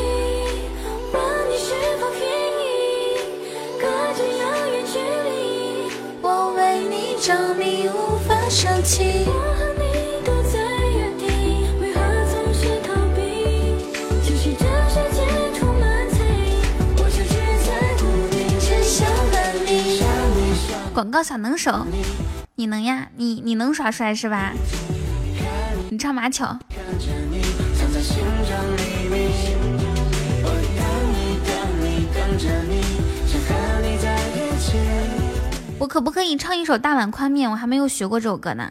[1.13, 1.17] 问
[1.49, 2.23] 你是否愿
[2.59, 2.67] 意？
[3.79, 3.87] 隔
[4.19, 4.99] 着遥远距
[5.29, 5.31] 离，
[6.21, 9.29] 我为你着迷，无法舍弃。
[20.99, 21.87] 广告小能手，
[22.57, 23.09] 你能呀？
[23.15, 24.53] 你你能耍帅是吧？
[25.91, 26.59] 你唱马巧。
[35.79, 37.49] 我，可不可以唱一首《大碗宽面》？
[37.53, 38.69] 我还没有学过这首歌呢。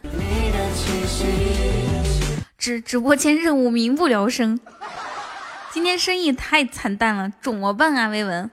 [2.58, 4.60] 直直播间任务民不聊生，
[5.72, 8.08] 今天生意太惨淡了，怎么办啊？
[8.08, 8.50] 薇文，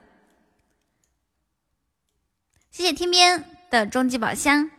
[2.70, 4.70] 谢谢天边的终极宝箱。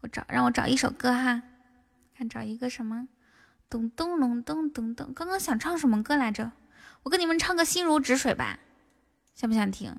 [0.00, 1.42] 我找让我找一首歌哈，
[2.16, 3.08] 看找一个什么？
[3.68, 5.12] 咚咚隆咚咚咚。
[5.14, 6.50] 刚刚想唱什么歌来着？
[7.02, 8.58] 我跟你们唱个《心如止水》吧，
[9.34, 9.94] 想不想听？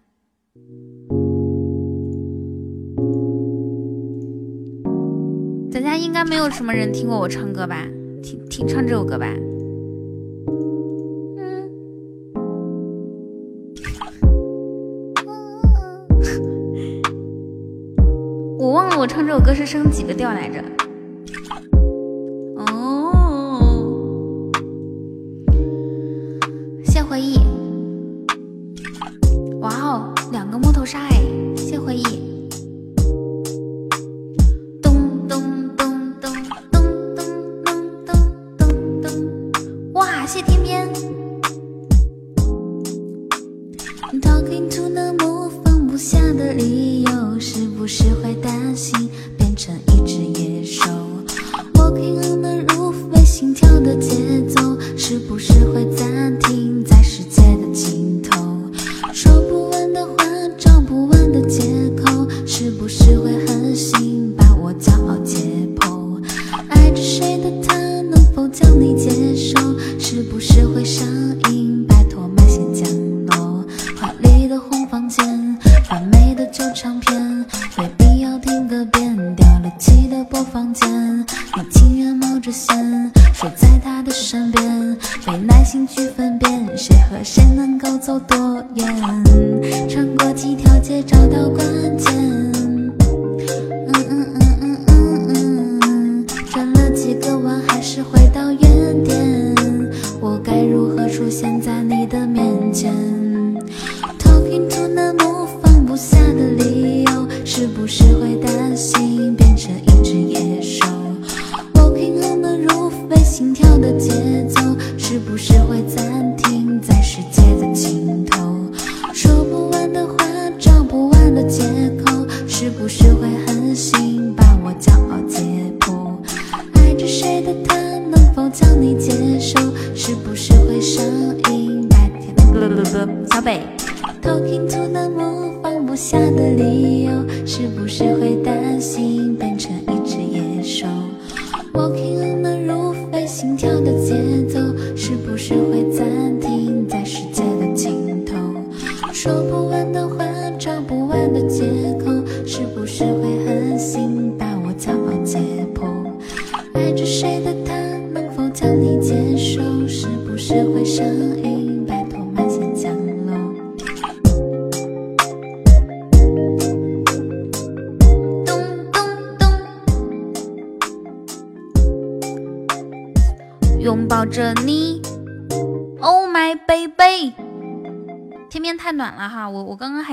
[5.71, 7.85] 咱家应该没有什么人听过我唱歌吧？
[8.21, 9.27] 听听唱这首歌吧。
[19.31, 20.80] 这首歌是升几个调来着。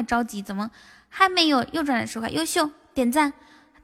[0.09, 0.73] 着急，怎么
[1.09, 2.29] 还没有右转来说话？
[2.29, 3.35] 优秀，点赞。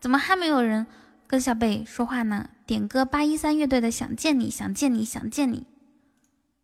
[0.00, 0.86] 怎么还没有人
[1.26, 2.50] 跟小北说话呢？
[2.66, 5.60] 点歌八一三乐队的《想见你，想见你，想见你》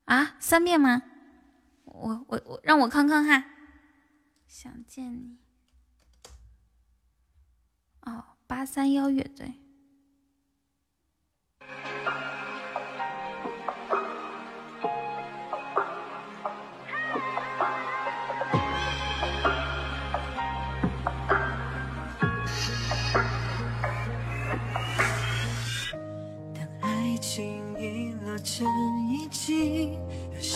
[0.04, 1.02] 啊，三遍吗？
[1.84, 3.44] 我我我让我看看哈，
[4.46, 5.38] 想见你。
[8.00, 9.59] 哦，八三幺乐队。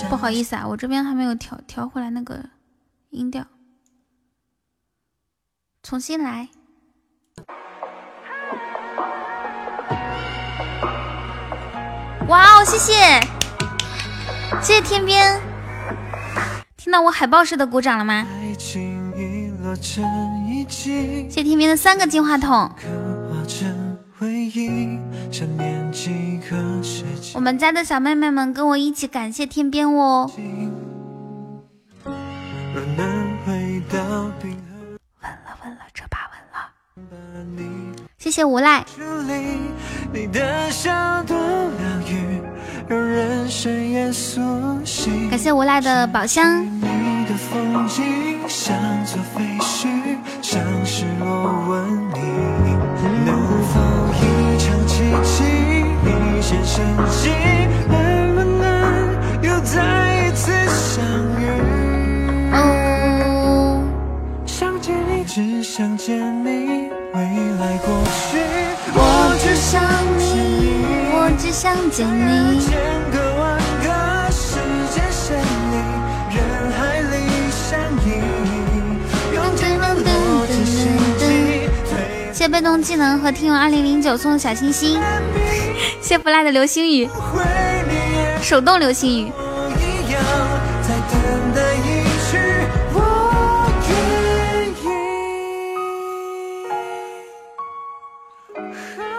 [0.08, 2.44] 不好意思啊，我这边还没有调调回来那个
[3.10, 3.44] 音调，
[5.82, 6.48] 重新来。
[12.28, 13.20] 哇哦，谢谢，
[14.62, 15.40] 谢谢天边，
[16.76, 18.26] 听到我海报式的鼓掌了吗？
[19.80, 22.70] 谢谢天边的三个金话筒，
[27.34, 30.30] 我们家的小妹妹们跟我一起感谢天边哦。
[32.74, 33.04] 稳了
[33.46, 34.32] 稳了，
[35.94, 36.56] 这把稳了。
[38.18, 38.84] 谢谢无赖。
[45.30, 46.64] 感谢无赖的宝箱。
[46.64, 48.04] 你的风景
[48.48, 48.76] 像
[49.06, 49.88] 座废墟，
[50.42, 51.24] 像是我
[51.68, 51.74] 问
[52.12, 52.73] 你，能否
[55.04, 55.44] 一场奇迹，
[56.38, 57.30] 一线生机，
[57.88, 58.64] 能不能
[59.42, 61.04] 又再一次相
[61.38, 61.42] 遇？
[62.52, 63.82] 哦，
[64.46, 67.20] 想见你，只想见你，未
[67.60, 67.88] 来过
[68.30, 68.38] 去，
[68.94, 69.82] 我只想
[70.18, 70.62] 见你，
[71.12, 73.33] 我只想见你。
[82.44, 85.00] 谢被动技能和听友二零零九送的小心心，
[86.02, 87.08] 谢弗赖的流星雨，
[88.42, 89.32] 手动流星雨。
[92.92, 93.00] 我
[93.88, 94.84] 愿意。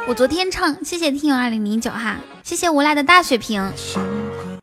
[0.08, 3.74] 我昨天唱，谢谢听友二零零九哈，谢谢无赖的大血瓶。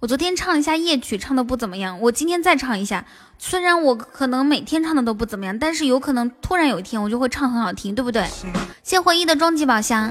[0.02, 2.00] 我昨天唱一下夜曲，唱的不怎么样。
[2.00, 3.04] 我今天再唱一下，
[3.38, 8.26] 虽然我可能每天唱的都不怎么样，但是有可能突然有一天我就会唱很好听，对不对？
[8.82, 10.10] 谢谢回忆的终极宝箱，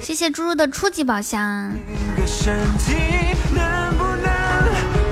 [0.00, 2.94] 谢谢猪猪的初级宝箱，另一个身体，
[3.52, 4.32] 能不能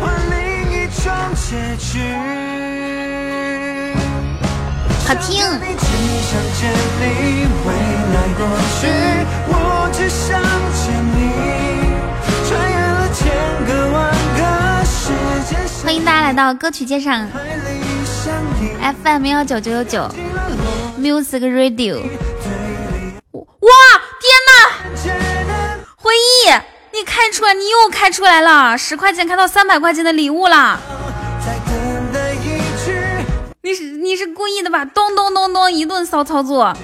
[0.00, 2.61] 换另一种结局？
[5.12, 5.44] 好听。
[15.84, 17.28] 欢迎大家来到歌曲街上
[19.05, 20.09] ，FM 幺九九九九
[20.98, 21.97] Music Radio。
[23.32, 23.70] 哇，
[24.18, 24.56] 天哪！
[25.97, 26.51] 回忆，
[26.97, 30.80] 你开出来，你又开出来了，十块钱开到三百块钱的礼物了。
[34.02, 34.84] 你是故意的吧？
[34.84, 36.76] 咚咚咚咚，一顿骚操作。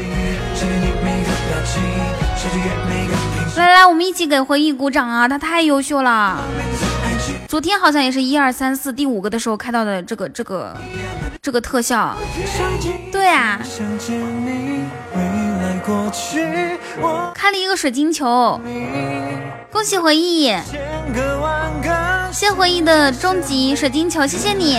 [3.57, 5.27] 来来，我们一起给回忆鼓掌啊！
[5.27, 6.41] 他太优秀了。
[7.49, 10.77] 昨天好像也是一二三四第五个的时候开到的这个这个
[11.43, 12.17] 这个特效。
[13.11, 13.59] 对啊，
[17.35, 18.61] 开了一个水晶球，
[19.73, 20.55] 恭喜回忆！
[22.31, 24.79] 谢回忆的终极水晶球，谢谢你。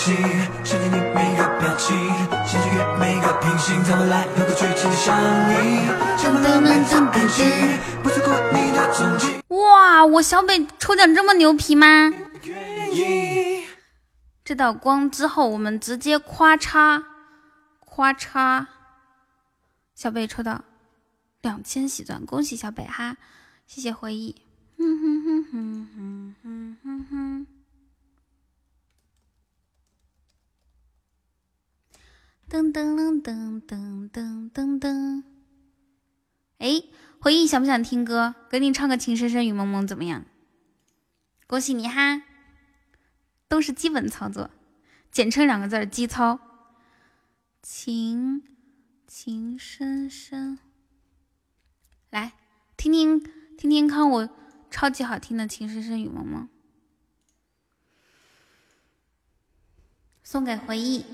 [0.00, 0.14] 息，
[0.64, 1.94] 想听你每个表情，
[2.46, 5.14] 想穿越每个平行，怎么来能够剧情相
[5.52, 5.84] 依？
[6.16, 12.10] 像我老妹的在 IG，不错过你的踪迹，哇，我小北抽奖这么牛皮吗？
[14.42, 17.02] 这道光之后，我们直接夸嚓
[17.80, 18.64] 夸嚓，
[19.94, 20.64] 小北抽到
[21.42, 23.18] 两千喜钻，恭喜小北哈！
[23.66, 24.34] 谢谢回忆。
[24.78, 25.88] 哼哼哼哼
[26.42, 27.46] 哼哼哼
[32.50, 35.22] 噔噔噔噔噔噔噔噔。
[36.58, 36.90] 诶
[37.20, 38.34] 回忆想不想听歌？
[38.50, 40.24] 给你唱个情深深雨蒙蒙怎么样？
[41.46, 42.22] 恭喜你哈。
[43.46, 44.50] 都是基本操作
[45.12, 46.40] 简称两个字儿基操。
[47.62, 48.42] 情
[49.06, 50.58] 情深深。
[52.10, 52.32] 来
[52.76, 53.20] 听听
[53.56, 54.28] 听听看我
[54.72, 56.48] 超级好听的情深深雨蒙蒙。
[60.24, 61.04] 送给回忆。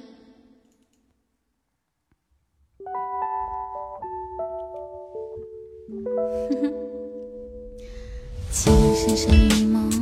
[8.50, 9.95] 情深深雨蒙。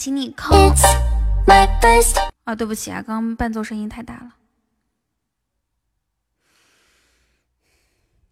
[0.00, 0.56] 请你靠
[2.44, 2.54] 啊！
[2.54, 4.34] 对不起啊，刚刚伴奏声音太大了。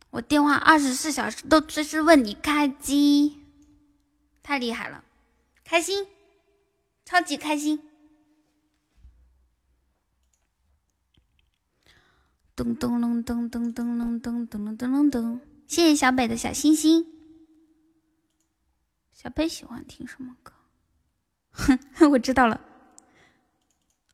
[0.08, 3.42] 我电话二十四小时都随时为你开机，
[4.42, 5.04] 太厉害了，
[5.62, 6.06] 开心，
[7.04, 7.78] 超级开心！
[12.56, 15.40] 咚咚隆咚咚咚隆咚咚隆咚隆咚。
[15.66, 17.04] 谢谢小北的小星星。
[19.12, 20.54] 小北喜欢听什么歌？
[21.52, 21.78] 哼，
[22.12, 22.60] 我知道了。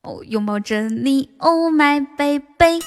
[0.02, 2.84] 哦，拥抱着你，Oh my baby，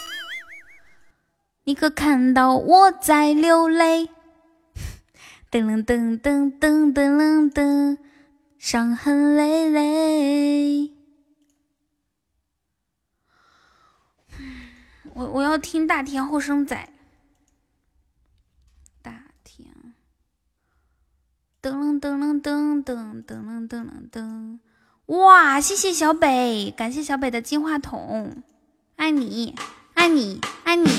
[1.63, 4.09] 你可看到我在流泪？
[5.49, 7.97] 噔噔噔噔噔噔噔，
[8.59, 10.91] 伤痕累累。
[15.13, 16.89] 我我要听大田后生仔。
[19.01, 19.95] 大田，
[21.67, 24.57] 噔噔噔噔噔噔噔噔噔。
[25.07, 28.37] 哇，谢谢小北，感谢小北的金话筒，
[28.95, 29.53] 爱你，
[29.93, 30.89] 爱你，爱你。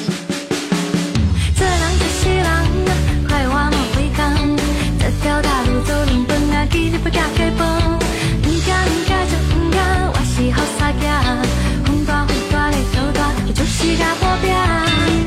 [1.56, 2.92] 这人就是人啊，
[3.26, 4.56] 快活莫回工。
[4.98, 7.78] 这条大路走两分啊，记得不加改帮。
[7.78, 11.00] 唔敢唔敢就唔敢，我是好傻仔。
[11.86, 14.52] 风大风大来头大，我就是个保镖。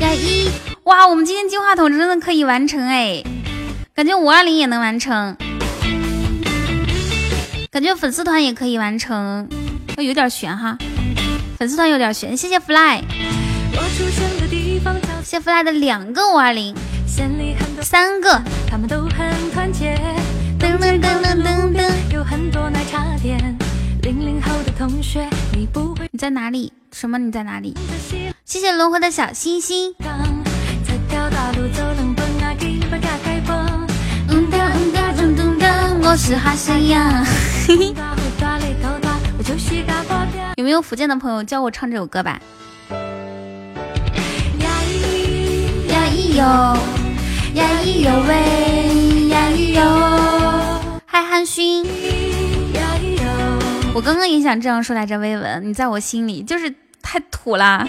[0.06, 0.48] 呀一，
[0.84, 3.24] 哇，我们今天金话筒真的可以完成哎，
[3.94, 5.36] 感觉五二零也能完成。
[7.70, 9.46] 感觉粉丝团也可以完成，
[9.98, 10.78] 有点悬哈，
[11.58, 12.34] 粉丝团有点悬。
[12.34, 13.02] 谢谢 Fly，
[15.22, 16.74] 谢谢 Fly 的两个五二零，
[17.82, 19.94] 三个，他们都很团结。
[20.58, 23.38] 噔噔噔噔噔噔，有很多奶茶店。
[24.02, 26.08] 零零后的同学，你不会？
[26.10, 26.72] 你在哪里？
[26.92, 27.18] 什么？
[27.18, 27.76] 你在哪里？
[28.44, 29.94] 谢谢轮回的小星星。
[36.12, 37.24] 我是哈山羊。
[40.56, 42.38] 有没有福建的朋友教我唱这首歌吧？
[44.58, 46.76] 呀咿呀咿哟，
[47.54, 49.80] 呀咿哟喂，呀咿哟。
[51.06, 51.82] 嗨，汉勋。
[53.94, 57.88] 我刚刚也想这样说来着，微文，你在我心里就是太土啦，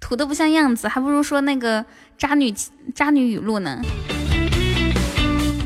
[0.00, 1.84] 土的不像样子，还不如说那个
[2.18, 2.54] 渣女
[2.94, 3.80] 渣女语录呢。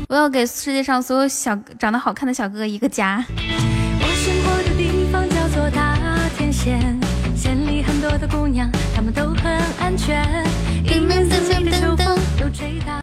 [0.09, 3.23] 我要给世界上所有小长得好看的小哥哥一个家。
[3.37, 5.97] 我生活的地方叫做大
[6.37, 6.99] 田县，
[7.35, 10.45] 县里很多的姑娘，她们都很安全。
[10.83, 13.01] 一年四季的秋风都吹打。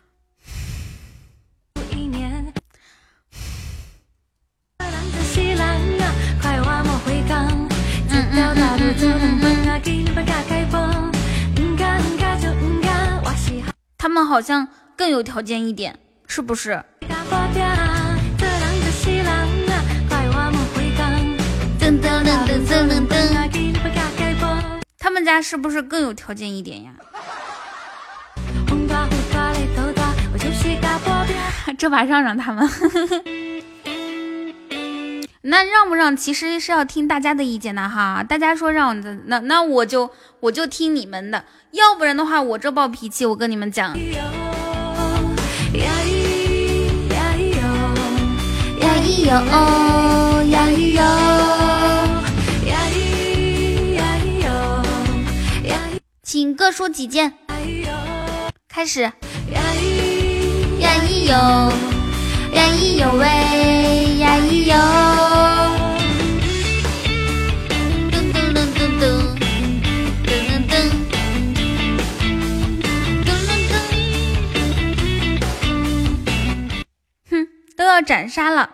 [1.91, 2.53] 一年。
[4.79, 6.13] 南着西南啊，
[6.43, 7.49] 快活莫回港。
[8.07, 10.88] 这条大路走两分啊，给你把嘎开崩。
[13.99, 15.99] 他们好像更有条件一点，
[16.29, 16.81] 是不是？
[25.01, 26.93] 他们家是不是更有条件一点呀？
[31.77, 32.69] 这把让让他们，
[35.43, 38.23] 那让不让其实是要听大家的意见的哈。
[38.23, 40.11] 大家说让的，那那我就
[40.41, 43.95] 我就听你们的，要不然的话我这暴脾气，我跟你们讲。
[43.95, 44.11] 咿
[49.27, 51.03] 哟哦，呀咿哟，
[52.67, 52.97] 呀咿
[53.95, 54.49] 呀咿哟，
[55.69, 57.35] 呀咿，请各抒己见，
[58.69, 59.03] 开始。
[59.03, 59.13] 呀
[59.53, 61.73] 咿呀咿哟，
[62.53, 63.25] 呀咿哟喂，
[64.19, 64.75] 呀咿哟。
[68.11, 69.03] 噔噔噔噔噔，
[70.25, 70.29] 噔
[70.69, 70.75] 噔噔，
[73.25, 73.73] 噔噔噔。
[77.31, 77.33] 哼，
[77.77, 78.71] 都要斩杀了。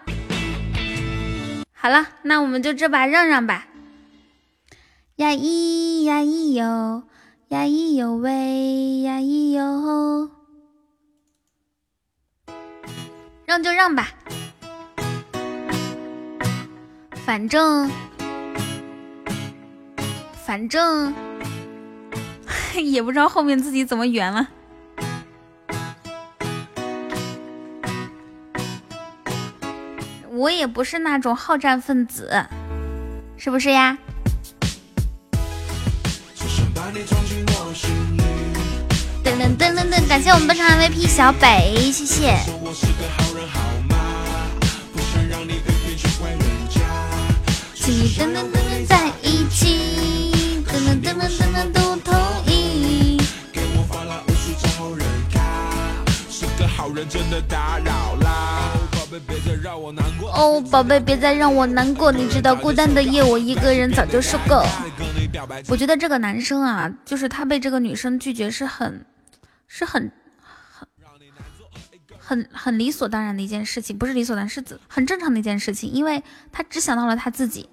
[1.72, 3.66] 好了，那我们就这把让让吧。
[5.16, 7.02] 呀咿呀咿哟，
[7.48, 10.30] 呀咿哟喂，呀咿哟，
[13.46, 14.08] 让就让吧，
[17.24, 17.90] 反正
[20.44, 21.14] 反正
[22.74, 24.48] 也不知道后面自己怎么圆了。
[30.30, 32.44] 我也不是那种好战分子，
[33.36, 33.96] 是不是呀？
[39.44, 42.34] 噔噔噔，感谢我们本场 MVP 小北，谢谢。
[47.74, 50.32] 请你噔噔噔噔在一起，
[50.66, 52.14] 噔噔噔噔噔噔都同
[52.46, 53.20] 意。
[56.30, 58.70] 是个好人，真的打扰啦。
[60.32, 62.10] 哦，宝贝，别再让我难过。
[62.10, 64.64] 你知道，孤单的夜，我一个人早就受够。
[65.68, 69.04] 我觉得这个男生啊，就是他被这个女生拒绝，是很，
[69.66, 70.88] 是很，很，
[72.18, 76.22] 很很理所当然的一件事情，不是理所当然，是很正常的一件事情，因为
[76.52, 77.68] 他只想到了他自己，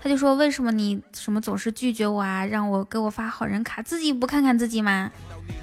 [0.00, 5.10] 他就说为什么你什么总是拒绝我啊，让我给我发好人卡，自己不看看自己吗？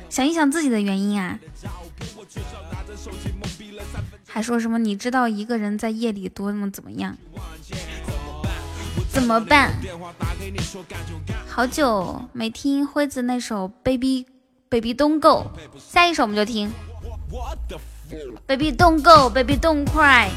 [0.09, 1.39] 想一想自己的原因啊。
[4.27, 7.17] 还说什么你知道一个人在夜里多么怎么样？
[9.09, 9.73] 怎么办？
[11.47, 14.25] 好久没听辉子那首 Baby
[14.71, 16.71] Baby Don't Go，下一首我们就听
[18.47, 20.29] Baby Don't Go Baby Don't Cry。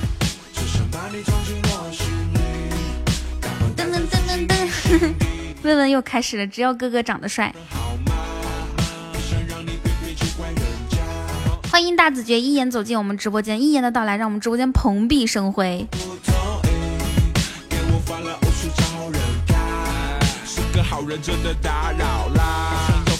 [3.76, 5.14] 噔噔噔噔噔，
[5.62, 7.54] 问问又开始了，只要哥哥长得帅。
[11.70, 15.86] 欢迎大子爵一眼走进我们直播间，一言的到来让我们直播间蓬荜生辉。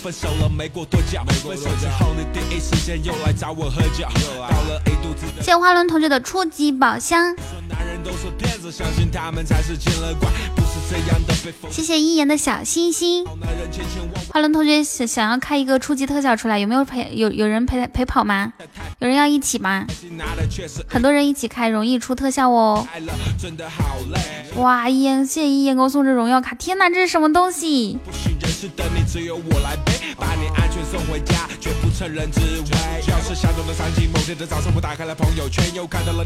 [0.05, 1.18] 分手了没过多久，
[1.48, 4.05] 分手之后你第一时间又来找我喝酒，
[4.36, 5.24] 到了一肚子。
[5.40, 7.35] 谢花轮同学的初级宝箱。
[11.70, 13.24] 谢谢一言的小心心。
[14.28, 18.52] 花轮同学想想要开一个初级特效出来，有没有陪有有人陪陪跑吗？
[18.98, 19.86] 有人要一起吗？
[20.89, 22.86] 很多人一起开容易出特效哦。
[24.56, 27.98] 哇，一言谢谢一言给我送这荣耀卡，天哪，这是什么东西？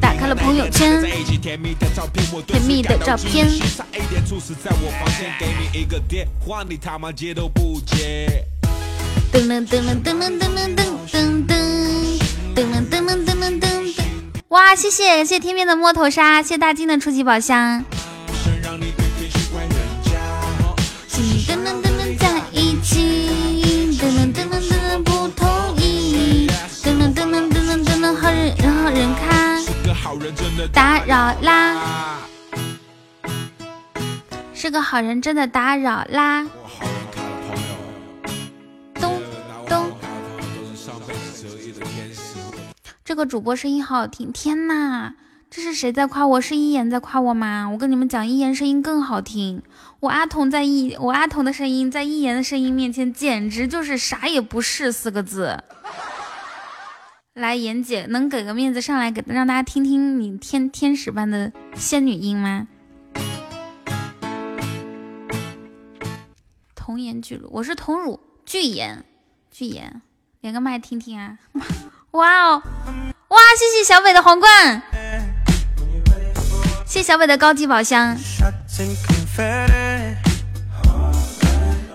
[0.01, 1.03] 打开了朋友圈，
[1.43, 1.74] 甜蜜
[2.82, 3.47] 的照片。
[9.31, 11.16] 噔噔噔噔噔噔噔噔噔
[11.47, 12.59] 噔噔
[12.89, 12.95] 噔
[13.27, 13.65] 噔噔噔！
[14.49, 17.85] 哇，谢谢谢谢天边的摸头杀，谢大金的初级宝箱。
[30.72, 32.18] 打扰啦。
[34.55, 36.47] 是个好人，真的打扰啦！
[38.94, 39.20] 咚
[39.68, 39.93] 咚，
[43.05, 45.12] 这个主播声音好好听，天呐，
[45.51, 46.40] 这是谁在夸我？
[46.40, 47.68] 是一言在夸我吗？
[47.70, 49.62] 我跟你们讲，一言声音更好听。
[50.01, 55.62] 我阿童在一，我阿童的声音在一言的声音面前，简直就是啥也不是四个字。
[57.39, 62.66] 来，妍姐能给个面子上来给让大家听听你天天使般的仙女音吗？
[66.74, 69.05] 童颜巨乳，我是童乳巨颜，
[69.52, 70.02] 巨颜，
[70.40, 71.39] 连个麦听听啊！
[72.10, 72.60] 哇哦，
[73.28, 73.39] 哇！
[73.56, 74.82] 谢谢小北的皇冠，
[76.85, 78.16] 谢小北的高级宝箱，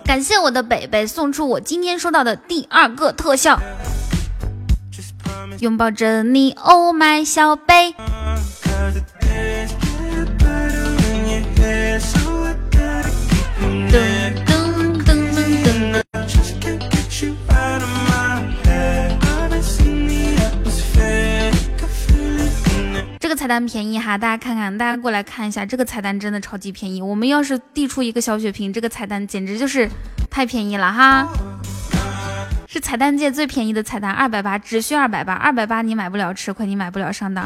[0.06, 3.60] 感谢我的北北送出我今天收到的第二个特效，
[5.64, 7.95] 拥抱着你，Oh my 小北。
[23.19, 27.02] 这个彩蛋便宜哈，大家看看，大家过来看一下，这个彩蛋真的超级便宜。
[27.02, 29.90] 我们要是递出一个小血瓶，这个彩蛋简直就是
[30.30, 31.26] 太便宜了哈，
[32.74, 37.45] 是彩蛋界最便宜的彩蛋，二百八，只需二百八，二百八你买不了吃亏，你买不了上当。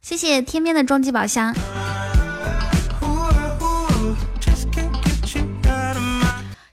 [0.00, 1.54] 谢谢天边的终极宝箱，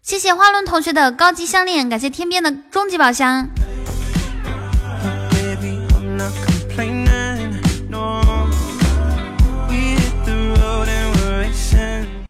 [0.02, 3.50] 谢谢花轮同学的高级项链，感谢天边的终极宝箱。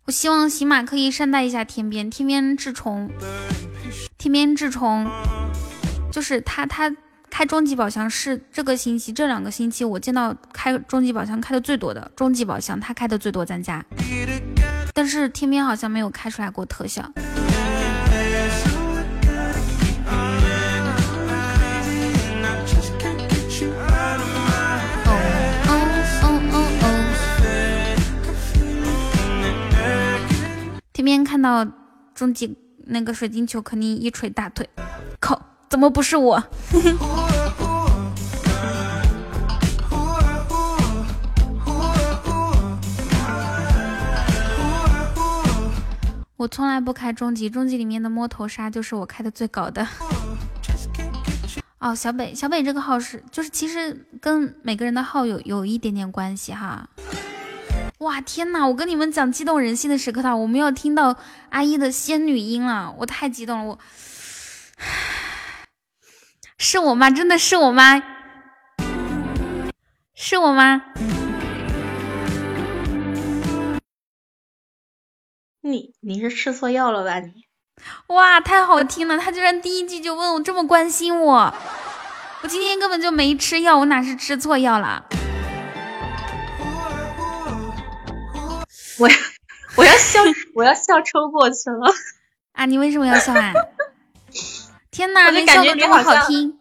[0.05, 3.11] 我希望喜马可以善待一下天边，天边智虫，
[4.21, 5.09] 天边智虫，
[6.11, 6.95] 就是他他
[7.31, 13.83] 开终极宝箱是这个星期这两个星期我见到开终极宝箱开的最多的，终极宝箱他开的最多咱家，
[14.93, 17.03] 但是天边好像没有开出来过特效。
[30.93, 31.65] 天边看到
[32.13, 32.55] 终极
[32.85, 34.69] 那个水晶球，肯定一捶大腿。
[35.19, 36.43] 靠，怎么不是我？
[46.37, 49.87] 我从来不开终极，终极里面的摸头杀就是我开的最高的。
[51.77, 56.89] 哦，小北，小北这个号是，就是其实跟每个人的号有有一点点关系哈。
[58.01, 58.67] 哇，天哪！
[58.67, 61.15] 我跟你们讲激动人心的时刻到，我们要听到
[61.49, 63.79] 阿一的仙女音了，我太激动了，我
[66.57, 67.11] 是我吗？
[67.11, 68.01] 真的是我吗？
[70.15, 70.81] 是我吗？
[75.61, 77.45] 你你是吃错药了吧你？
[78.07, 79.15] 哇，太好听了！
[79.19, 81.53] 他居然第一句就问我这么关心我，
[82.41, 85.05] 我今天根本就没吃药，我哪是吃错药了？
[89.01, 89.15] 我要
[89.77, 90.21] 我要笑
[90.53, 91.91] 我要笑抽过去了
[92.53, 92.65] 啊！
[92.65, 93.53] 你为什么要笑啊？
[94.91, 96.59] 天哪，你笑的这么好听。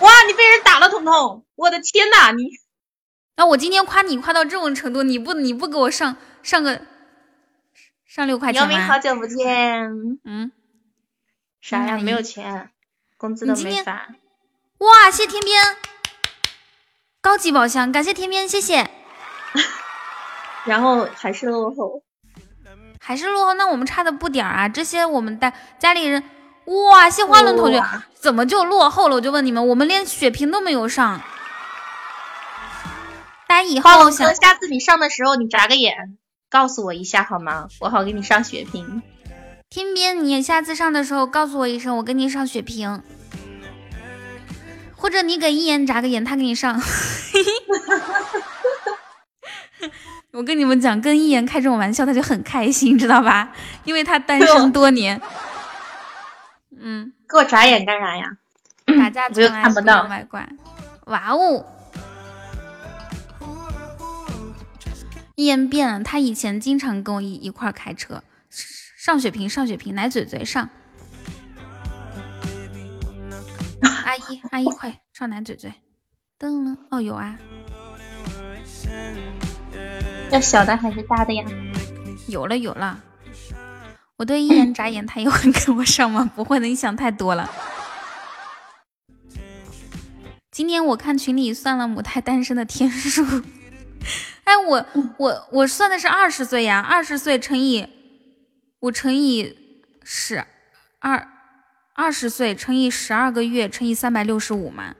[0.00, 0.10] 哇！
[0.26, 1.44] 你被人打了，彤彤！
[1.54, 2.44] 我的天呐，你
[3.36, 6.82] 那、我今天夸你夸到这种程度，你不你不给我上上个
[8.06, 8.98] 上六块钱吗姚明，好？
[8.98, 9.90] 久不见。
[10.24, 10.50] 嗯，
[11.60, 11.96] 啥呀？
[11.96, 12.70] 嗯没有钱，
[13.16, 14.08] 工资都没发。
[14.78, 15.76] 哇，谢天边，
[17.20, 18.90] 高级宝箱，感谢天边，谢谢。
[20.66, 22.02] 然后还是落后，
[23.00, 24.68] 还是落后，那我们差的不点儿啊！
[24.68, 26.22] 这些我们带家里人，
[26.64, 27.80] 哇，谢花轮同学
[28.14, 29.16] 怎么就落后了？
[29.16, 31.22] 我就问你们，我们连血瓶都没有上。
[33.48, 36.18] 大家以后下次你上的时候你眨个眼，
[36.50, 37.68] 告诉我一下好吗？
[37.80, 39.02] 我好给你上血瓶。
[39.70, 43.02] 天边，你下次上的时候告诉我一声，我给你上血瓶，
[44.96, 46.80] 或者你给一言眨个眼，他给你上。
[50.36, 53.54] 我跟你们讲，跟一言开这种玩笑，他就很开心，知道吧？
[53.84, 55.18] 因为他单身多年。
[56.78, 58.36] 嗯，给我眨眼干啥呀？
[58.98, 60.46] 打架从我又来看不到外挂。
[61.06, 61.64] 哇哦！
[65.36, 68.22] 一言变了，他以前经常跟我一一块儿开车，
[68.98, 70.68] 上血瓶，上血瓶，奶嘴嘴上。
[74.04, 75.72] 阿姨，阿姨，快上奶嘴嘴。
[76.38, 77.38] 噔了，哦有啊，
[80.30, 81.44] 要小的还是大的呀？
[82.26, 83.00] 有了有了。
[84.16, 86.30] 我对一眼眨眼，他也会跟我上吗？
[86.34, 87.50] 不会的，你想太多了。
[90.50, 93.22] 今天我看群里算了母胎单身的天数，
[94.44, 94.86] 哎，我
[95.18, 97.86] 我我算的是二十岁呀，二十岁乘以
[98.80, 99.54] 我乘以
[100.02, 100.44] 十
[100.98, 101.28] 二，
[101.94, 104.94] 二十岁乘以十二个月乘以三百六十五嘛。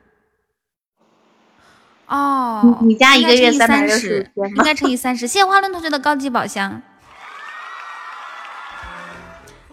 [2.09, 5.27] 哦，你你家一个月应该乘以365 30天应该乘以三十。
[5.27, 6.83] 谢谢花轮同学的高级宝箱。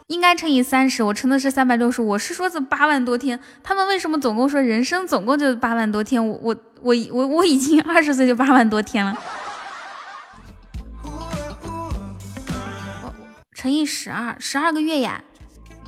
[0.07, 2.10] 应该乘以三十，我乘的是三百六十五。
[2.10, 6.27] 我是说这八万多天，他们为什么总共说人生总共就八万多天？
[6.27, 9.18] 我我我我我已经二十岁就八万多天了。
[11.03, 11.93] 我
[13.55, 15.23] 乘以十二，十二个月呀，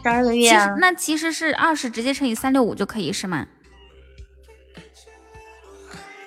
[0.01, 3.47] 十二个月那其实是二十直接乘以三六五就可以是吗？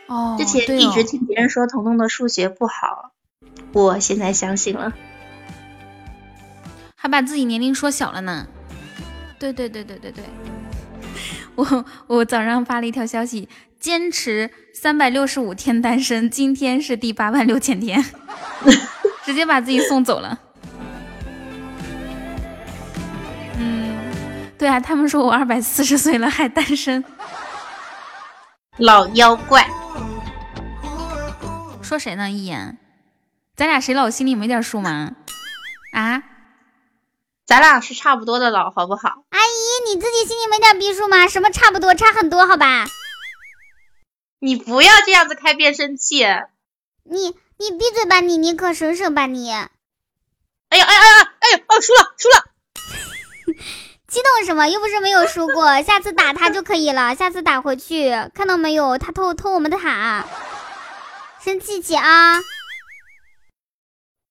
[0.08, 3.12] 哦，之前一直听别人说彤彤的数学不好，
[3.72, 4.92] 我现在相信了。
[6.96, 8.48] 还把自己年龄说小了呢。
[9.38, 10.24] 对对对对对对，
[11.54, 13.48] 我我早上发了一条消息，
[13.78, 18.04] 坚持三百六十五天单身，今天是第八万六千天，
[19.24, 20.40] 直接把自己送走了。
[23.60, 23.94] 嗯，
[24.58, 27.04] 对啊，他们说我二百四十岁了还单身，
[28.78, 29.68] 老妖怪，
[31.82, 32.30] 说谁呢？
[32.30, 32.78] 一言，
[33.56, 35.16] 咱俩谁老心里没点数吗？
[35.92, 36.22] 啊？
[37.44, 39.24] 咱俩是差不多的老，好不好？
[39.30, 41.26] 阿姨，你自己心里没点逼数吗？
[41.26, 42.86] 什么差不多，差很多，好吧？
[44.38, 46.22] 你不要这样子开变声器！
[46.22, 46.48] 哎
[47.02, 49.50] 你你闭嘴吧你，你可省省吧你！
[49.50, 49.68] 哎呀
[50.68, 52.44] 哎呀哎呀哎呀哦，输了输了！
[54.08, 54.66] 激动什么？
[54.68, 57.14] 又不是没有输过， 下次打他就可以了。
[57.14, 58.96] 下次打回去，看到没有？
[58.96, 60.26] 他偷偷我们的塔，
[61.40, 62.40] 生气气啊！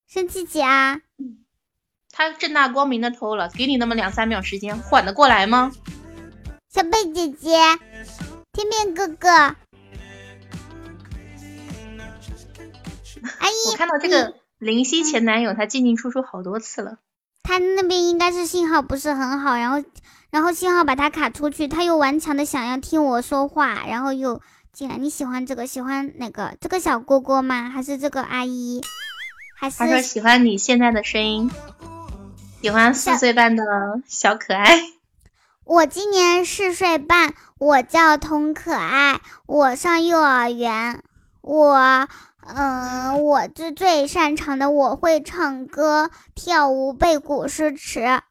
[0.07, 0.99] 生气气啊！
[2.11, 5.71] 他正大光明的偷了，给你那么两三秒时间，缓得过来吗？
[6.69, 7.57] 小贝姐姐，
[8.51, 9.55] 天边哥哥，阿
[13.51, 16.97] 姨，我看到这个林夕前男友，他进进出出好多次了。
[17.47, 19.81] 他那边应该是信号不是很好，然后
[20.29, 24.41] 然后信号把他卡出去，他又顽强的想要听我说话，然后又
[24.73, 24.97] 进来。
[24.97, 25.65] 你喜欢这个？
[25.65, 26.57] 喜欢哪个？
[26.59, 27.69] 这个小蝈蝈吗？
[27.69, 28.81] 还是这个阿姨？
[29.57, 31.49] 还是他说喜欢你现在的声音，
[32.61, 33.63] 喜欢四岁半的
[34.07, 34.81] 小可爱。
[35.63, 41.01] 我今年四岁半，我叫童可爱，我上幼儿园，
[41.39, 42.09] 我，
[42.47, 48.21] 嗯、我最最擅长的我会唱歌、跳舞、背古诗词。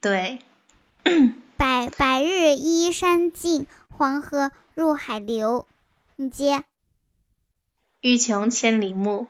[0.00, 0.40] 对，
[1.56, 5.66] 百百日依山尽，黄河入海流。
[6.16, 6.64] 你接，
[8.00, 9.28] 欲穷千里目，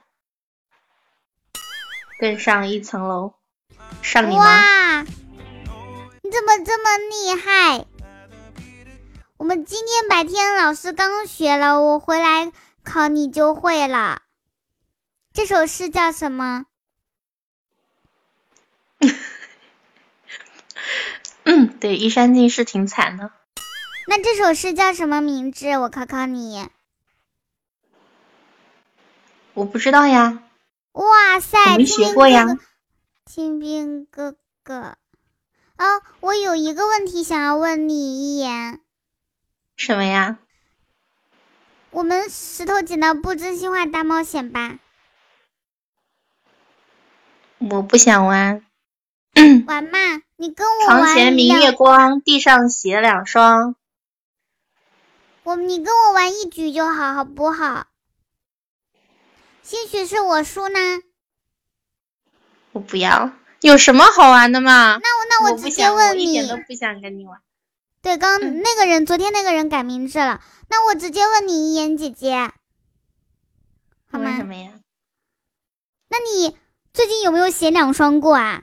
[2.18, 3.34] 更上一层楼。
[4.02, 4.44] 上你吗？
[4.44, 7.86] 哇，你怎么这么厉害？
[9.38, 12.50] 我们今天白天老师刚学了，我回来
[12.82, 14.22] 考你就会了。
[15.34, 16.64] 这首诗叫什么？
[21.44, 23.30] 嗯，对，一山尽是挺惨的。
[24.08, 25.68] 那这首诗叫什么名字？
[25.76, 26.70] 我考考你。
[29.52, 30.42] 我不知道呀。
[30.92, 32.56] 哇塞，没学过呀。
[33.26, 34.96] 清兵哥哥，
[35.76, 38.80] 哦，我有一个问题想要问你一言。
[39.76, 40.38] 什么呀？
[41.90, 44.78] 我们石头剪刀布真心话大冒险吧，
[47.58, 48.62] 我不想玩。
[49.66, 49.98] 玩嘛？
[50.36, 53.76] 你跟我玩床前明月，光，地上鞋两双。
[55.42, 57.86] 我你跟我玩一局就好，好不好？
[59.62, 60.78] 兴许是我输呢，
[62.72, 64.98] 我不要，有什么好玩的嘛？
[65.02, 67.40] 那我那我我直接问你，一点你都不想跟你玩。
[68.06, 72.52] 对，刚那个人，昨天那个人改名字了，那我直接问你一言姐姐，
[74.08, 74.44] 好吗为什？
[74.44, 74.78] 么呀？
[76.06, 76.56] 那你
[76.94, 78.62] 最近有没有写两双过啊？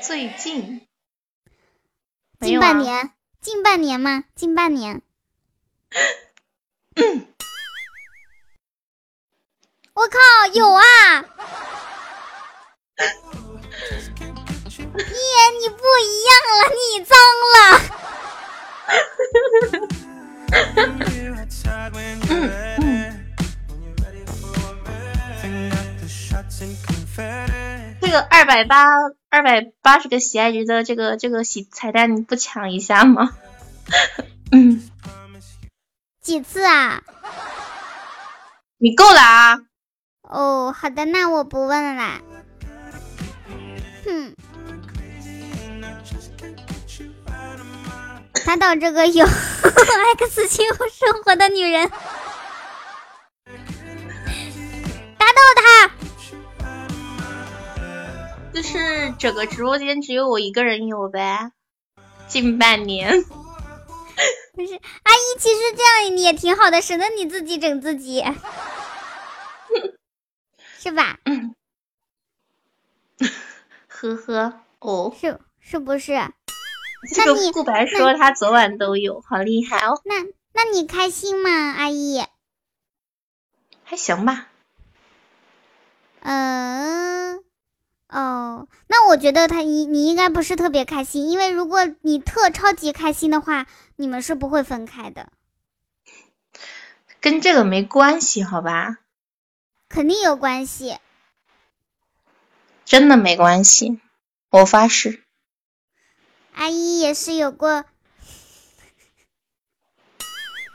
[0.00, 0.88] 最近
[2.40, 3.12] 近半年，
[3.42, 4.24] 近半年吗？
[4.34, 5.02] 近半年。
[9.92, 10.18] 我靠，
[10.54, 10.82] 有啊！
[14.96, 15.06] 一言
[15.60, 17.18] 你不一样了，你脏
[17.52, 17.54] 了。
[28.00, 28.84] 这个二百八
[29.30, 33.30] 二百八十个喜爱值的这个这个喜彩蛋，你不抢一下吗？
[34.52, 34.88] 嗯，
[36.20, 37.02] 几次啊？
[38.78, 39.58] 你够了啊！
[40.22, 42.20] 哦，好的，那我不问了
[48.44, 49.26] 打倒这个有
[50.18, 51.88] X 情有生活的女人，
[55.18, 55.90] 打倒她！
[58.52, 61.52] 就是整个直播间只有我一个人有呗，
[62.28, 63.24] 近半年。
[64.52, 68.22] 不是，阿姨，其实这样你也挺好的，省得你自己整自己，
[70.78, 71.18] 是吧？
[73.88, 76.12] 呵呵，哦，是是不是？
[77.12, 80.22] 这那你个顾白说他昨晚都有，好厉害哦，那
[80.52, 82.24] 那你开心吗，阿姨？
[83.82, 84.48] 还行吧。
[86.20, 87.44] 嗯，
[88.08, 93.66] 哦，那我觉得他你你应该不是特别开心，因为如果你特超级开心的话，
[93.96, 95.32] 你们是不会分开的，
[97.20, 98.98] 跟这个没关系，好吧？
[99.88, 100.98] 肯定有关系。
[102.86, 104.00] 真的没关系，
[104.50, 105.23] 我发誓。
[106.54, 107.84] 阿姨也是有过，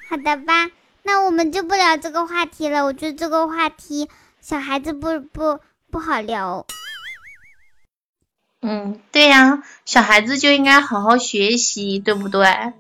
[0.10, 0.70] 好的吧？
[1.04, 4.10] 那我们就不聊这个话题了，我觉得这个话题
[4.42, 6.68] 小孩子不不不好聊。
[8.62, 12.74] 嗯，对呀，小孩子就应该好好学习，对不对？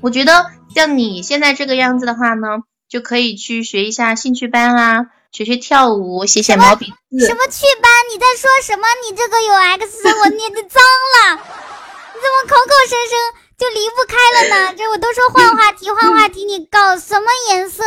[0.00, 7.26] 我觉得像你现在这个样子的话呢，就可以去学一下兴趣班啦，学学跳舞，写写毛笔字。
[7.26, 7.92] 什么去班？
[8.10, 8.88] 你在说什么？
[9.04, 10.82] 你这个有 X，我你的脏
[11.12, 11.34] 了！
[11.34, 13.18] 你怎么口口声声
[13.58, 14.74] 就离不开了呢？
[14.78, 17.84] 这我都说换话题，换话题，你搞什么颜色？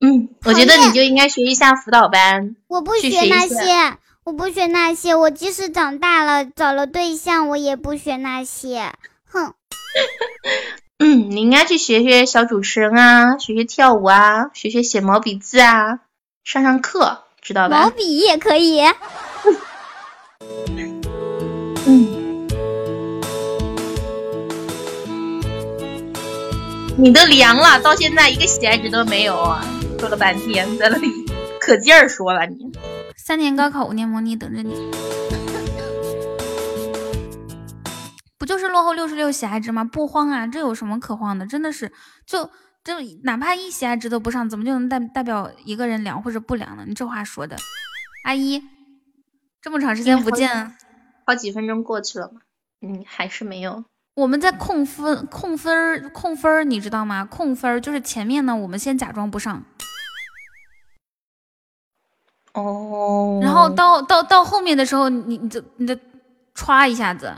[0.00, 2.54] 嗯，我觉得你就应该学一下辅导班。
[2.68, 5.16] 我不学那些，我不学那些。
[5.16, 8.92] 我即使长大了找了对象，我也不学那些。
[9.28, 9.54] 哼，
[11.04, 15.98] 嗯，你应该去学学小主持人啊，学学跳舞啊，学学写毛笔字啊，
[16.44, 17.82] 上上课，知道吧？
[17.82, 18.80] 毛笔也可以。
[21.86, 22.46] 嗯，
[26.96, 29.66] 你都凉了，到现在一个喜爱值都没有啊！
[29.98, 31.08] 说了半天，在那里
[31.58, 32.56] 可劲儿说了你。
[33.16, 34.72] 三年高考，五年模拟，等着你。
[38.42, 39.84] 不就是落后六十六喜爱值吗？
[39.84, 41.46] 不慌啊，这有什么可慌的？
[41.46, 41.92] 真的是，
[42.26, 42.44] 就
[42.82, 46.82] 就哪怕一喜爱值都不上，怎么就能代代表一个人凉或者不凉呢？
[46.84, 47.56] 你这话说的，
[48.24, 48.60] 阿姨，
[49.60, 50.76] 这么长时间不见，
[51.24, 52.40] 好几分钟过去了嘛，
[52.80, 53.84] 嗯，还是没有。
[54.16, 57.24] 我们在控分控分儿控分儿，你知道吗？
[57.24, 59.62] 控分儿就是前面呢，我们先假装不上，
[62.54, 65.96] 哦，然后到到到后面的时候，你你就你就
[66.56, 67.32] 歘一下子，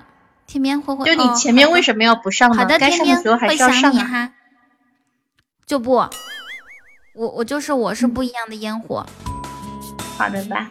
[0.47, 2.57] 天边会会就你前面为什么要不上呢？
[2.57, 3.81] 好的，该天边上的时候还会是要上啊。
[3.81, 4.31] 想你哈。
[5.67, 5.93] 就不，
[7.15, 9.07] 我我就是我是不一样的烟火，
[10.19, 10.69] 好的吧，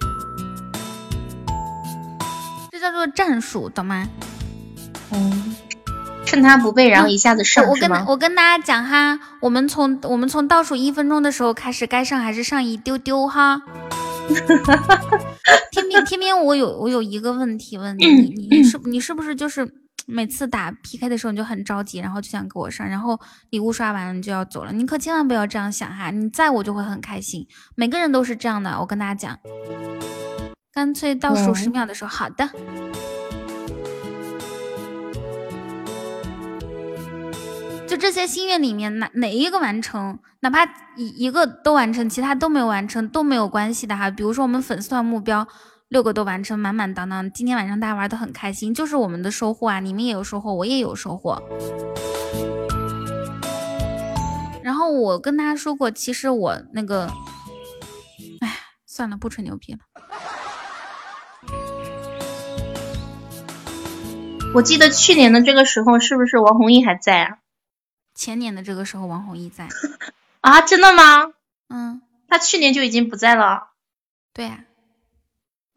[2.71, 4.07] 这叫做战术，懂吗？
[5.11, 5.55] 嗯，
[6.25, 8.05] 趁他不备，然后一下子上我我跟？
[8.05, 13.63] 我跟大家讲哈，我们从我们从倒数一分钟的时候开始，该上还是上一丢丢哈。
[15.71, 19.67] 天明天明，我有我有一个问题问你，你是你是不是就是
[20.05, 23.19] 每次打 PK 的时候你就很着急，然后就想给我上，然后
[23.49, 24.71] 礼物刷完就要走了？
[24.71, 29.39] 你可千万不要这样想哈，你在我就会很开心，每个人都是这样的，我跟大家讲，
[30.71, 32.49] 干脆倒数十秒的时候，好的。
[37.93, 40.65] 就这些心愿里面，哪哪一个完成，哪怕
[40.95, 44.09] 一一个都完成，其他都没有完成都没有关系的哈。
[44.09, 45.47] 比如说我们粉丝团目标
[45.89, 49.79] 六个都完成，满满当当，今天晚上大家玩的很开心，就是我们的收获啊！
[49.79, 51.39] 你们也有收获，我也有收获。
[54.63, 57.07] 然后我跟大家说过，其实我那个，
[58.41, 58.57] 哎，
[58.87, 59.79] 算了，不吹牛逼了。
[64.55, 67.37] 我记得去年的这个时候，是不是王弘毅还在啊？
[68.15, 69.67] 前年的这个时候，王弘毅在。
[70.41, 71.33] 啊，真的吗？
[71.69, 73.71] 嗯，他去年就已经不在了。
[74.33, 74.65] 对呀、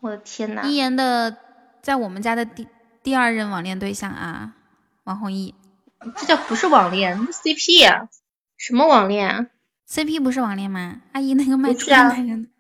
[0.00, 0.62] 我的天呐！
[0.64, 1.36] 一言的
[1.82, 2.66] 在我们家的第
[3.02, 4.54] 第二任网恋对象啊，
[5.04, 5.54] 王弘毅。
[6.16, 8.08] 这叫不是网恋，CP 呀、
[8.56, 9.46] 什么网恋啊
[9.88, 11.00] ？CP 不是网恋吗？
[11.12, 12.50] 阿姨那个卖猪的男人，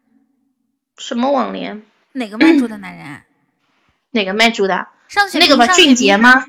[0.96, 1.82] 什么网恋？
[2.12, 3.24] 哪个卖猪的男人啊？
[4.12, 4.88] 哪个卖猪的？
[5.34, 6.46] 那个俊杰吗？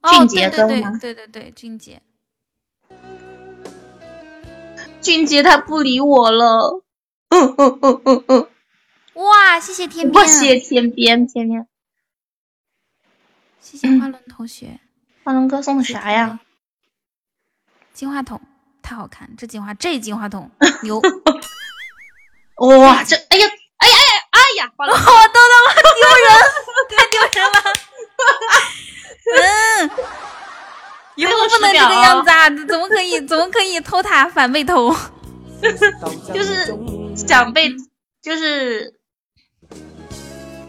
[0.00, 2.02] 哦，俊杰对对哥吗对对对对，俊杰。
[5.02, 6.82] 俊杰他不理我了。
[7.28, 8.48] 嗯嗯嗯嗯嗯，
[9.14, 11.66] 哇，谢谢天边，谢谢天边天边。
[13.60, 14.80] 谢谢花轮同学。
[15.24, 16.40] 花轮哥送的啥呀？
[17.94, 18.40] 金话筒
[18.82, 20.50] 太好看，这金话这金话筒
[20.82, 21.00] 牛。
[22.56, 23.46] 哇，这哎呀
[23.78, 24.72] 哎呀哎呀哎呀！
[24.76, 25.54] 花轮 我豆豆
[25.98, 26.28] 丢人，
[26.90, 27.56] 太丢人了。
[29.34, 29.90] 嗯，
[31.16, 32.48] 以后不能这个样子啊！
[32.66, 33.20] 怎么可以？
[33.26, 34.94] 怎么可以偷塔反被偷？
[36.32, 36.74] 就是
[37.16, 37.70] 想被，
[38.22, 38.94] 就是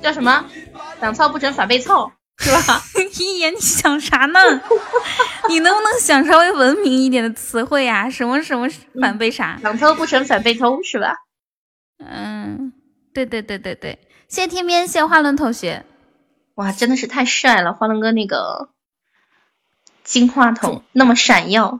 [0.01, 0.45] 叫什么？
[0.99, 2.81] 想操不成反被操，是吧？
[3.19, 4.39] 一言，你想啥呢？
[5.49, 8.09] 你能不能想稍微文明一点的词汇啊？
[8.09, 8.67] 什么什么
[9.01, 9.59] 反被啥？
[9.61, 11.15] 想偷不成反被偷，是吧？
[11.99, 12.73] 嗯，
[13.13, 15.85] 对对对对对，谢谢天边，谢谢花轮同学。
[16.55, 17.73] 哇，真的是太帅了！
[17.73, 18.69] 花轮哥那个
[20.03, 21.79] 金话筒那么闪耀，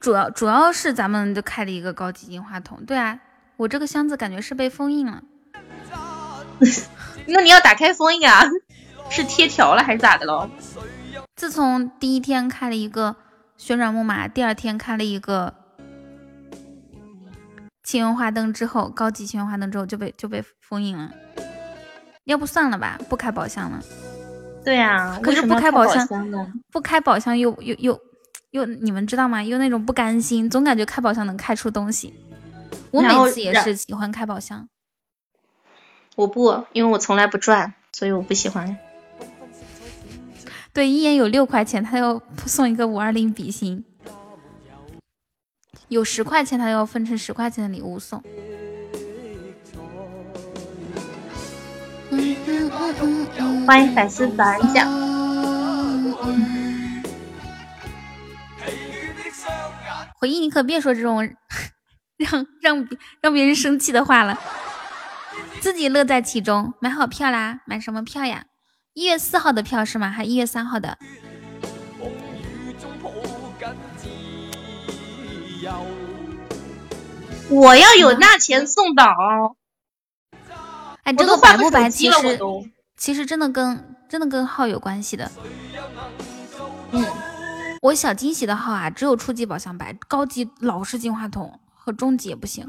[0.00, 3.20] 主要主要是咱们就开了一个高级金话筒，对啊，
[3.56, 5.22] 我这个箱子感觉是被封印了。
[7.26, 8.44] 那你要打开封印啊？
[9.10, 10.50] 是贴条了还是咋的了？
[11.36, 13.16] 自从第一天开了一个
[13.56, 15.54] 旋转木马，第二天开了一个
[17.82, 21.10] 情缘花灯之后，高级情缘花灯之后就被就被封印了。
[22.24, 23.80] 要不算了吧，不开宝箱了。
[24.68, 26.06] 对啊，可是不开宝箱？
[26.70, 27.98] 不开宝箱又又又
[28.50, 29.42] 又，你们知道吗？
[29.42, 32.12] 又那种不甘心，总感觉开宝箱能开出东西。
[32.90, 34.68] 我每次也是喜欢开宝箱。
[36.16, 38.76] 我不，因为我从来不赚，所以我不喜欢。
[40.74, 43.82] 对，一眼有六块钱，他要送一个五二零比心；
[45.88, 48.22] 有十块钱，他要分成十块钱的礼物送。
[53.66, 54.90] 欢迎粉丝早安酱。
[60.18, 61.22] 回忆，你可别说这种
[62.16, 64.38] 让让别让别人生气的话了，
[65.60, 66.72] 自己乐在其中。
[66.80, 68.44] 买好票啦，买什么票呀？
[68.94, 70.10] 一月四号的票是吗？
[70.10, 70.98] 还一月三号的？
[77.50, 79.56] 我要有那钱送岛，
[81.08, 82.38] 哎，这个白不白，其实
[82.98, 85.30] 其实真的跟真的跟号有关系的。
[86.90, 87.02] 嗯，
[87.80, 92.66] 我小惊喜的号啊，只有初级宝箱白，高级老式金话筒和中级也不行。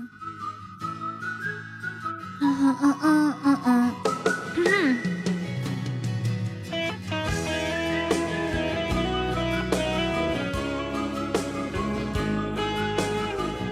[2.39, 3.91] 嗯嗯嗯嗯嗯。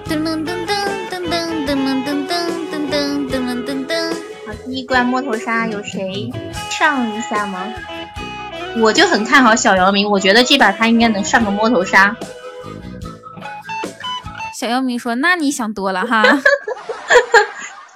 [0.10, 0.76] 噔噔噔噔
[1.10, 1.32] 噔噔
[1.66, 1.72] 噔
[2.04, 3.97] 噔噔噔噔噔噔噔
[4.70, 6.32] 一关摸头杀有谁
[6.70, 7.74] 上一下吗？
[8.82, 12.16] 我就很看好小姚明，我觉得这把他应该能上个摸头杀。
[14.54, 16.24] 小姚明说：“那你想多了哈。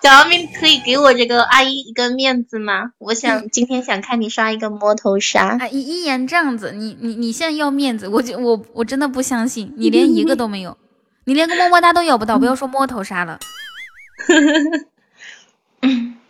[0.02, 2.92] 小姚明可以给我这个阿姨一个面子吗？
[2.98, 5.58] 我想今天想看你刷一个摸头杀。
[5.62, 10.78] 哎，一一言这样子，你你你现在要面子，我就我我真的不相信，你连一个都没有，
[11.26, 13.40] 你连个么么哒都要不到，不要说摸头杀了。
[15.82, 16.16] 嗯，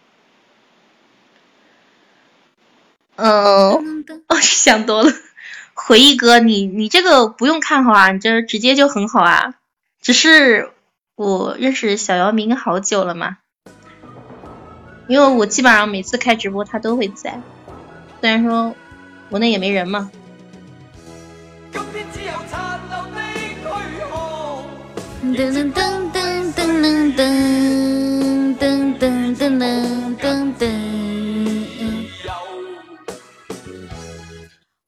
[3.22, 3.82] 哦，
[4.42, 5.12] 想多了。
[5.74, 9.56] 回忆哥，你你这个不用看好啊，你这直接就很好啊。
[10.02, 10.70] 只是
[11.16, 13.38] 我认识小姚明好久了嘛，
[15.08, 17.42] 因为我基本上每次开直播他都会在，
[18.20, 18.76] 虽然说
[19.30, 20.12] 国内也没人嘛。
[21.74, 21.80] 噔
[25.34, 31.01] 噔噔噔噔噔噔噔噔噔噔噔。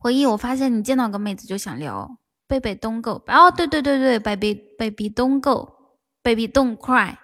[0.03, 2.17] 回忆，我发现你见到个妹子就想聊
[2.49, 3.23] ，baby don't go。
[3.27, 7.15] 哦，对对对对，baby baby don't go，baby don't cry。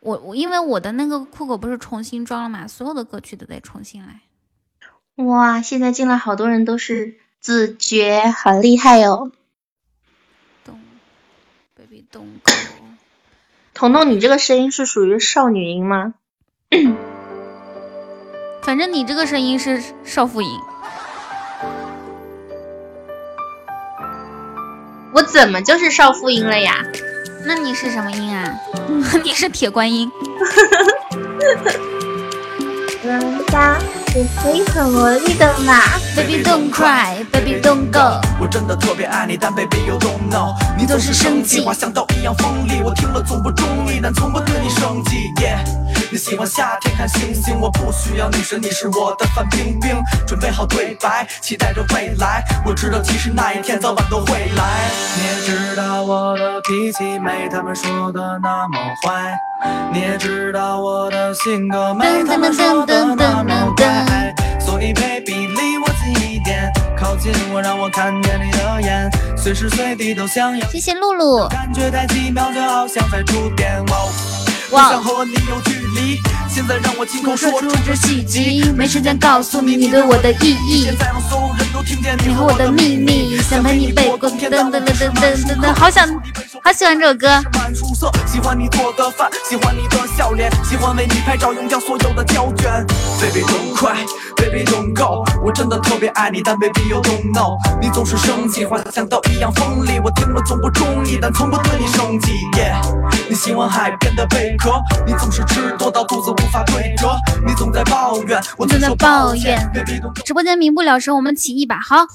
[0.00, 4.22] 我我因为我的那个酷狗不是重新装了嘛，所有的歌曲都得重新来。
[5.16, 9.32] 哇，现在进来好多人都是自觉，好厉害哦
[11.74, 12.50] ！baby don't go。
[13.74, 16.14] 彤彤，你这个声音是属于少女音吗？
[18.66, 20.50] 反正你这个声音是少妇音。
[25.14, 26.74] 我怎么就是少妇音了呀？
[27.46, 28.52] 那你是什么音啊？
[29.22, 30.10] 你是铁观音。
[33.04, 33.78] 人家
[34.16, 35.80] 也可以很萝莉的嘛。
[36.16, 38.20] Baby don't cry, baby don't go。
[38.40, 45.18] 我真的特别爱你，但 baby you don't know，你总是生气，话像刀一样锋利，我听了总不中意，但从不对你生气。
[45.36, 45.60] Yeah，
[46.16, 50.02] 你喜欢夏天看星星，我不需要女神，你是我的范冰冰。
[50.26, 52.42] 准备好对白，期待着未来。
[52.64, 54.90] 我知道其实那一天早晚都会来。
[55.14, 59.38] 你也知道我的脾气没他们说的那么坏，
[59.92, 64.34] 你也知道我的性格没他们说的那么乖。
[64.58, 70.66] 所以 baby 离我近一点，靠近我，让我看见你的眼，随时随地都想要。
[70.70, 71.46] 谢谢露露。
[71.48, 73.84] 感觉太奇妙，就好像在触电。
[73.88, 73.98] 哇，
[74.70, 80.84] 我哇想和你有距离，现在让我亲口说出这细节，没时间告诉你你对我的意义。
[80.84, 86.08] 现在让所有人都听见你和我的秘密，想陪你背过噔噔噔噔噔噔噔，好想，
[86.62, 87.42] 好喜欢这首歌。
[88.26, 92.86] 喜欢你做的饭，喜欢你的笑脸，喜欢为你拍照用掉所有的胶卷。
[93.20, 93.96] Baby don't cry,
[94.36, 102.32] baby don't go，我真的特别爱你，但 baby you don't know，你总是生气，话像刀一样锋利，我听了总不中意，但从不对你生气。
[102.52, 102.76] Yeah，
[103.28, 104.72] 你喜欢海边的贝壳，
[105.06, 109.70] 你总是吃多到肚子无法对折，你总在抱怨，我总在抱怨
[110.24, 111.78] 直播间民不聊生，我们起义吧！
[111.80, 112.06] 好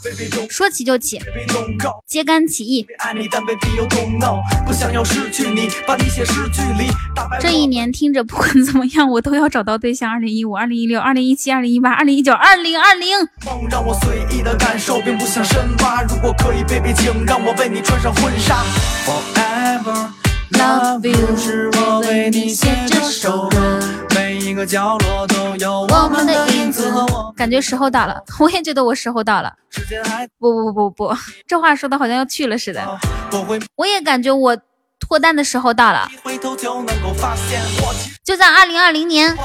[0.49, 1.19] 说起就起。
[2.07, 2.85] 揭竿起义。
[7.39, 10.09] 这一年听着，不管怎么样，我都要找到对象。
[10.11, 13.17] 二零一五、二零一六、二零一七、二零一八、二零一九、二零二零。
[13.45, 16.01] 梦让我随意的感受，并不想深挖。
[16.03, 18.63] 如果可以，baby，请让我为你穿上婚纱。
[19.05, 20.09] Forever
[20.51, 23.79] love you，是我为你写这首歌，
[24.15, 27.33] 每一个角落都有我们的影子和我。
[27.35, 29.53] 感觉时候到了， 我也觉得我时候到了。
[30.39, 31.15] 不不不不不，
[31.47, 32.99] 这话说的好像要去了似的。
[33.75, 34.57] 我也感觉我
[34.99, 36.09] 脱单的时候到了，
[38.23, 39.35] 就在二零二零年。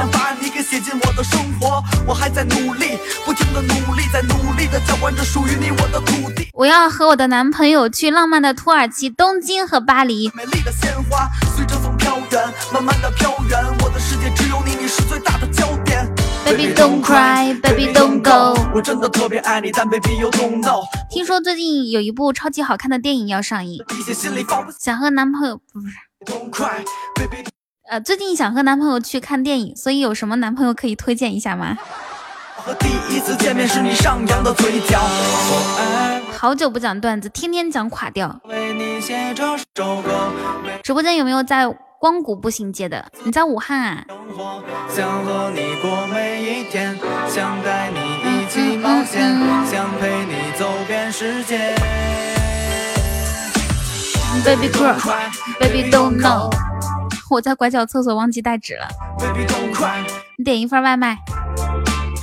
[0.00, 1.82] 想把你给写进我的生活。
[2.06, 2.96] 我还在努力，
[3.26, 6.48] 不停的努力，在努力的浇灌着属于你我的土地。
[6.54, 10.32] 我要和我的男朋友去浪漫的土耳其、东京和巴黎。
[10.34, 13.62] 美丽的鲜花随着风飘远，慢慢的飘远。
[13.84, 16.10] 我的世界只有你，你是最大的焦点。
[16.46, 18.58] Baby don't cry, baby don't go。
[18.74, 20.82] 我真的特别爱你，但 baby you don't know。
[21.10, 23.84] 听说最近有一部超级好看的电影要上映，
[24.78, 25.88] 想和男朋友不是
[26.24, 26.82] ，don't cry
[27.16, 27.44] baby。
[27.90, 31.76] 呃，最近想和男朋友去看电影，所以有什么男朋友可以推荐一下吗？
[32.54, 35.00] 和第一次见面时你上扬的嘴角。
[36.30, 38.40] 好久不讲段子，天天讲垮掉。
[38.44, 40.30] 为你写这首歌，
[40.84, 41.66] 直播间有没有在
[41.98, 43.04] 光谷步行街的？
[43.24, 44.04] 你在武汉啊？
[44.06, 46.96] 生活想和你过每一天，
[47.28, 49.20] 想带你一起冒险，
[49.68, 51.74] 想陪你走遍世界。
[54.44, 56.48] Baby girl，baby don't know。
[57.30, 58.88] 我在拐角厕所忘记带纸了
[60.36, 61.16] 你点一份外卖，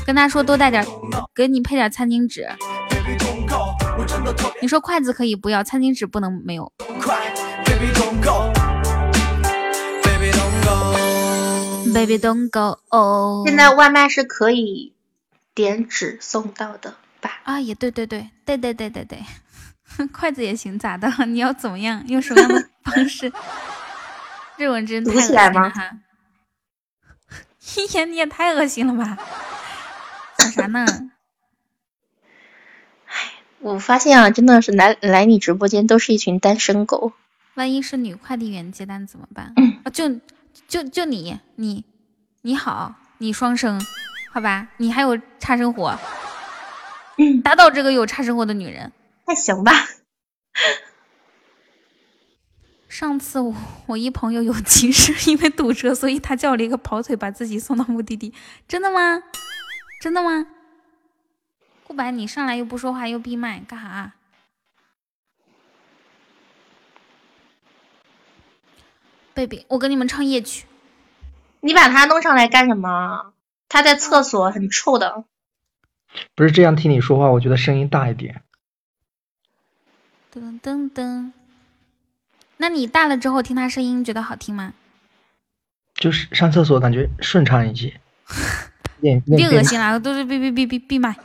[0.05, 0.85] 跟他说多带点，
[1.33, 2.45] 给你配点餐巾纸。
[4.61, 6.69] 你说筷子可以不要，餐巾纸不能没有。
[13.45, 14.93] 现在外卖是可以
[15.55, 17.39] 点纸送到的吧？
[17.45, 19.23] 啊，也对对对对对对对对，
[20.11, 21.09] 筷子也行，咋的？
[21.25, 22.03] 你要怎么样？
[22.09, 23.31] 用什么样的方式？
[24.57, 25.97] 这种真太恶心读起来吗了哈！
[27.77, 29.17] 一言你也太恶心了吧？
[30.39, 30.85] 想啥呢？
[33.59, 37.13] 我发现啊，真的是来来你直播间都是一群单身狗。
[37.55, 39.53] 万一是女快递员接单怎么办？
[39.57, 40.19] 嗯啊，就
[40.67, 41.83] 就就你你
[42.43, 43.83] 你好，你双生，
[44.31, 44.69] 好吧？
[44.77, 45.99] 你还有差生活，
[47.17, 48.91] 嗯，打倒这个有差生活的女人。
[49.25, 49.71] 那行吧。
[52.87, 53.53] 上次我
[53.87, 58.33] 我一朋友有急事， 因为堵车，所以他叫了一个跑腿把自己送到目的地。
[58.67, 59.23] 真的吗？
[60.01, 60.47] 真的吗？
[61.83, 64.13] 顾白，你上来又不说话又闭麦，干啥？
[69.33, 70.65] 贝贝，我给你们唱夜曲。
[71.59, 73.33] 你把他弄上来干什么？
[73.69, 75.25] 他在厕所，很臭的。
[76.35, 78.43] 不是这样听你说话，我觉得声音大一点。
[80.33, 81.31] 噔噔噔。
[82.57, 84.73] 那你大了之后听他声音觉得好听吗？
[85.95, 87.93] 就是上厕所感觉顺畅一些。
[89.01, 91.15] 别别恶心了，都是闭闭闭闭闭麦。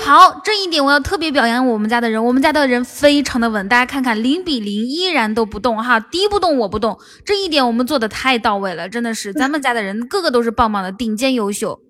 [0.00, 11.80] 好，这一点我要特别表扬我们家的人，我们家的人非常的稳，大家看看零比零依然都不动哈，敌不动我不动，这一点我们做的太到位了，真的是咱们家的人个个都是棒棒的，顶尖优秀。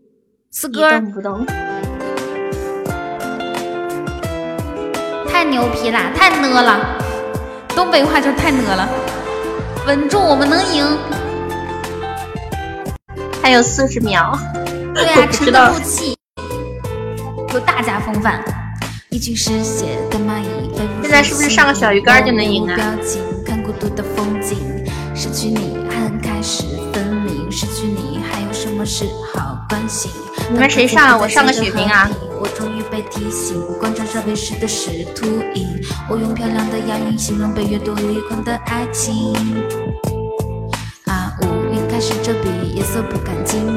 [0.52, 1.44] 四哥，动不动，
[5.42, 6.96] 太牛皮啦，太呢了，
[7.70, 8.88] 东北话就太呢了，
[9.88, 10.86] 稳住，我们能赢。
[13.42, 14.38] 还有四十秒，
[14.94, 16.16] 对啊，沉得住气。
[17.52, 18.40] 有大家风范。
[19.10, 20.70] 一群嗜血的蚂蚁，
[21.02, 22.78] 现在是不是上个小鱼干就能赢啊？
[23.44, 24.56] 看孤独的风景，
[25.12, 26.62] 失去你恨开始
[26.92, 28.21] 分明，失去你
[28.84, 30.10] 是好关系？
[30.50, 31.18] 你们谁上？
[31.18, 32.10] 我上个血瓶啊！
[32.40, 33.56] 我终于被提醒，
[34.58, 34.66] 的。
[36.08, 39.34] 我用漂亮的押韵形容被阅读离狂的爱情。
[41.06, 43.16] 啊，乌云开始遮蔽，夜色不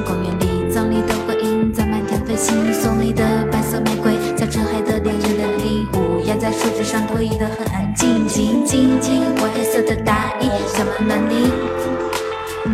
[0.04, 9.24] 公园里葬礼的回音在漫天飞行，送你的白色玫瑰，在纯黑的恋人的礼物，压在树枝上拖曳的很安静，静静静。
[9.38, 11.52] 我黑色的大衣洒满了你，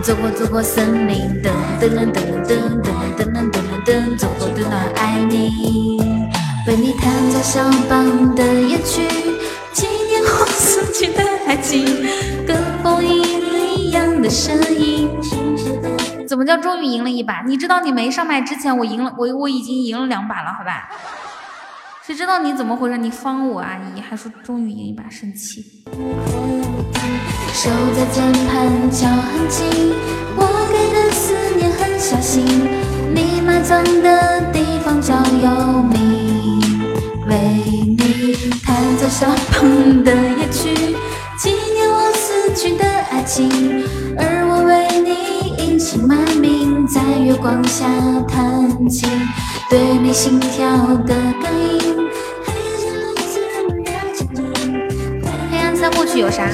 [0.03, 2.52] 走过走过森林，噔噔噔噔
[2.82, 6.02] 噔噔噔噔噔噔，走过的暖爱你，
[6.65, 9.07] 为你弹奏肖邦的夜曲，
[9.72, 11.86] 纪念我死去的爱情，
[12.48, 13.41] 跟风一样
[13.78, 15.07] 一样的声音。
[16.28, 17.44] 怎么叫终于赢了一把？
[17.45, 20.90] 你知道你没上麦之前，我赢了，我我已经赢了两把了，好吧？
[22.03, 22.98] 谁知道你怎么回事？
[22.98, 25.84] 你方我阿姨还说终于赢一把，生气。
[27.53, 29.94] 手在键盘敲很轻，
[30.36, 30.41] 我
[30.72, 32.44] 给的思念很小心，
[33.14, 35.49] 你埋葬的地方叫幽
[35.84, 35.99] 冥。
[37.28, 37.36] 为
[37.86, 40.95] 你弹奏肖邦的夜曲，
[41.38, 43.84] 纪念我死去的爱情，
[44.18, 47.86] 而我为你隐姓埋名，在月光下
[48.28, 49.07] 弹琴，
[49.69, 50.65] 对你心跳
[51.06, 51.14] 的
[51.44, 52.10] 感应。
[55.52, 56.49] 黑暗三部曲有啥？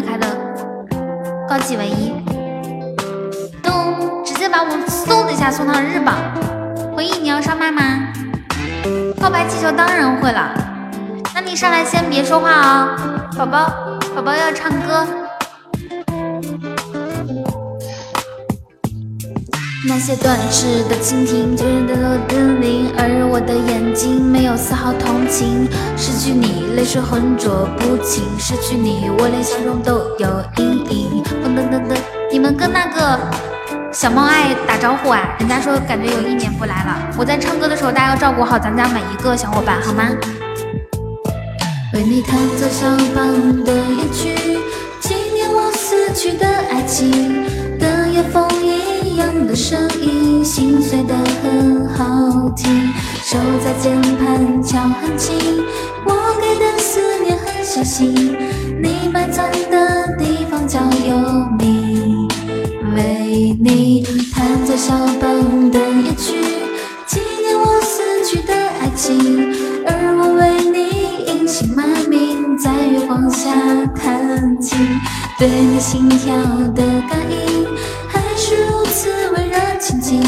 [0.00, 0.26] 开的
[1.48, 2.12] 高级唯一。
[3.62, 4.24] 咚！
[4.24, 6.14] 直接把我嗖的一下送到日榜。
[6.94, 7.82] 回忆，你要上麦吗？
[9.20, 10.52] 告白气球当然会了。
[11.34, 12.96] 那你上来先别说话啊、
[13.36, 13.72] 宝宝，
[14.14, 15.06] 宝宝要唱歌。
[19.88, 25.66] 那些断翅的蜻蜓，醉人的楼的铃，而我的眼睛没有丝毫同情。
[25.96, 31.24] 失去你，泪水浑浊不清；失去你，我连笑容都有阴影。
[31.42, 31.96] 噔噔噔噔，
[32.30, 33.18] 你们跟那个
[33.90, 35.34] 小猫爱打招呼啊？
[35.38, 37.08] 人家说感觉有一年不来了。
[37.16, 40.10] 我在唱歌的时候，大家要照顾好咱家每一个小伙伴，好吗？
[41.94, 44.58] 为你弹奏肖邦的夜曲，
[45.00, 47.46] 纪念我死去的爱情。
[48.12, 48.46] 夜风
[49.04, 52.92] 一样的声音，心碎的很好听。
[53.22, 55.36] 手在键盘敲很轻，
[56.04, 58.36] 我给的思念很小心。
[58.82, 61.16] 你埋葬的地方叫幽
[61.58, 62.28] 冥。
[62.96, 64.04] 为你
[64.34, 66.34] 弹奏肖邦的夜曲，
[67.06, 69.52] 纪念我死去的爱情，
[69.86, 73.50] 而我为你隐姓埋名，在月光下
[73.94, 74.76] 弹琴，
[75.38, 76.34] 对你心跳
[76.74, 77.64] 的感应，
[79.80, 80.20] 温热亲近。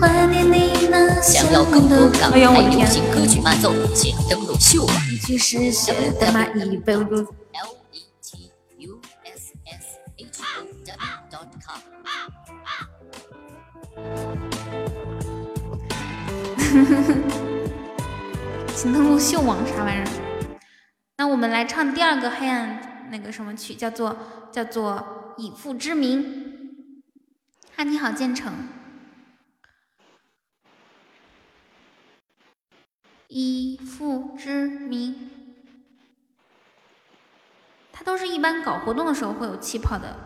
[0.00, 4.94] 怀念你那想要更多港台流行歌曲伴奏，请登录秀网。
[5.10, 7.24] 一具嗜血的蚂蚁被入 L
[7.90, 10.96] E T U S S H O W
[11.30, 11.80] dot com。
[18.74, 20.06] 请登录秀网啥玩意儿？
[21.16, 24.16] 那我们来唱第二个黑暗那个什么曲，叫做
[24.52, 26.44] 叫做以父之名。
[27.76, 28.52] 哈，你好，建成。
[33.36, 35.28] 以父之名。
[37.92, 40.16] 他都是一般搞活动的时候会有气泡的。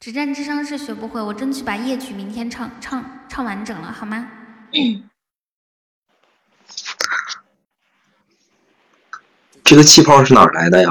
[0.00, 4.28] 只战智商是学不会，我争取把夜曲明天唱唱唱完整了，好吗？
[9.62, 10.90] 这个气泡是哪来的呀？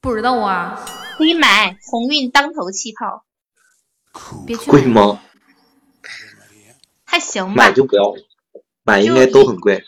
[0.00, 0.78] 不知道啊，
[1.18, 3.24] 给你买鸿运当头气泡。
[4.46, 5.20] 别去，贵吗？
[7.04, 8.14] 还行吧买，就不要，
[8.84, 9.82] 买应该都很贵。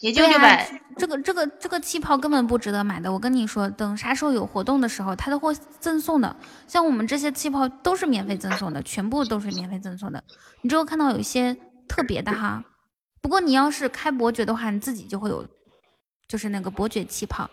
[0.00, 0.82] 也就六百。
[0.98, 6.34] 这个这个这个气泡根本不值得买的，我跟你说，等啥时候有活动的时候，它都会赠送的。
[6.66, 10.24] 像我们这些气泡都是免费赠送的，全部都是免费赠送的。
[10.62, 11.54] 你只有看到有一些
[11.86, 12.64] 特别的哈，
[13.20, 15.46] 不过你要是开伯爵的话，你自己就会有，
[16.26, 17.50] 就是那个伯爵气泡。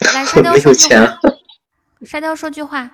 [0.00, 1.16] 来， 沙雕没说句有钱话，
[2.04, 2.90] 沙雕说句话，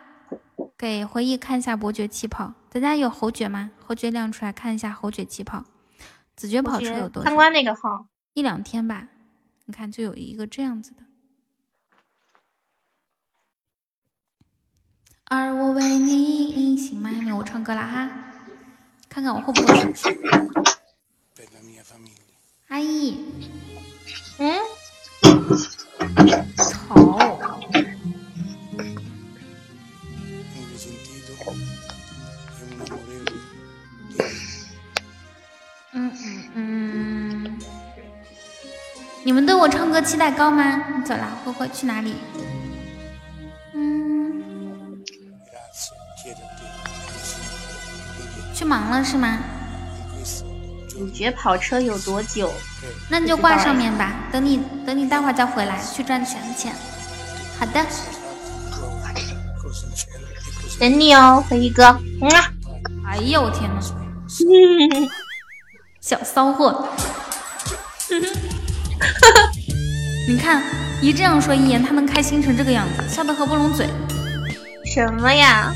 [0.80, 2.54] 给回忆看一下伯爵气泡。
[2.70, 3.70] 咱家有侯爵吗？
[3.84, 5.62] 侯爵亮出来看一下侯爵气泡。
[6.34, 7.28] 子爵跑车有多少？
[7.28, 9.08] 参观那个号，一两天吧，
[9.66, 11.02] 你看就有一个这样子的。
[15.26, 18.10] 而我为你心买命，我唱歌了哈，
[19.10, 19.92] 看看我会不会。
[22.68, 23.22] 阿姨，
[24.38, 24.58] 嗯，
[26.88, 26.96] 好，
[35.92, 37.58] 嗯嗯嗯，
[39.24, 40.82] 你们对我唱歌期待高吗？
[40.96, 42.16] 你走啦，灰灰去哪里？
[43.74, 44.42] 嗯，
[48.54, 49.38] 去忙了是吗？
[50.96, 52.52] 你觉跑车有多久？
[53.08, 56.74] 那你就挂上面吧，等你等你待会儿再回来去赚钱钱。
[57.58, 57.84] 好的，
[60.80, 61.84] 等你哦，回忆哥。
[62.22, 62.50] 嗯啊，
[63.06, 63.80] 哎呀我天呐，
[66.00, 66.88] 小骚货！
[70.26, 70.62] 你看
[71.02, 73.86] 一这样说一言，他能开心成这个样子，笑得合不拢嘴。
[74.86, 75.72] 什么呀？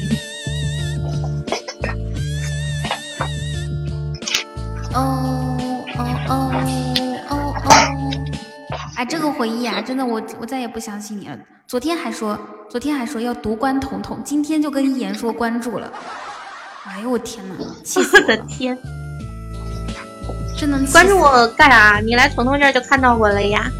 [4.94, 5.56] 哦
[5.98, 6.93] 哦哦！
[9.04, 11.36] 哎，这个回忆啊，真的我我再也不相信你了。
[11.66, 12.38] 昨天还说，
[12.70, 15.92] 昨天还说要夺关彤彤，今天就跟一言说关注了。
[16.86, 17.54] 哎呦我天呐，
[17.84, 18.78] 气死我的天！
[20.56, 22.00] 真能关注我干啥？
[22.00, 23.70] 你来彤彤这儿就看到我了呀。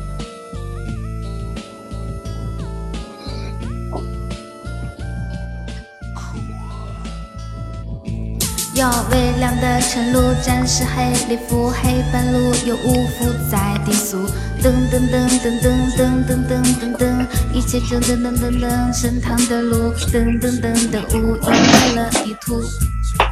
[8.74, 14.18] 要微亮的晨露，沾湿黑礼服，黑半路有五伏在低速，
[14.64, 22.62] 噔噔噔噔噔噔噔噔噔噔，一切就噔噔噔噔，升堂的路，噔噔噔噔，无影来了一图。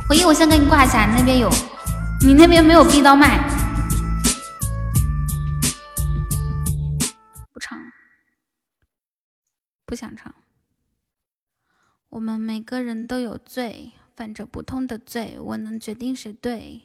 [0.07, 1.49] 回忆，我先给你挂一下，你那边有，
[2.21, 3.49] 你那边没有逼刀麦，
[7.55, 7.81] 不唱，
[9.87, 10.35] 不想唱。
[12.11, 16.83] 我们每个人都有罪，犯着不同的罪，我能决定谁对，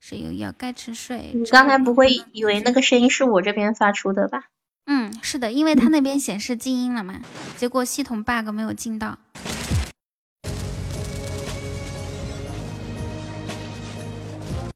[0.00, 1.32] 谁又要该吃睡。
[1.34, 4.44] 你刚才不会以为那个声音是我这边发出的吧？
[4.86, 7.20] 嗯，是的，因为他那边显示静音了嘛，
[7.56, 9.18] 结果系统 bug 没有进到。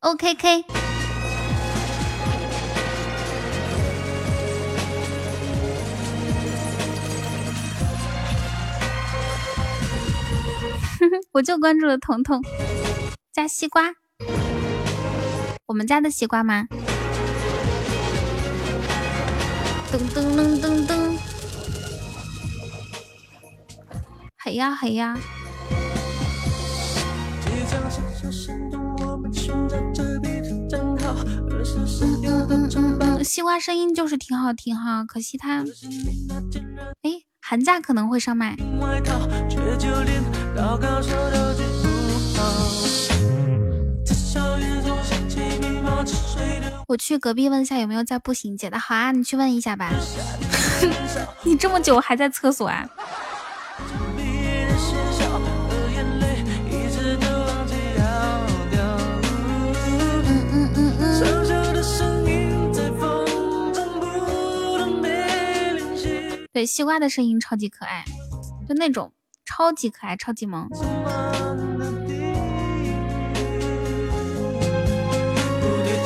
[0.00, 0.64] OKK，
[11.32, 12.42] 我就关注了彤彤
[13.32, 13.92] 加西瓜，
[15.70, 16.66] 我们家的西瓜吗？
[19.92, 21.16] 噔噔噔噔噔，
[24.36, 25.16] 嘿呀嘿呀，
[33.22, 35.64] 西瓜声音就是挺好听哈，可惜它，
[37.02, 38.56] 哎，寒假可能会上麦。
[46.88, 49.90] 我去隔壁问一下有没有在步行街的，好啊，你去问一下吧。
[51.44, 52.88] 你这么久还在厕所啊？
[66.52, 68.04] 对，西瓜的声音超级可爱，
[68.68, 69.12] 就那种
[69.46, 70.68] 超级可爱、超级萌。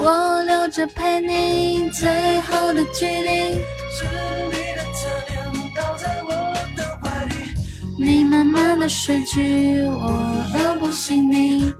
[0.00, 3.58] 我留着陪你最后的距离。
[7.98, 11.74] 你慢慢的睡去，我而不醒你。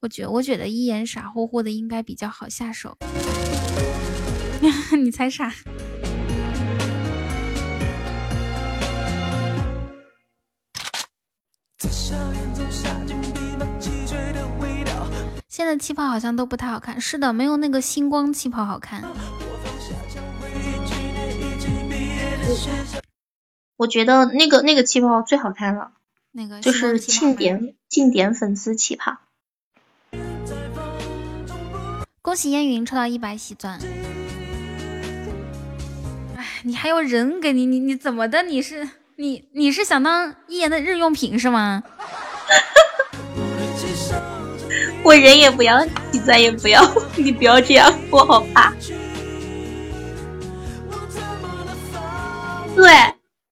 [0.00, 2.96] 我觉我觉得一言傻乎乎的应该比较好下手。
[4.96, 5.52] 你猜啥？
[15.56, 19.02] 现在气泡好像都不太好看，是的，没有那个星光气泡好看。
[23.78, 25.92] 我觉得那个那个气泡最好看了，
[26.32, 29.16] 那个就是庆典庆典粉丝气泡。
[32.20, 33.80] 恭喜烟云抽到一百喜钻。
[36.36, 38.42] 哎，你还有人给你，你你怎么的？
[38.42, 41.82] 你是你你是想当一言的日用品是吗？
[45.02, 46.82] 我人也不要，喜钻也不要，
[47.16, 48.72] 你不要这样，我好怕。
[52.74, 52.92] 对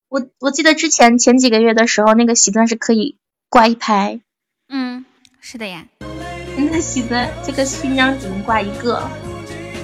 [0.08, 3.18] 我，我记得之前前几个月的时候，那个喜钻是可以
[3.48, 4.20] 挂一排，
[4.68, 5.04] 嗯，
[5.40, 5.84] 是的呀。
[6.56, 9.08] 那喜钻这个勋章只能挂一个，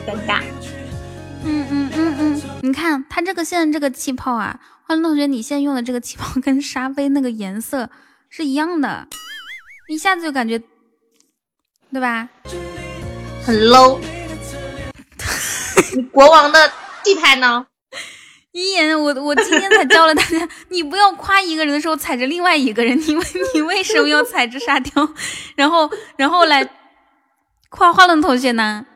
[0.06, 0.42] 尴尬。
[1.42, 7.88] 嗯嗯嗯嗯，你看它这个现在这个气泡啊，花轮同学，你现在用的这个气泡跟沙杯那个颜色
[8.28, 9.08] 是一样的，
[9.88, 10.60] 一下子就感觉，
[11.92, 12.28] 对吧？
[13.44, 13.98] 很 low。
[15.94, 16.72] 你国王的
[17.02, 17.66] 地牌呢？
[18.52, 25.08] 一言，我我今天才教了大家， 你不要夸一个人的时候踩着另外一个人，你为 你为什么要踩着沙雕，
[25.56, 26.68] 然后然后来
[27.68, 28.86] 夸花轮同学呢？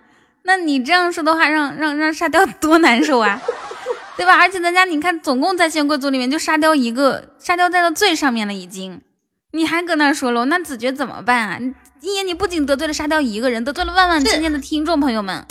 [0.42, 3.40] 那你这样说的话，让让让沙雕多难受啊，
[4.16, 4.36] 对吧？
[4.38, 9.00] 而且咱家你看，总共在线贵族里面就沙雕一个，沙雕在到最上面了已经，
[9.52, 10.44] 你还搁那说喽？
[10.46, 11.58] 那子爵怎么办啊？
[12.04, 15.46] 一言，你不仅得罪了沙雕一个人，得罪了万万千千的听众朋友们。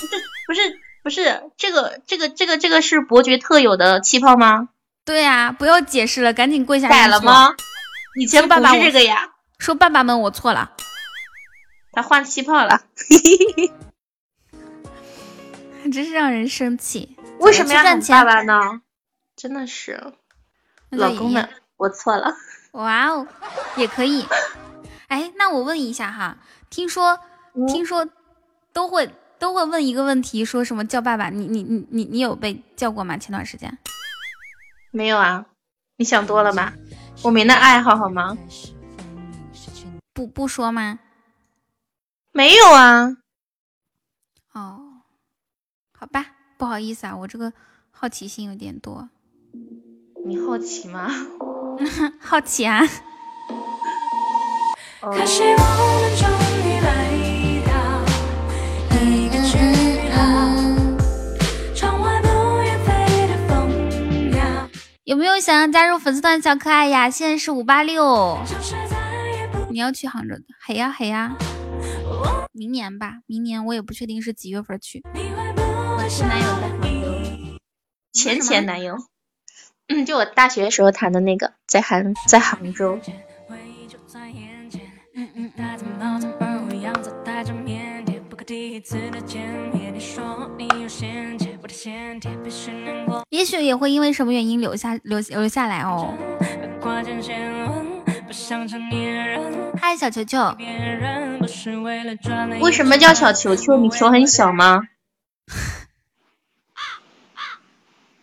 [0.46, 0.62] 不是
[1.04, 4.70] 不是，这个这个这个这个是伯爵特有的气泡吗？
[5.04, 7.56] 对呀、不要解释了，赶紧跪下改认错了吗？
[8.20, 10.74] 以前爸爸是这个呀，说爸爸们，我错了。
[11.92, 12.84] 他换气泡了。
[15.92, 17.18] 真是让人生气。
[17.42, 18.82] 为什么要赚钱爸爸呢？
[19.36, 20.14] 真的是，
[20.92, 22.36] 老公们，我错了。
[22.74, 23.26] 哇哦，
[23.76, 24.24] 也可以。
[25.14, 26.40] 哎，那我问一下哈，
[26.72, 27.20] 听说、
[27.54, 28.10] 嗯听说
[28.74, 31.30] 都会都会问一个问题，说什么叫爸爸？
[31.30, 33.16] 你你你你你有被叫过吗？
[33.16, 33.78] 前段时间
[34.90, 35.46] 没有啊，
[35.98, 36.74] 你想多了吧？
[37.24, 38.36] 我没那爱好好吗？
[40.14, 40.98] 不不说吗？
[42.32, 43.18] 没有啊，
[44.54, 44.82] 哦，
[45.96, 46.26] 好吧，
[46.58, 47.54] 不好意思啊，我这个
[47.92, 49.10] 好奇心有点多。
[50.26, 51.08] 你好奇吗？
[52.20, 52.82] 好奇啊。
[55.12, 55.58] 可惜我
[56.00, 56.24] 们终
[56.64, 56.88] 于来
[57.68, 57.74] 到
[59.02, 59.58] 一个句
[60.12, 60.16] 号，
[61.76, 62.28] 窗外不
[62.64, 64.70] 愿飞的蜂鸟，
[65.04, 67.10] 有没有想要加入粉丝团的小可爱呀？
[67.10, 68.40] 现在是五八六。
[69.70, 70.36] 你要去杭州？
[70.66, 71.36] 嘿呀嘿呀，
[72.54, 75.04] 明年吧，明年我也不确定是几月份去。
[75.14, 77.60] 我前男友在杭州，
[78.14, 78.96] 前前男友，
[79.90, 83.02] 嗯，就我大学时候谈的那个，在杭在杭州。
[93.30, 96.12] 也许也会因为什么原因留下留留下来哦。
[99.80, 100.56] 嗨，小球球，
[102.62, 103.78] 为什么叫小球球？
[103.78, 104.82] 你球很小吗？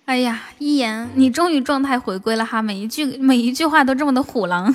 [0.07, 4.75] 哎呀，一言，你终于状态回归了哈，每一句每一句话都这么的虎狼。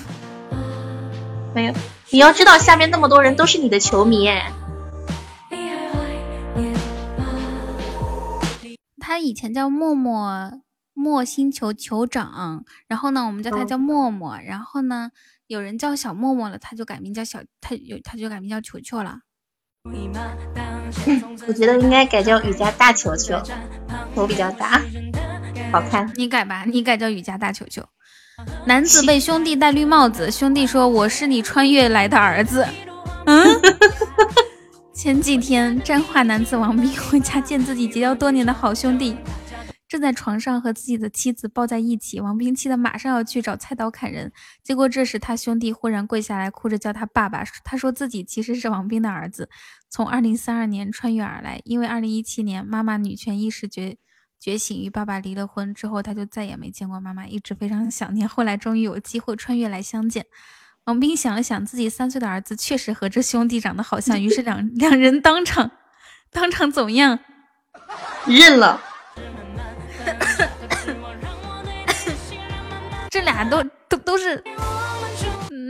[1.54, 1.74] 没有，
[2.12, 4.54] 你要知道下面那么多人都是你的球迷哎。
[9.08, 10.64] 他以前叫默默
[10.96, 15.12] 默星球酋长，然后呢，我们叫他哦叫默默，然后呢，
[15.46, 19.20] 有人叫小默默了，他就改名叫小，他有他就改名叫球球了。
[21.48, 23.40] 我觉得应该改叫雨家大球球，
[24.16, 24.82] 头比较大，
[25.72, 26.12] 好看。
[26.16, 27.84] 你改吧，你改叫雨家大球球。
[28.66, 32.66] 男子被兄弟戴绿帽子，兄弟说：“我是你穿越来的儿子。”
[33.28, 33.46] 嗯。
[34.96, 39.18] 前几天，沾化男子王斌回家见自己结交多年的好兄弟，
[39.90, 42.22] 正在床上和自己的妻子抱在一起。
[42.22, 44.32] 王斌气得马上要去找菜刀砍人，
[44.64, 47.44] 结果这时他兄弟忽然跪下来，哭着叫他爸爸。
[47.66, 49.50] 他说自己其实是王斌的儿子，
[49.90, 53.98] 从二零三二年穿越而来，因为二零一七年妈妈女权意识觉
[54.40, 58.28] 觉醒与爸爸离了婚之后，他就再也没见过妈妈，一直非常想念。
[58.28, 60.26] 后来终于有机会穿越来相见。
[60.86, 65.72] 王斌想了想，自己三岁的儿子确实和这兄弟长得好像，于是两 两人当场
[66.32, 67.18] 当场怎么样？
[68.28, 68.80] 认了。
[73.10, 74.44] 这俩都都都是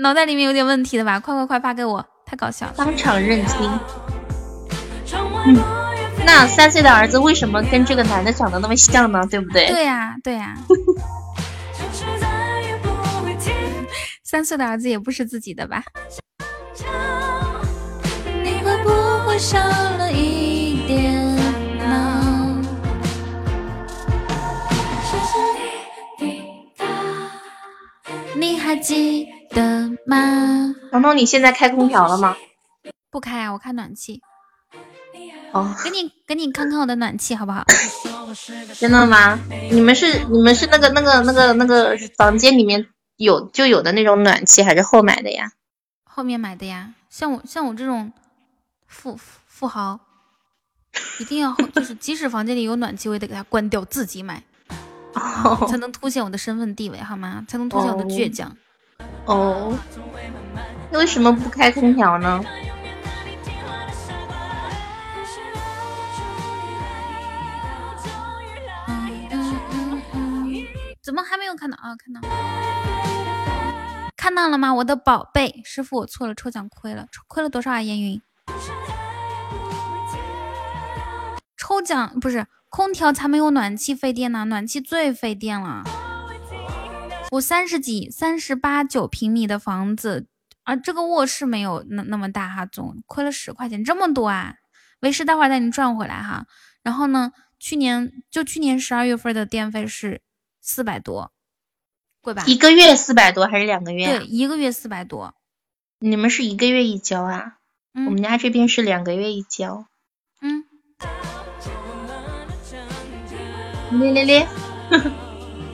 [0.02, 1.18] 脑袋里面有点问题的吧？
[1.20, 2.74] 快快快发给我，太搞笑了！
[2.76, 3.70] 当场认亲。
[5.46, 5.56] 嗯，
[6.26, 9.26] 那三岁的儿子为什么跟这个男的长得那么像呢？
[9.32, 9.68] 对不对？
[9.68, 10.56] 对呀、对呀、
[14.36, 15.82] 三岁的儿子也不是自己的吧？
[18.44, 18.90] 你会不
[19.26, 21.38] 会少了一点
[21.78, 22.62] 呢？
[28.36, 30.76] 你还记得吗？
[30.92, 32.36] 彤彤，你现在开空调了吗？
[33.10, 34.20] 不开啊，我开暖气。
[35.54, 37.64] 哦，给你给你看看我的暖气好不好？
[38.78, 39.40] 真的吗？
[39.72, 42.86] 你们是你们是那个那个那个那个房间里面
[43.18, 45.52] 有就有的那种暖气，还是后买的呀？
[46.04, 46.94] 后面买的呀。
[47.10, 48.12] 像我像我这种
[48.88, 50.00] 富富豪，
[51.20, 54.44] 一定要后就是即使房间里有暖气，我也得给它关掉，自己买，
[55.70, 57.46] 才能凸显我的身份地位，好吗？
[57.48, 58.56] 才能凸显我的倔强。
[59.26, 59.78] 哦，
[60.92, 62.44] 那为什么不开空调呢？
[68.88, 70.68] 嗯嗯嗯，
[71.02, 71.96] 怎么还没有看到啊？
[71.96, 72.28] 看到了，
[74.26, 74.74] 看到了吗？
[74.74, 77.82] 我的宝贝师傅，我错了，抽奖亏了，亏了多少啊？
[77.84, 78.20] 烟云，
[81.56, 85.84] 抽奖不是空调才没有暖气费电呢，暖气最费电了。
[87.34, 90.26] 我三十几、三十八九平米的房子，
[90.64, 94.56] 啊，这个卧室没有那那么大哈，总亏了十块钱，这么多啊！
[95.02, 96.48] 为师，待会儿带你赚回来哈。
[96.82, 100.24] 然后呢，去年就去年十二月份的电费是
[100.62, 101.32] 四百多，
[102.26, 102.44] 贵吧？
[102.48, 104.18] 一个月四百多还是两个月、啊？
[104.18, 105.36] 对，一个月四百多。
[106.00, 107.54] 你们是一个月一交啊？
[107.94, 109.86] 嗯、我们家这边是两个月一交。
[110.42, 110.66] 嗯。
[113.92, 114.48] 咧咧咧。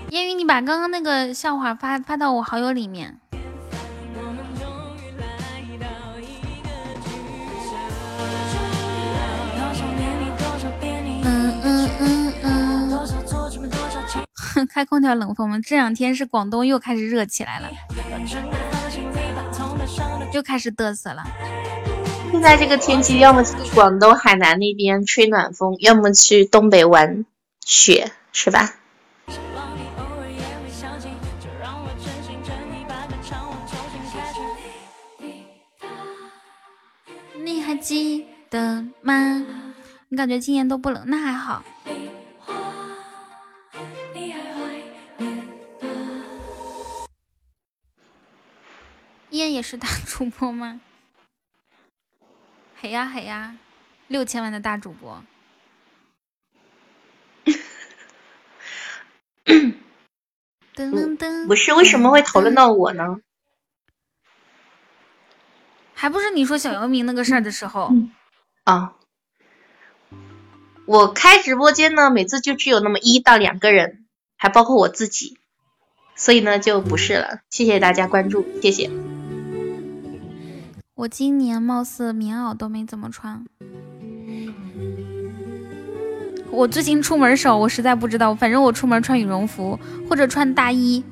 [0.09, 3.17] 烟雨，你把刚刚那个笑话发发到我好友里面。
[11.23, 12.60] 嗯嗯嗯嗯。
[14.69, 15.59] 开空调冷风吗？
[15.63, 17.69] 这两天是广东又开始热起来了，
[20.33, 21.23] 又开始嘚瑟了。
[22.31, 27.25] 现在这个天气，要么去广东、海南那边吹暖风，要么去东北玩
[27.65, 28.73] 雪，是吧？
[37.43, 39.45] 你还记得吗？
[40.09, 41.63] 你感觉今年都不冷，那还好。
[49.31, 50.79] 燕也是大主播吗？
[52.79, 53.57] 嘿呀嘿呀，
[54.07, 55.23] 六千万的大主播。
[60.73, 61.47] 噔噔噔！
[61.47, 63.17] 不是，为什么会讨论到我呢？
[65.93, 67.93] 还不是你说小姚明那个事儿的时候
[68.63, 68.95] 啊？
[70.85, 75.37] 我开直播间呢，每次就只有那么一到两个人，还包括我自己，
[76.15, 77.41] 所以呢就不是了。
[77.49, 78.89] 谢谢大家关注，谢谢。
[81.01, 83.43] 我今年貌似棉袄都没怎么穿，
[86.51, 88.35] 我最近出门少，我实在不知道。
[88.35, 91.03] 反正我出门穿羽绒服或者穿大衣。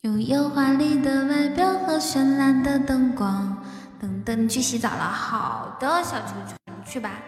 [0.00, 3.56] 拥有华丽的外表和绚烂的灯光，
[4.00, 5.04] 等等，你去洗澡了。
[5.04, 7.22] 好的，小球球，去吧。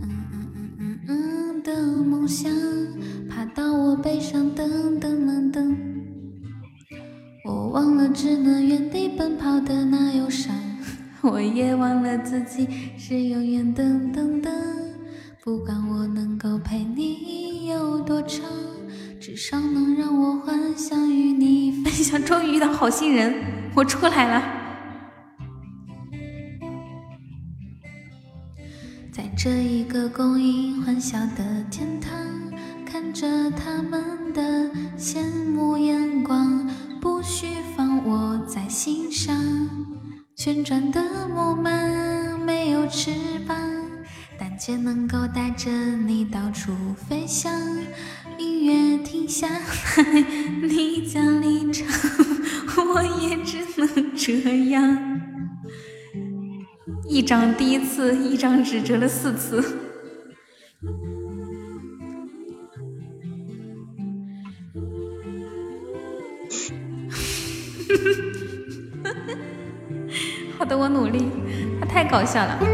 [0.00, 2.50] 嗯嗯嗯嗯嗯的梦想，
[3.28, 5.99] 爬到我背上，噔噔噔噔。
[7.50, 10.54] 我忘了只能原地奔跑的那忧伤，
[11.20, 14.52] 我也忘了自己是永远等等等。
[15.42, 18.44] 不管我能够陪你有多长，
[19.20, 22.22] 至少能让我幻想与你分享。
[22.22, 23.34] 终于遇到好心人，
[23.74, 24.42] 我出来了。
[29.10, 32.12] 在这一个供应欢笑的天堂，
[32.86, 36.70] 看着他们的羡慕眼光。
[37.00, 39.34] 不需放我在心上，
[40.36, 41.70] 旋转的木马
[42.36, 43.10] 没有翅
[43.48, 43.56] 膀，
[44.38, 46.72] 但却能够带着你到处
[47.08, 47.50] 飞翔。
[48.36, 49.62] 音乐停下来，
[50.62, 51.86] 你将离场，
[52.94, 55.20] 我也只能这样。
[57.08, 59.64] 一张第一次，一张只折了四次。
[70.58, 71.28] 好的，我努力。
[71.80, 72.58] 他太搞笑了。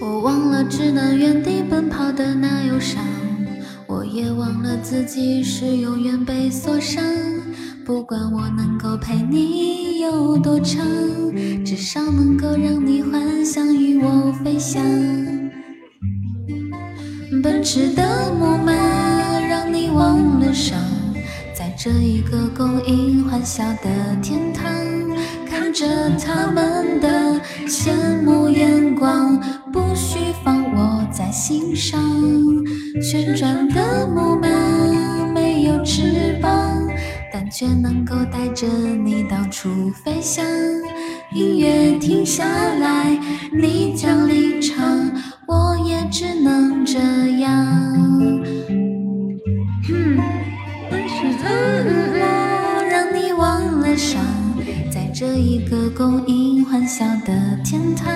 [0.00, 3.04] 我忘了只能原地奔跑的那忧伤，
[3.86, 7.04] 我也忘了自己是永远被锁上。
[7.86, 10.84] 不管我能够陪你有多长，
[11.64, 14.82] 至少能够让你幻想与我飞翔。
[17.44, 18.72] 奔驰的木马
[19.38, 20.76] 让你忘了伤，
[21.54, 24.68] 在这一个供应欢笑的天堂，
[25.48, 25.86] 看着
[26.18, 27.92] 他们的羡
[28.24, 29.40] 慕眼光，
[29.72, 32.02] 不需放我在心上。
[33.00, 34.48] 旋转的木马，
[37.58, 40.44] 却能够带着你到处飞翔。
[41.32, 43.18] 音乐停下来，
[43.50, 45.10] 你将离场，
[45.46, 46.98] 我也只能这
[47.38, 47.50] 样。
[49.88, 50.18] 嗯，
[52.20, 54.22] 我让你忘了伤，
[54.92, 58.06] 在这一个勾引欢笑的天堂，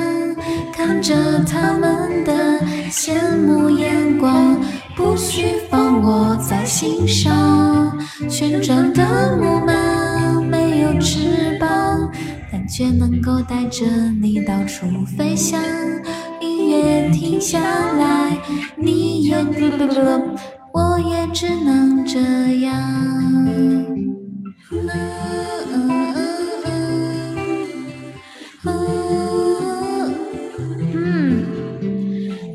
[0.70, 2.60] 看着他们的
[2.90, 4.60] 羡慕眼光，
[4.94, 7.98] 不需放我在心上。
[8.28, 12.10] 旋转的木马没有翅膀，
[12.50, 13.86] 但却能够带着
[14.20, 15.60] 你到处飞翔。
[16.40, 18.36] 音乐停下来，
[18.76, 19.36] 你也
[20.72, 22.20] 我也只能这
[22.60, 22.74] 样。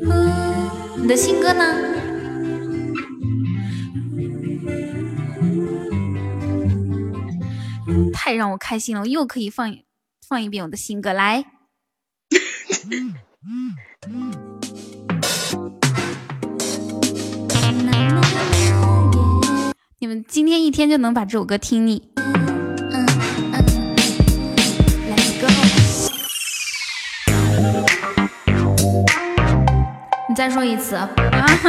[0.00, 1.85] 嗯，你的新歌呢？
[8.26, 9.72] 太让我开心了，我又可以放
[10.28, 11.44] 放一遍我的新歌来。
[20.00, 22.10] 你们今天一天就能把这首歌听腻。
[30.28, 31.08] 你再说一次啊！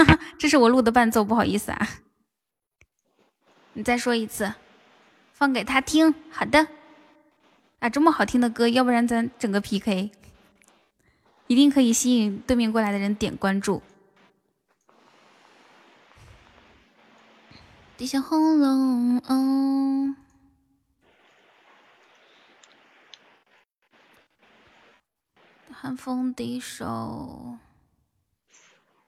[0.39, 1.87] 这是我录的伴奏，不好意思啊。
[3.73, 4.51] 你再说一次，
[5.37, 6.15] 放给他听。
[6.31, 6.67] 好的。
[7.79, 10.09] 啊，这么好听的歌，要不然咱整个 PK，
[11.45, 13.83] 一定可以吸引对面过来的人点关注。
[17.95, 20.15] 滴下轰隆，哦，
[25.71, 27.59] 寒风低手。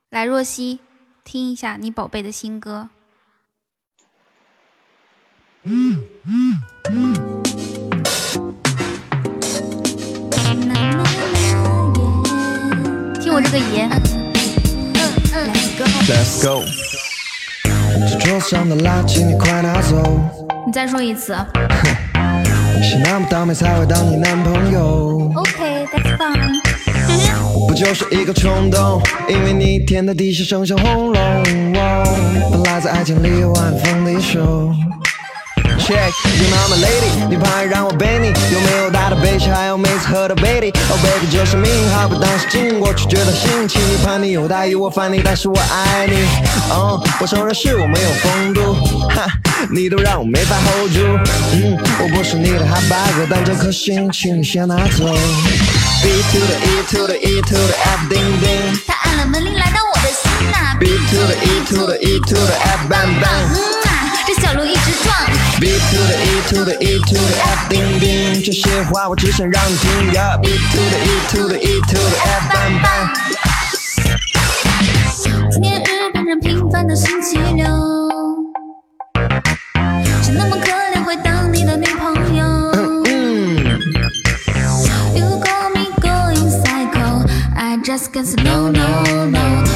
[0.09, 0.79] 来，若曦，
[1.23, 2.91] 听一下你宝贝的新歌。
[5.65, 6.57] 嗯嗯
[6.89, 7.13] 嗯。
[13.19, 13.89] 听我这个爷。
[16.07, 16.63] Let's go。
[18.07, 20.01] 这桌上的垃圾你快拿走，
[20.65, 21.35] 你再说一次。
[22.81, 25.29] 是那么倒霉才会当你男朋友。
[25.35, 26.61] OK，that's fine。
[27.67, 31.21] 不就是一个冲动，因为你甜的地下剩下轰隆。
[31.75, 34.73] 哦本来在爱情里有晚风的一首。
[35.89, 40.79] Check，you know I'm a lady，你怕让我背你，有没有大的背起，还有每次喝的杯底。
[40.87, 43.79] Oh baby，这是命，好不当时经过，却觉得新奇。
[43.79, 46.13] 你怕你有大意，我烦你，但是我爱你。
[46.69, 48.75] 哦，我承认是我没有风度，
[49.09, 49.25] 哈，
[49.71, 50.99] 你都让我没法 hold 住。
[51.53, 55.05] 嗯，我不是你的哈巴狗，但这颗心，请你先拿走。
[56.03, 58.79] B to the E to the E to the F 叮叮。
[58.85, 63.88] 他按了门铃，来到我的心呐、B to the E to the E to the F bang 嗯 bang。
[64.49, 65.13] 小鹿一直撞。
[65.59, 70.35] B to the E to the E to the F 叮叮，这些话我只想让你听呀。
[70.41, 73.13] B to the E to the E to the F bang bang。
[75.51, 77.63] 纪念日变成平凡的星期六，
[80.23, 82.43] 谁那么可怜会当你的女朋友。
[85.13, 87.23] You call me going psycho,
[87.55, 89.68] I just can't say no no no。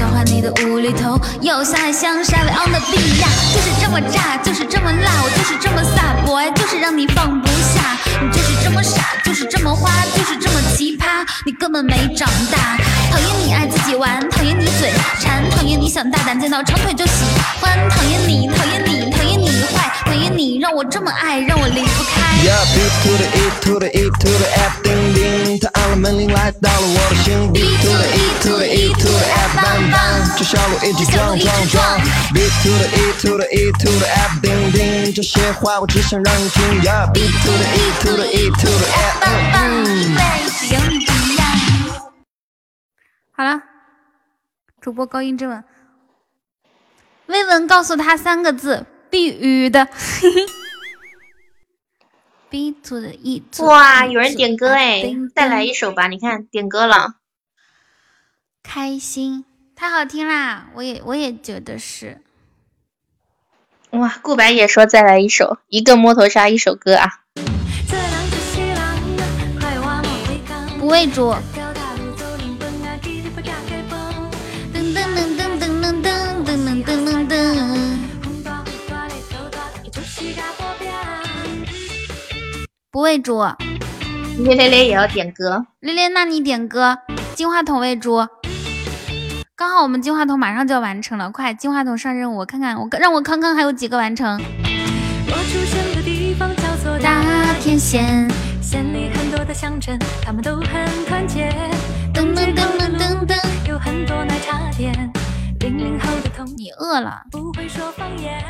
[0.00, 7.98] 跟我一起去游历，消化你的无厘头，又相爱相杀，We on the b e a，就是这么炸，就是这么辣，我就是这么飒，boy，就是让你放不下。
[8.22, 11.04] 你就是这么傻，就是这么花，就是这么奇葩，
[11.44, 12.78] 你根本没长大。
[13.10, 17.12] 讨厌你爱自己玩，讨厌你嘴馋，讨厌你想大胆见到长腿就喜
[17.60, 22.20] 欢，讨厌你，讨厌你，讨厌你坏，讨厌你让我这么爱，让我离不开。
[22.42, 22.64] Yeah,
[25.60, 27.52] 他按了门铃来到了我的心。
[27.52, 32.00] B to the E to the E to the F bang bang，这小路一直撞撞撞。
[32.32, 36.82] B to the E to the E to the F，叮叮，这些话我只想让你听。
[36.82, 40.16] Yeah, B to the E to the E to the F，嗯嗯。
[40.48, 41.46] 只有你不一样。
[43.32, 43.60] 好了，
[44.80, 45.64] 主播高音质问，
[47.26, 49.88] 微文告诉他三个字：必须的。
[52.50, 55.04] B to the E to 哇，E 有人点歌哎，
[55.34, 56.08] 再来一首吧。
[56.08, 57.14] 你看点歌了，
[58.64, 59.44] 开心，
[59.76, 60.68] 太好听啦！
[60.74, 62.20] 我也我也觉得是。
[63.90, 67.20] 哇，顾白也说再来一首，一个摸头杀一首歌啊。
[70.78, 71.34] 不为主。
[82.92, 83.40] 不为主。
[84.38, 86.98] 咧咧咧也要点歌，咧咧，那你点歌，
[87.36, 88.26] 金话筒喂猪。
[89.54, 94.40] 刚好我们金话筒马上就要完成了，快，金话筒上任务，我看看，我让我康康还有几个完成。
[95.26, 97.22] 我出生的地方叫做大
[97.60, 98.28] 天县，
[98.60, 101.48] 县里很多的乡镇，他们都很团结。
[102.12, 104.92] 噔噔噔噔噔噔，有很多奶茶店。
[105.60, 107.22] 零零后的童你饿了？
[107.30, 108.42] 不会说方言。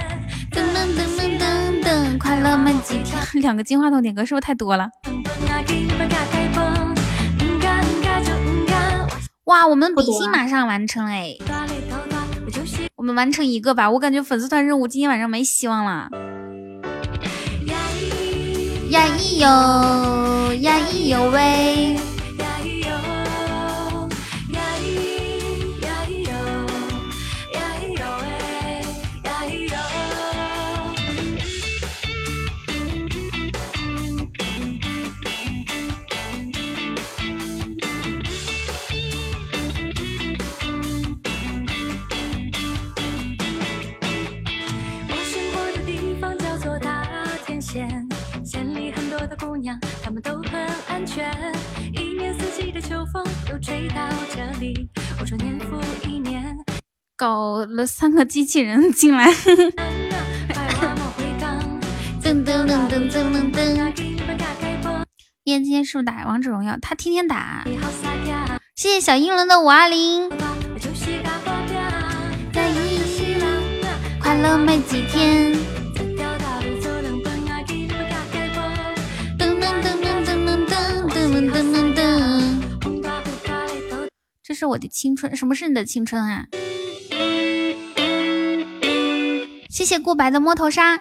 [3.40, 4.88] 两个金话筒点歌是不是太多了？
[9.44, 11.34] 哇，我们比心马上完成哎！
[12.96, 16.08] 我们完成一个吧，我感觉粉丝团任务今天晚上没希望了。
[18.90, 21.96] 呀咿哟，呀咿哟喂，
[53.60, 54.88] 秋风都吹到这里，
[55.20, 56.56] 我说年复一年。
[57.16, 59.30] 搞了三个机器人进来。
[62.22, 63.92] 噔噔噔噔噔噔噔。
[65.44, 66.78] 燕今天是不是打王者荣耀？
[66.80, 67.64] 他天天打。
[68.74, 70.30] 谢谢小英伦的五二零。
[74.20, 75.54] 快乐没几天。
[84.50, 86.46] 这是我的青春，什么是你的青春啊？
[89.68, 90.96] 谢谢顾白的摸头杀。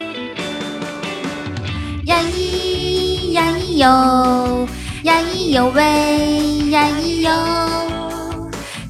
[2.06, 4.68] 呀咿呀咿哟，
[5.02, 7.32] 呀咿哟喂，呀咿哟。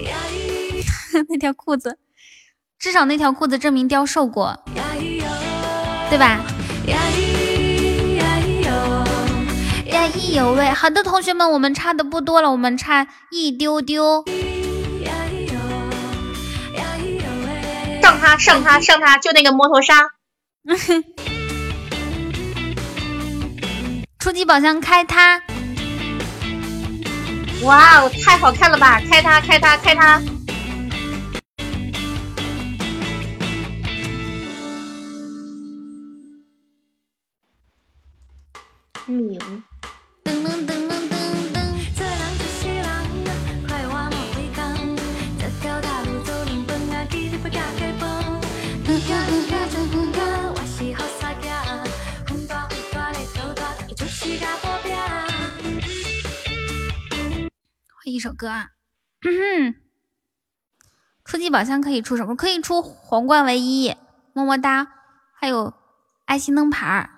[1.29, 1.97] 那条裤子，
[2.77, 4.61] 至少那条裤子证明雕瘦过，
[6.09, 6.41] 对吧？
[6.85, 6.99] 呀
[10.13, 14.25] 咿哟喂，好的，同学们，我们差的不多了，我们差一丢丢。
[18.09, 20.09] 上他上他上他，就那个摸头杀。
[24.17, 25.39] 初级宝箱开它！
[27.61, 28.99] 哇哦，太好看了吧！
[29.07, 30.19] 开它开它开它！
[39.05, 39.39] 名
[58.09, 58.69] 一首歌啊。
[59.21, 59.75] 嗯哼，
[61.25, 62.35] 初级宝箱可以出什么？
[62.35, 63.95] 可以出皇冠唯一，
[64.33, 64.87] 么么哒，
[65.33, 65.73] 还有
[66.25, 67.09] 爱心灯牌儿。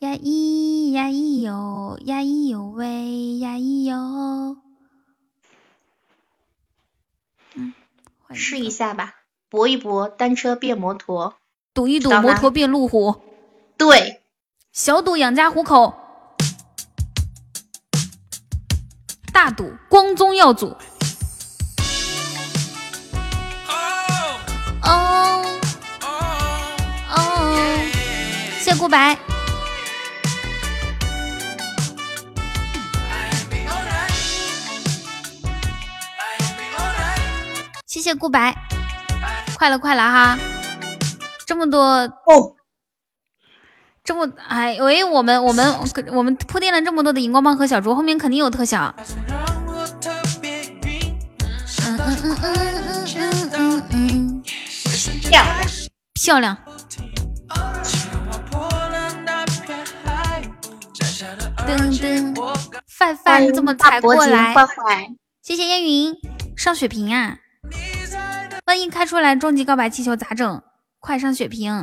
[0.00, 4.56] 呀咿呀咿哟，呀咿哟喂，呀咿哟。
[7.54, 7.74] 嗯，
[8.32, 9.14] 试一下吧，
[9.50, 11.34] 搏一搏，单车变摩托，
[11.74, 13.20] 赌一赌，摩托变路虎。
[13.76, 14.22] 对，
[14.72, 15.99] 小赌养家糊口，
[19.32, 20.76] 大赌光宗耀祖。
[24.82, 25.44] 哦。
[27.16, 27.80] 哦，
[28.60, 29.16] 谢顾白。
[37.86, 38.54] 谢谢顾白，
[39.56, 40.38] 快了快了哈，
[41.46, 42.54] 这么多哦，
[44.10, 45.64] 这么哎喂，我们我们
[46.10, 48.92] 我们铺垫了这么多的荧光棒和小猪，后面肯定有特效。
[56.12, 56.56] 漂亮，
[61.68, 62.34] 噔噔，
[62.88, 64.52] 范范这么才过来？
[65.40, 66.12] 谢谢烟云
[66.56, 67.36] 上血瓶啊！
[68.66, 70.60] 万一开出来终极告白气球咋整？
[70.98, 71.80] 快上血瓶！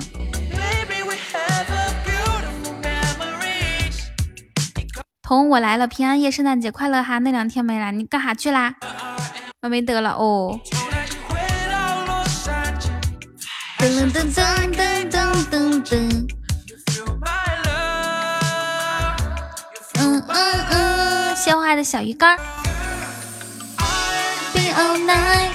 [5.27, 7.17] 彤，我来了，平安夜、圣诞节快乐哈！
[7.17, 8.75] 那两天没来，你干哈去啦？
[9.61, 10.57] 我没得了哦。
[13.77, 16.29] 噔噔噔噔噔噔噔。
[19.95, 22.37] 嗯嗯嗯，谢我爱的小鱼干。
[24.53, 25.51] Be all night。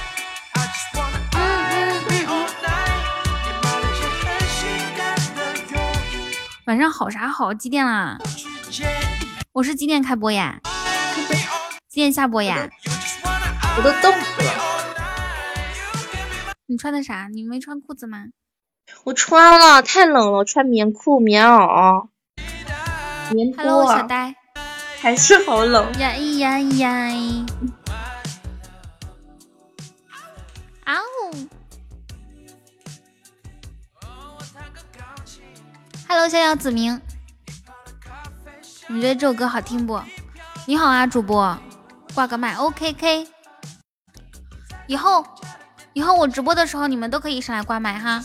[6.67, 7.55] 晚上好啥好？
[7.55, 8.18] 几点啦？
[9.55, 10.60] 我是几点开播呀？
[11.86, 12.70] 几点下播呀？
[13.76, 14.50] 我都冻死了。
[16.64, 17.28] 你穿的啥？
[17.31, 18.28] 你没穿裤子吗？
[19.05, 22.08] 我穿了，太冷了，穿棉裤、棉袄、
[23.34, 24.34] 棉 Hello，多，小呆。
[25.02, 25.98] 还是好冷。
[25.98, 27.47] 呀咿呀咿呀咿。
[30.86, 31.48] 嗷呜
[36.08, 36.98] ！Hello，逍遥子明，
[38.92, 39.98] 你觉得这首歌好听不？
[40.66, 41.58] 你好啊，主播，
[42.14, 43.26] 挂个麦，OKK。
[44.86, 45.24] 以后，
[45.94, 48.22] 以后我直播的时候，你们都可以上来挂麦哈。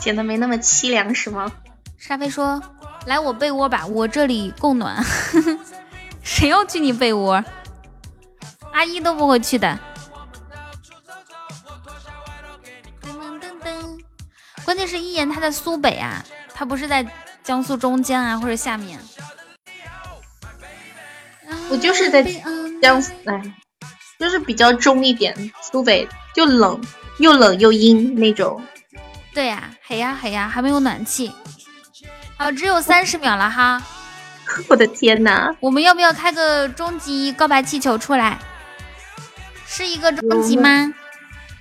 [0.00, 1.50] 显得没那么凄凉是吗？
[1.96, 2.62] 沙飞说
[3.06, 5.02] ：“来我被窝吧，我这里供暖。
[6.22, 7.42] ”谁要去你被窝？
[8.74, 9.78] 阿姨都不会去的。
[13.02, 14.00] 噔噔噔噔
[14.62, 17.02] 关键是一言他在苏北啊，他不是在
[17.46, 18.98] 江苏中间啊或者下面。
[21.70, 22.24] 我就是在
[22.82, 23.40] 江苏，哎，
[24.18, 26.80] 就是比较中一点，苏北就冷，
[27.18, 28.60] 又冷又阴那种。
[29.32, 31.30] 对呀、嘿呀嘿呀，还没有暖气。
[32.36, 33.80] 好，只有三十秒了哈。
[34.68, 35.54] 我的天呐！
[35.60, 38.38] 我们要不要开个终极告白气球出来？
[39.68, 40.92] 是一个终极吗？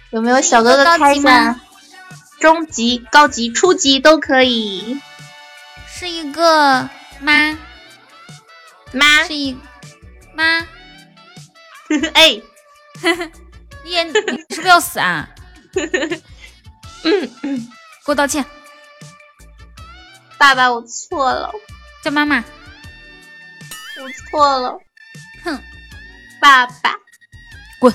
[0.09, 1.59] 有没有小哥哥开一下？
[2.39, 4.99] 中级、高级、初级都可以。
[5.97, 6.89] 是一个
[7.21, 7.57] 妈？
[8.91, 9.57] 妈是一
[10.33, 10.59] 妈？
[12.13, 12.41] 哎，
[13.85, 15.29] 你是不是要死啊？
[17.03, 17.57] 嗯嗯，
[18.05, 18.45] 给我道歉，
[20.37, 21.49] 爸爸，我错了，
[22.03, 22.43] 叫妈妈。
[23.97, 24.77] 我错了，
[25.45, 25.63] 哼，
[26.41, 26.93] 爸爸，
[27.79, 27.93] 滚！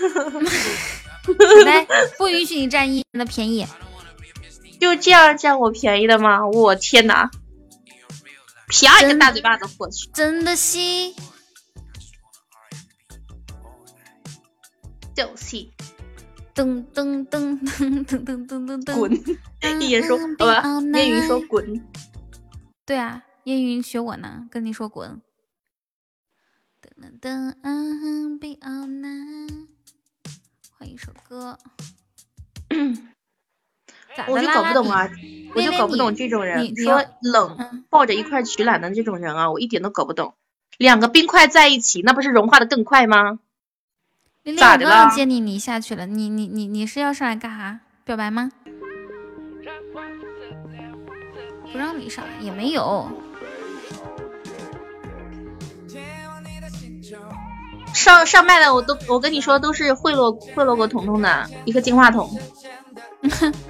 [1.64, 1.86] 来，
[2.18, 3.64] 不允许你占一人的便宜。
[4.86, 6.46] 就这样占我便宜的吗？
[6.46, 7.28] 我天哪！
[8.68, 10.78] 啪一个大嘴巴子过去，真的是。
[15.12, 15.56] 就是
[16.54, 19.82] 噔噔噔噔噔噔噔噔噔，滚！
[19.82, 20.62] 一言说，好吧，
[20.94, 21.84] 烟云说滚。
[22.84, 25.20] 对啊，烟云学我呢，跟你说滚。
[26.80, 29.66] 噔噔噔，Be all night。
[30.78, 31.58] 换一首歌。
[34.28, 35.08] 我就搞不懂啊，
[35.54, 40.34] 我就搞不懂这种人你说冷抱着一块取暖的这种人啊，我一点都搞不懂。
[40.78, 43.38] 两个冰块在一起，那不是融化的更快吗？
[44.42, 47.80] 玲玲，我刚要接你，你下去了，你你你你是要上来干啥？
[48.04, 48.50] 表白吗？
[51.72, 53.10] 不让你上来也没有。
[57.92, 62.38] 上上麦的我都我跟你说都是贿赂贿赂过彤彤的一个金话筒。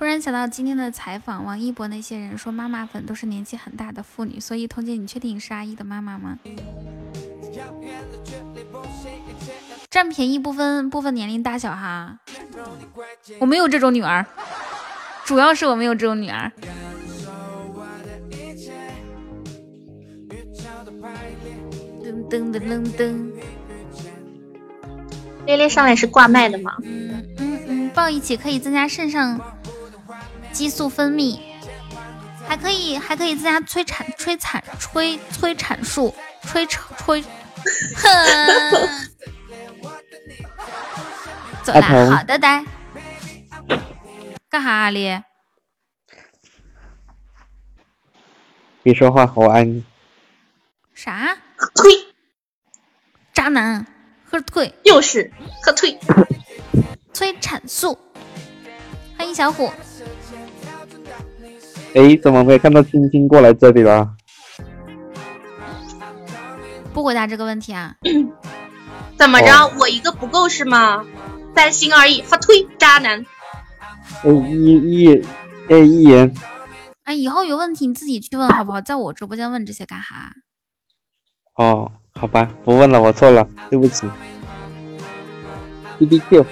[0.00, 6.38] 突然想到今天的采访，王一博那些人说妈妈粉都是年纪很大的妇女，所以彤姐，你确定你是阿姨的妈妈吗？
[9.90, 12.18] 占便宜不分不分年龄大小哈，
[13.40, 14.24] 我没有这种女儿，
[15.26, 16.50] 主要是我没有这种女儿。
[22.02, 23.30] 噔噔噔噔噔，
[25.44, 26.74] 烈烈上来是挂麦的吗？
[26.84, 29.38] 嗯嗯嗯，抱一起可以增加肾上
[30.52, 31.40] 激素分泌，
[32.46, 37.24] 还可以还可以增加催产催产催催产素催催。
[37.96, 38.08] 哼，
[41.62, 42.64] 走啦，好的呆。
[44.48, 45.22] 干哈阿丽？
[48.82, 49.84] 别说话，我爱你。
[50.94, 51.36] 啥？
[51.74, 51.92] 退。
[53.32, 53.86] 渣男，
[54.24, 54.74] 喝退。
[54.84, 55.30] 又是
[55.62, 55.98] 喝退。
[57.12, 57.98] 催产素。
[59.18, 59.70] 欢迎小虎。
[61.94, 64.08] 哎，怎么没看到青青过来这里了？
[66.92, 67.96] 不回答这个问题啊？
[69.16, 69.52] 怎么着？
[69.52, 71.04] 哦我一个不够是吗？
[71.54, 73.24] 三心二意，发推渣男。
[74.22, 75.22] 哎，一一
[75.68, 76.32] 哎一言，
[77.04, 78.80] 哎，以后有问题你自己去问好不好？
[78.80, 80.32] 在我直播间问这些干哈？
[81.56, 84.08] 哦，好吧，不问了，我错了，对不起。
[85.98, 86.46] D B Q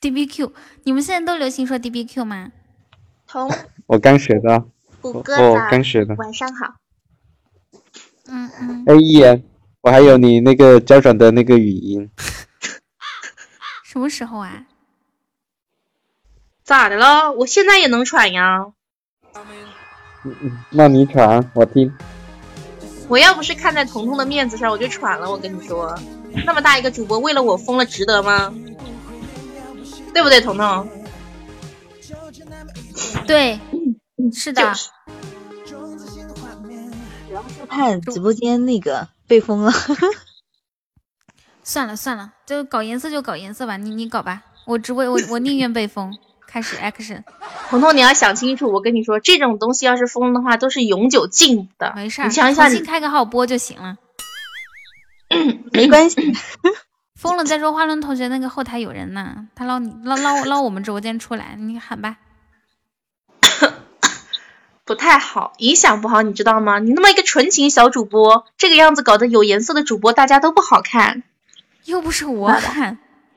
[0.00, 0.52] DBQ，
[0.84, 2.50] 你们现在都流行说 DBQ 吗？
[3.28, 3.48] 同
[3.86, 4.64] 我刚学的，
[5.02, 6.14] 我虎哥我，刚学的。
[6.16, 6.74] 晚上好。
[8.26, 9.44] 嗯嗯，哎，一言，
[9.82, 12.10] 我还有你那个娇转的那个语音，
[13.84, 14.64] 什么时候啊？
[16.64, 17.32] 咋的了？
[17.32, 18.66] 我现在也能喘呀！
[20.24, 21.94] 嗯嗯，那你喘我听。
[23.08, 25.30] 我要不是看在彤彤的面子上，我就喘了。
[25.30, 25.98] 我跟你说，
[26.44, 28.52] 那么大一个主播为了我疯了，值得吗？
[30.12, 30.88] 对不对，彤彤？
[33.26, 33.60] 对，
[34.32, 34.62] 是的。
[34.62, 34.68] 主
[37.34, 39.72] 要是看直播间那个被封了。
[41.62, 46.16] 算了算了，就搞颜色就搞颜色吧，你你搞吧，我直播我我宁愿被封。
[46.50, 47.22] 开始 action，
[47.68, 51.92] 彤彤，你要想清楚，我跟你说，这种东西要是封的话，都是永久禁的。
[51.94, 53.98] 没事儿，你想一想你，开个号播就行了。
[55.72, 56.32] 没关系，
[57.14, 57.74] 封了再说。
[57.74, 62.16] 花轮同学那个后台有人呢，他捞你捞捞捞我们直播间出来，你喊吧。
[64.88, 66.78] 不太好，影响不好，你知道吗？
[66.78, 71.24] 你那么一个纯情小主播，这个样子搞得有颜色的主播大家都不好看。
[71.84, 72.96] 又不是我喊。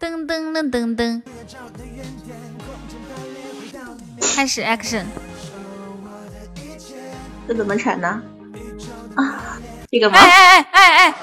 [0.00, 1.20] 噔噔噔噔噔，
[4.34, 5.04] 开始 action。
[7.46, 8.22] 这怎么传呢？
[9.14, 9.58] 啊，
[9.90, 10.18] 这个吗？
[10.18, 11.14] 哎哎哎哎哎！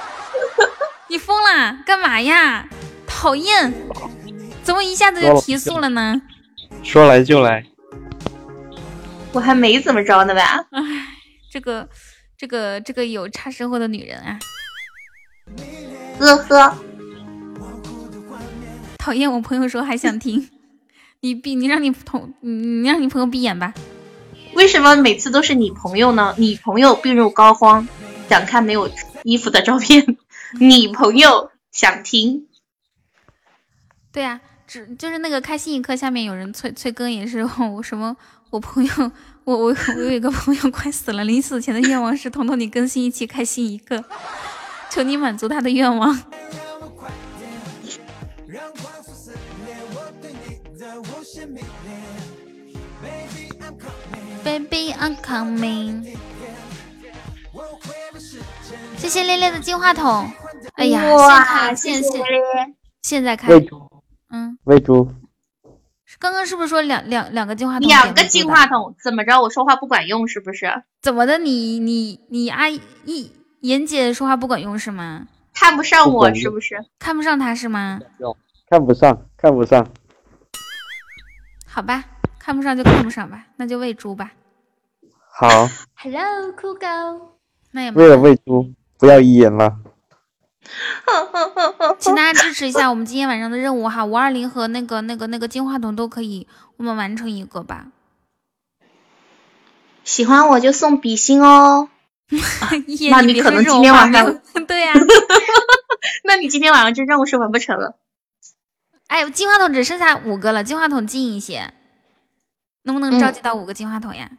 [1.07, 1.79] 你疯了？
[1.87, 2.67] 干嘛呀？
[3.07, 3.73] 讨厌！
[4.65, 6.19] 怎么一下子就提速了呢？
[6.81, 7.63] 说来就来。
[9.31, 10.65] 我还没怎么着呢吧？
[10.71, 10.81] 哎，
[11.51, 11.87] 这个
[12.35, 14.39] 这个这个有差生活的女人啊！
[16.17, 16.77] 呵呵。
[18.97, 20.49] 讨厌，我朋友说还想听，
[21.21, 23.71] 你闭，你让你同，你让你朋友闭眼吧。
[24.55, 26.33] 为什么每次都是你朋友呢？
[26.39, 27.85] 你朋友病入膏肓，
[28.29, 28.89] 想看没有
[29.23, 30.17] 衣服的照片，
[30.59, 32.47] 你朋友想听。
[34.11, 38.15] 对呀、啊，只就是那个开心一刻下面有人催催更，也是我什么
[38.49, 39.11] 我朋友，
[39.43, 44.03] 我我我有一个朋友快死了，临死前的愿望是彤彤你更新一期开心一刻，
[44.89, 46.19] 求你满足他的愿望。
[54.43, 56.15] Baby, I'm coming。
[58.97, 60.31] 谢谢烈烈的金话筒。
[60.75, 62.17] 哎呀，哇，现谢谢
[63.01, 63.49] 现在开。
[64.65, 65.07] 喂猪，
[66.17, 67.87] 刚刚是不是说两两两个金话筒？
[67.87, 69.39] 两个金话筒，怎么着？
[69.39, 70.83] 我说话不管用是不是？
[71.03, 71.37] 怎么的？
[71.37, 72.81] 你你你阿姨
[73.61, 75.27] 妍姐说话不管用是吗？
[75.53, 76.83] 看不上我是不是？
[76.97, 77.99] 看不上他是吗？
[78.67, 79.87] 看不上，看不上。
[81.67, 82.03] 好吧，
[82.39, 84.31] 看不上就看不上吧，那就喂猪吧。
[85.29, 85.69] 好。
[85.93, 86.87] Hello，酷狗。
[87.69, 89.77] 那也为了喂猪，不要一言了。
[91.99, 97.87] 请大家支持一下我们今天晚上的任务哈，五二零和那个那个那个金话筒都可以，我们完成一个吧。
[100.03, 101.89] 喜欢我就送比心哦。
[103.11, 104.93] 那你可能今天晚上对呀、
[106.23, 107.95] 那你今天晚上这任务是完不成了。
[109.07, 111.73] 哎，金话筒只剩下五个了，金话筒近一些，
[112.81, 114.31] 能不能召集到五个金话筒呀？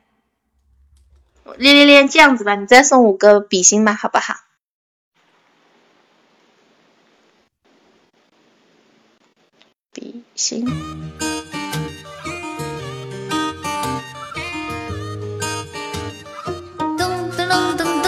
[1.58, 4.34] 练练练，这样子吧，你再送五个比心吧，好不好？
[10.36, 10.66] 行。
[16.78, 18.06] 噔噔噔噔噔，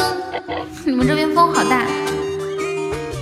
[0.85, 1.87] 你们这边风好大。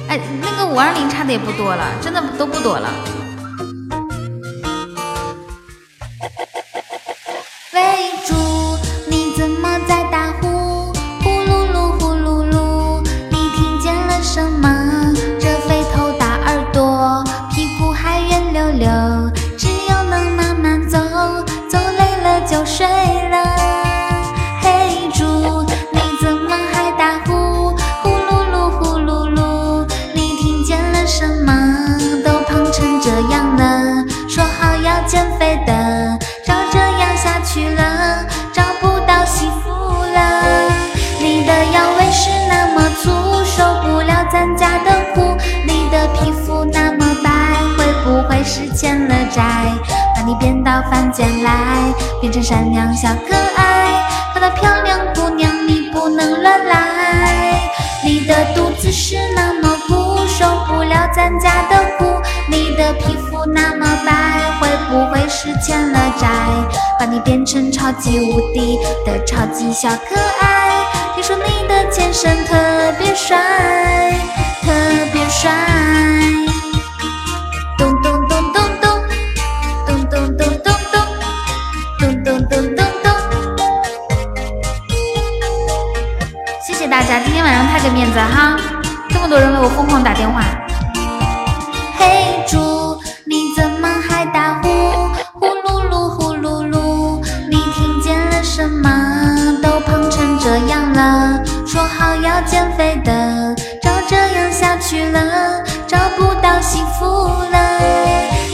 [0.09, 2.91] 哎，那个五二零差的也不多了，真的都不多了。
[50.27, 54.09] 你变到凡间来，变成善良小可爱。
[54.35, 57.71] 看到漂亮姑娘，你不能乱来。
[58.05, 62.21] 你的肚子是那么鼓，受不了咱家的苦。
[62.51, 66.27] 你的皮肤那么白，会不会是欠了债？
[66.99, 70.85] 把你变成超级无敌的超级小可爱。
[71.15, 73.39] 听说你的前身特别帅，
[74.63, 74.73] 特
[75.13, 76.46] 别帅。
[87.91, 88.57] 面子哈，
[89.09, 90.43] 这么多人为我疯狂打电话。
[91.99, 94.69] 嘿猪，你怎么还打呼？
[95.35, 98.91] 呼噜噜呼噜噜，你听见了什么？
[99.63, 107.81] 都胖成这样了，说好要减肥的，照这样下去了，找不到幸福了。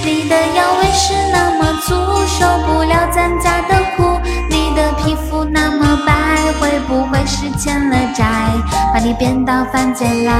[0.04, 1.94] 你的腰围是那么粗，
[2.26, 4.18] 受不了咱家的苦。
[4.50, 7.96] 你的皮肤那么白，会不会是欠了？
[9.04, 10.32] 你变到凡间来，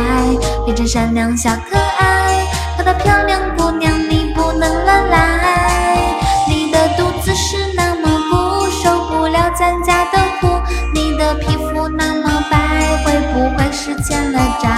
[0.64, 2.46] 变成善良小可爱。
[2.76, 6.14] 看到漂亮姑娘，你不能乱来。
[6.48, 10.46] 你的肚子是那么鼓，受不了咱家的苦。
[10.94, 12.56] 你的皮肤那么白，
[13.04, 14.68] 会不会是欠了债？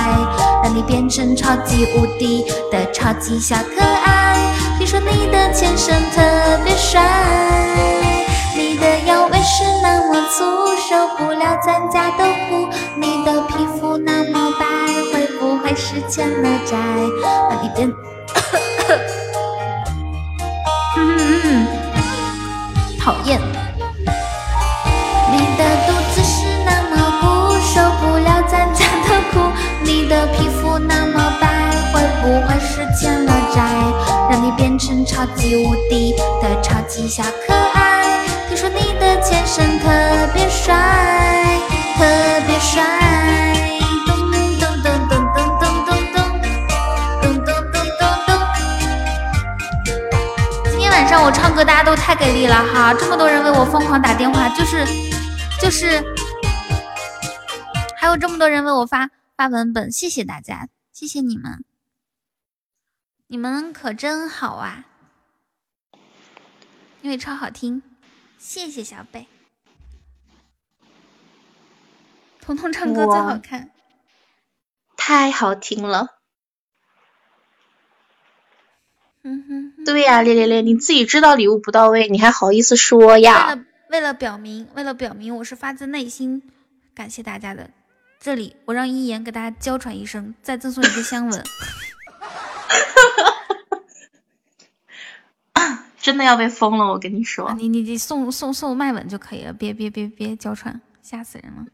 [0.62, 4.34] 让你变成超级无敌的超级小可爱。
[4.78, 6.22] 听说你的前身特
[6.64, 7.02] 别帅，
[8.56, 12.24] 你的腰围是那么粗，受不了咱家的
[16.14, 16.76] 欠了债？
[17.50, 17.92] 把你变。
[20.96, 21.66] 嗯嗯嗯，
[23.00, 23.40] 讨厌。
[25.32, 27.26] 你的肚子是那么鼓，
[27.58, 29.40] 受不了咱家的苦。
[29.82, 31.48] 你的皮肤那么白，
[31.92, 33.60] 会不会是欠了债？
[34.30, 38.20] 让你变成超级无敌的超级小可爱。
[38.48, 39.88] 听说你的前身特
[40.32, 40.76] 别帅，
[51.54, 52.92] 歌，大家都太给力了哈！
[52.94, 54.84] 这么多人为我疯狂打电话，就是
[55.60, 56.02] 就是，
[57.96, 61.64] 还有这么多人为我发发文本，谢谢大家，谢谢你们，
[63.28, 64.84] 你们可真好啊！
[67.02, 67.82] 因为超好听，
[68.36, 69.28] 谢谢小北。
[72.40, 73.70] 彤彤唱歌最好看，
[74.96, 76.18] 太好听了。
[79.22, 79.73] 嗯哼。
[79.84, 83.54] 对呀、烈烈烈，你自己知道礼物不到位，你还好意思说为呀？
[83.54, 86.42] 了为了表明，为了表明我是发自内心
[86.94, 87.70] 感谢大家的，
[88.18, 91.44] 这里我让一言给大家娇喘一声，再赠送一个香吻。
[96.00, 97.54] 真的要被封了，我跟你说。
[97.54, 101.66] 你你你送送送麦吻就可以了，别别别别娇喘，吓死人了。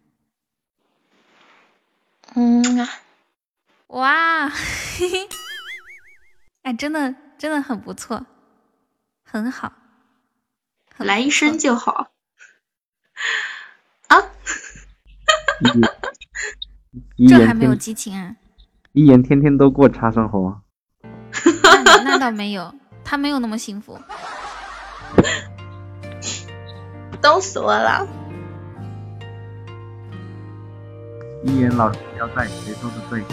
[2.34, 2.88] 嗯啊，
[3.88, 5.28] 哇，嘿嘿，
[6.62, 8.26] 哎，真的真的很不错，
[9.24, 9.72] 很好。
[10.94, 12.10] 很来一声就好。
[14.08, 14.22] 啊
[17.26, 18.36] 这还没有激情啊？
[18.92, 20.60] 一言天天都过茶生活，
[21.64, 23.98] 那那倒没有，他没有那么幸福。
[27.22, 28.06] 冻死我了，
[31.44, 33.24] 一言老师要在，谁说的对？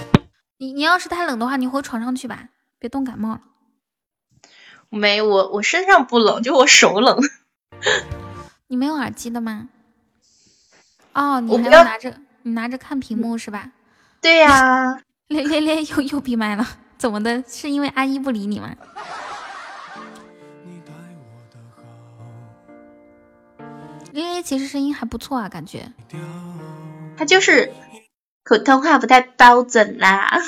[0.60, 2.48] 你你要是太冷的话，你回床上去吧，
[2.80, 3.42] 别冻感冒了。
[4.90, 7.20] 没我我身上不冷，就我手冷。
[8.68, 9.70] 你没有耳机的吗？
[11.14, 13.72] 哦，你还要拿着，你拿着看屏幕是吧？
[14.22, 16.66] 对呀、 烈烈烈又又闭麦了，
[16.98, 17.44] 怎么的？
[17.48, 18.76] 是因为阿姨不理你吗？
[24.12, 25.92] 烈烈其实声音还不错啊，感觉。
[27.18, 27.72] 他就是
[28.44, 30.40] 普通话不太标准啦。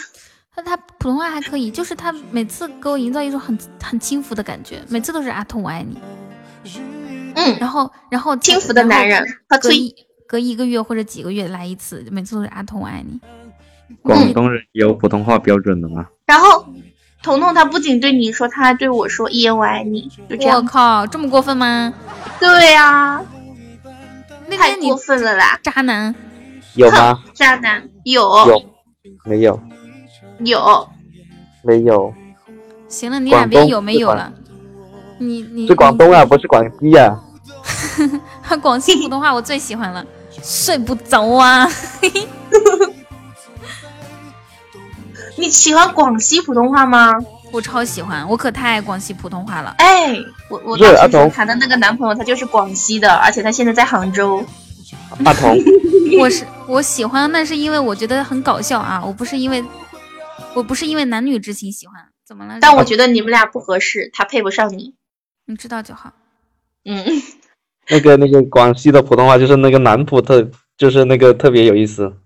[0.62, 5.98] 他他普通话还可以，就是他每次给我营造一种很很轻浮的感觉，每次都是阿童我爱你。
[7.36, 9.96] 嗯，然后然后轻浮的男人他催隔一
[10.28, 13.20] 隔一个月或者几个月来一次，每次都是阿童我爱你。
[14.02, 16.08] 广东人有普通话标准的吗？
[16.26, 16.66] 然后
[17.24, 20.62] 彤彤他不仅对你说，他还对我说“一言我爱你”，就这我。
[20.64, 21.94] 靠，这么过分吗？
[22.40, 23.22] 对呀、
[24.48, 25.60] 那太过分了啦！
[25.64, 26.14] 渣男，
[26.76, 27.20] 有吗？
[27.34, 28.64] 渣男有有，
[29.26, 29.60] 没有？
[30.46, 30.88] 有
[31.64, 32.14] 没有？
[32.88, 34.32] 行了，你俩别有没有了。
[35.18, 37.20] 你你是广东啊，不是广西啊。
[38.50, 40.04] 你 广西普通话我最喜欢了，
[40.42, 41.70] 睡不着啊。
[45.36, 47.14] 你喜欢广西普通话吗？
[47.52, 49.74] 我超喜欢，我可太爱广西普通话了。
[49.78, 50.16] 哎，
[50.50, 54.44] 我我当时谈的那个男朋友，他就是广西的，而且他现在在杭州。
[55.26, 55.58] 阿童，
[56.20, 59.64] 我是我喜欢，那是因为我觉得很搞笑啊，我不是因为
[60.56, 62.58] 我不是因为男女之情喜欢，怎么了？
[62.60, 64.96] 但我觉得你们俩不合适，他配不上你。
[65.46, 66.14] 你知道就好。
[66.86, 67.06] 嗯，
[67.90, 72.18] 那个那个广西的普通话就是那个南普特，就是那个特别有意思。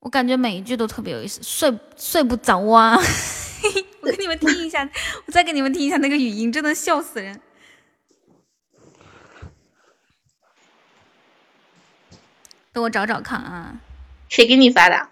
[0.00, 2.96] 我感觉每一句都特别有意思，睡睡不着啊！
[4.00, 4.88] 我给你们听一下，
[5.26, 7.40] 我再给你们听一下那个语音，真的笑死人。
[12.72, 13.80] 等我找找看啊，
[14.28, 15.09] 谁给你发的？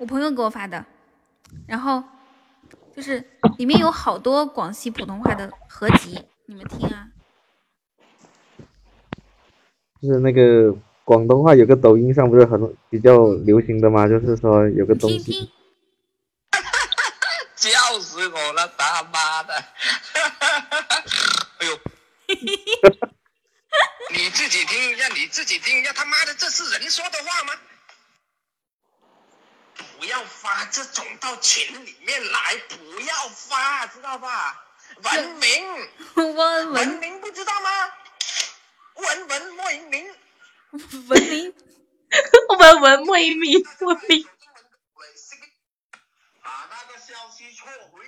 [0.00, 0.82] 我朋友给我发的，
[1.68, 2.02] 然后
[2.96, 3.22] 就是
[3.58, 7.06] 里面有好多广西普通话的合集，你们听啊。
[10.00, 14.08] 就是那个广东话有个抖音上不是很比较流行的吗？
[14.08, 15.52] 就是说有个东西，
[17.54, 17.68] 笑
[18.00, 19.52] 死我了，他妈的！
[21.58, 21.78] 哎呦，
[24.16, 27.52] 你自己听一下，你自己听一下，他妈的，这是人说的话吗？
[29.98, 34.64] 不要发这种到群里面来，不要发，知道吧？
[35.02, 35.88] 文明，
[36.34, 37.70] 文文明不知道吗？
[38.94, 40.14] 文文莫明明，
[41.08, 41.54] 文明，
[42.58, 44.28] 文文莫名文明。
[46.42, 48.04] 把那个消息撤回。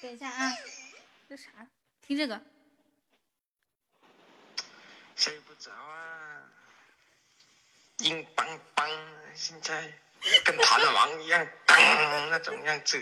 [0.00, 0.56] 等一下啊，
[1.28, 1.50] 这啥？
[2.00, 2.40] 听这个。
[5.20, 6.40] 睡不着啊，
[7.98, 8.88] 硬邦邦，
[9.34, 9.92] 现在
[10.42, 11.78] 跟弹簧一样，当
[12.30, 12.98] 那种样子。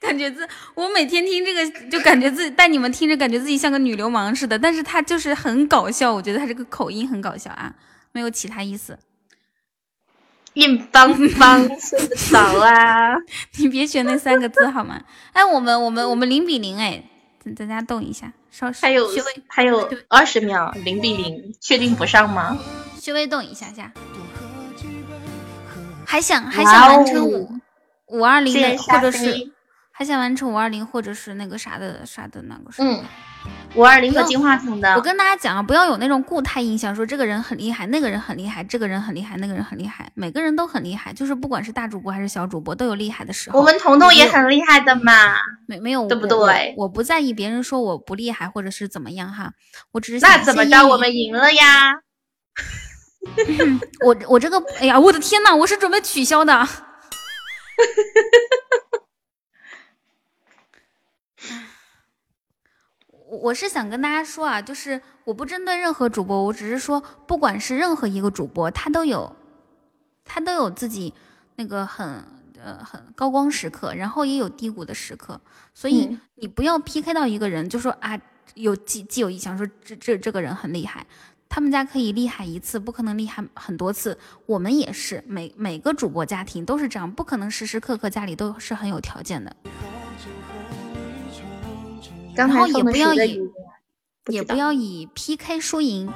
[0.00, 4.58] 感觉自我每天听这个，就感觉自己带你们听着，感觉自己像个女流氓似的。
[4.58, 7.74] 但是他就是很搞笑，我觉得他这个口音很搞笑啊，
[8.12, 8.98] 没有其他意思。
[10.54, 13.16] 硬邦邦，睡不着啊！
[13.58, 15.02] 你别学那三个字好吗？
[15.34, 17.04] 哎，我们我们我们零比零哎，
[17.44, 22.56] 咱咱家动一下，稍还有稍微还有二十秒，零比零，确定不上吗？
[23.00, 23.92] 稍微动一下下。
[26.06, 27.50] 还想还想完成五
[28.06, 29.50] 五二零的，或者是
[29.90, 32.84] 还想完成五二零，或者是那个啥的啥的那个啥。
[32.84, 33.02] 嗯，
[33.74, 34.94] 五二零不要的金话筒的。
[34.94, 43.58] 我跟大家讲啊，不要有那种固态印象，说这个人很厉害，那个人很厉害，这个人很厉害，那个人很厉害，每个人都很厉害，就是不管是大主播还是小主播都有厉害的时候。
[43.58, 45.34] 我们彤彤也很厉害的嘛，
[45.66, 49.52] 没没有对不对我我不在意别人说我不厉害或者是怎么样哈，
[49.92, 50.86] 我只是那怎么着？
[50.86, 51.94] 我们赢了呀！
[54.04, 56.68] 我我这个，哎呀，我的天呐，我是准备取消的。
[63.32, 69.34] 我我是想跟大家说啊，就是我不针对任何主播，我只是说，不管是任何一个主播，他都有，
[70.22, 71.14] 他都有自己
[71.56, 72.06] 那个很
[72.62, 75.40] 呃很高光时刻，然后也有低谷的时刻，
[75.72, 78.20] 所以嗯你不要 PK 到一个人，就说啊，
[78.52, 81.06] 有既既有意向说这这这个人很厉害，
[81.48, 84.18] 他们家可以厉害一次，不可能厉害很多次。
[84.44, 89.56] 我们也是，每每个主播家庭都是这样，不可能时时刻刻家里都是很有条件的。
[92.34, 93.40] 然后也不要以
[94.28, 96.10] 也不要以 PK 输赢，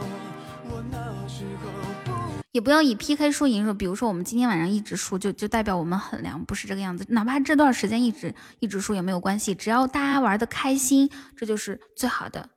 [2.52, 7.04] 也不要以 PK 输赢说，比如说我们今天晚上一直输，就就代表我们很凉，不是这个样子。
[7.08, 12.48] 哪怕这段时间一直一直输也没有关系，只要大家玩的开心，这就是最好的，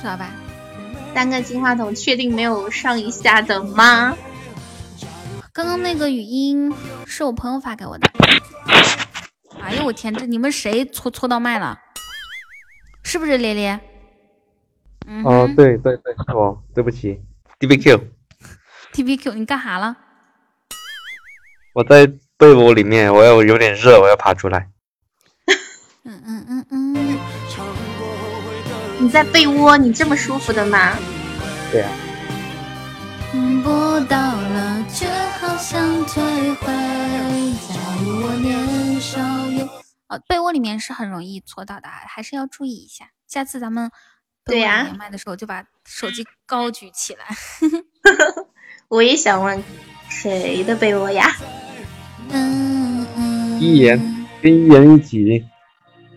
[0.00, 0.30] 知道吧？
[1.14, 4.16] 三个金话筒确定没有上一下的吗？
[5.52, 6.74] 刚刚那个语音
[7.06, 8.10] 是我朋友发给我的。
[9.64, 11.78] 哎呦我天，这你们谁搓搓到麦了？
[13.02, 13.80] 是不是咧咧？
[15.06, 17.20] 嗯哦，对对对，是我，对不起
[17.58, 17.98] ，D B Q。
[18.92, 19.96] T B Q，你干啥了？
[21.74, 24.68] 我在被窝里面，我要有点热，我要爬出来。
[26.04, 27.18] 嗯嗯嗯嗯，
[28.98, 30.96] 你在被窝，你这么舒服的吗？
[31.72, 32.13] 对呀、嗯
[33.62, 33.68] 不
[34.06, 35.06] 到了，却
[35.38, 36.22] 好想退
[36.54, 36.66] 回。
[37.68, 39.18] 假如我年少
[39.50, 39.66] 有……
[40.08, 43.10] 哦，被窝里面是很容易搓到的，还是要注意一下。
[43.26, 43.90] 下次咱们
[44.44, 47.24] 对呀连麦的时候，就把手机高举起来。
[48.88, 49.64] 我也想问，
[50.08, 51.34] 谁的被窝呀？
[52.30, 53.98] 嗯嗯，一言
[54.42, 55.44] 跟一言一起，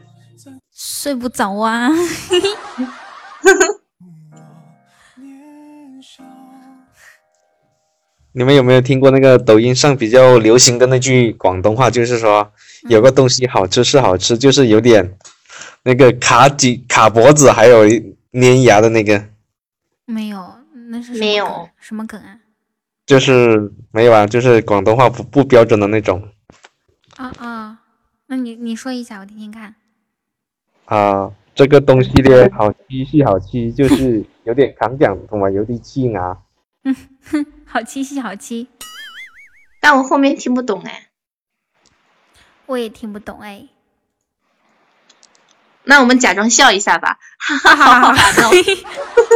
[0.72, 1.90] 睡不着啊。
[8.38, 11.90] 你们有没有听过那个抖音上比较流行的那句广东话？
[11.90, 12.48] 就是说
[12.88, 15.18] 有个东西好吃是好吃，就是有点
[15.82, 17.90] 那个卡脊、卡脖子，还有
[18.34, 19.26] 粘牙的那个。
[20.06, 20.54] 没有，
[20.92, 22.38] 那是什么没有梗什么梗啊？
[23.08, 26.22] 就是没有啊，就是广东话不不标准的那种
[27.16, 27.80] 啊啊，
[28.28, 29.74] 那你你说一下我听听看。
[30.86, 31.32] 啊。
[31.56, 32.78] 这个东西呢，好吃
[33.10, 36.38] 是好吃，就是有点扛讲同埋有啲黐牙。
[37.78, 38.68] 好七夕好七，
[39.80, 41.10] 但我后面听不懂哎。
[42.66, 43.68] 我也听不懂哎。
[45.84, 48.50] 那我们假装笑一下吧，哈哈哈，好烦哦。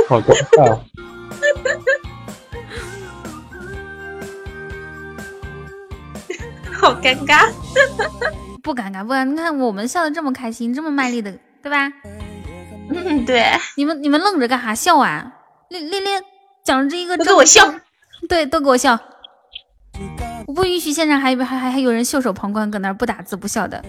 [0.09, 0.79] 好尴尬。
[6.81, 7.51] 好尴尬。
[8.63, 9.23] 不尴尬，不尴尬。
[9.23, 11.93] 你看我们笑的这么开心，这么卖力的，对吧？
[12.89, 13.51] 嗯，对。
[13.77, 14.73] 你们你们愣着干啥？
[14.73, 15.31] 笑啊！
[15.69, 16.23] 练练练，
[16.63, 17.71] 讲这一个，都给我笑。
[18.29, 18.99] 对，都给我笑。
[20.47, 23.83] 我不允许现场还还还还有人袖手旁观，搁那儿不打字不笑的，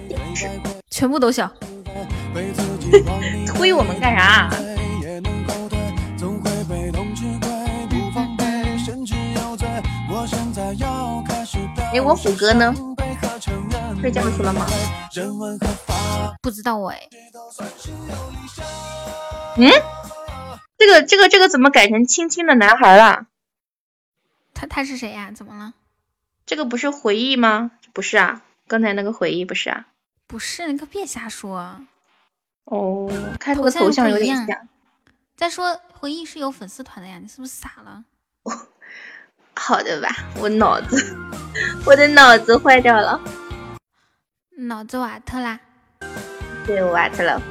[0.91, 1.51] 全部都笑。
[3.47, 4.51] 推我们干啥？
[11.93, 12.75] 哎，我虎哥呢？
[14.01, 14.67] 睡觉去了吗？
[16.43, 16.99] 不知道哎。
[19.57, 19.71] 嗯，
[20.79, 23.27] 这个这个这个怎么改成青青的男孩了？
[24.63, 25.33] 他他是谁呀？
[25.33, 25.75] 怎么了？
[26.47, 27.73] 这个不是回忆吗？
[27.93, 29.89] 不是啊，刚才那个回忆不是啊。
[30.29, 31.81] 不是，你可别瞎说。
[32.67, 33.11] 哦，
[33.41, 34.69] 开头头像有点像。
[35.35, 38.05] 再说回忆是有粉丝团的呀，你是不是傻了？
[39.57, 40.09] 好的吧，
[40.39, 41.17] 我脑子，
[41.85, 43.21] 我的脑子坏掉了。
[44.57, 45.59] 脑子瓦特啦。
[46.65, 47.43] 对，瓦特了。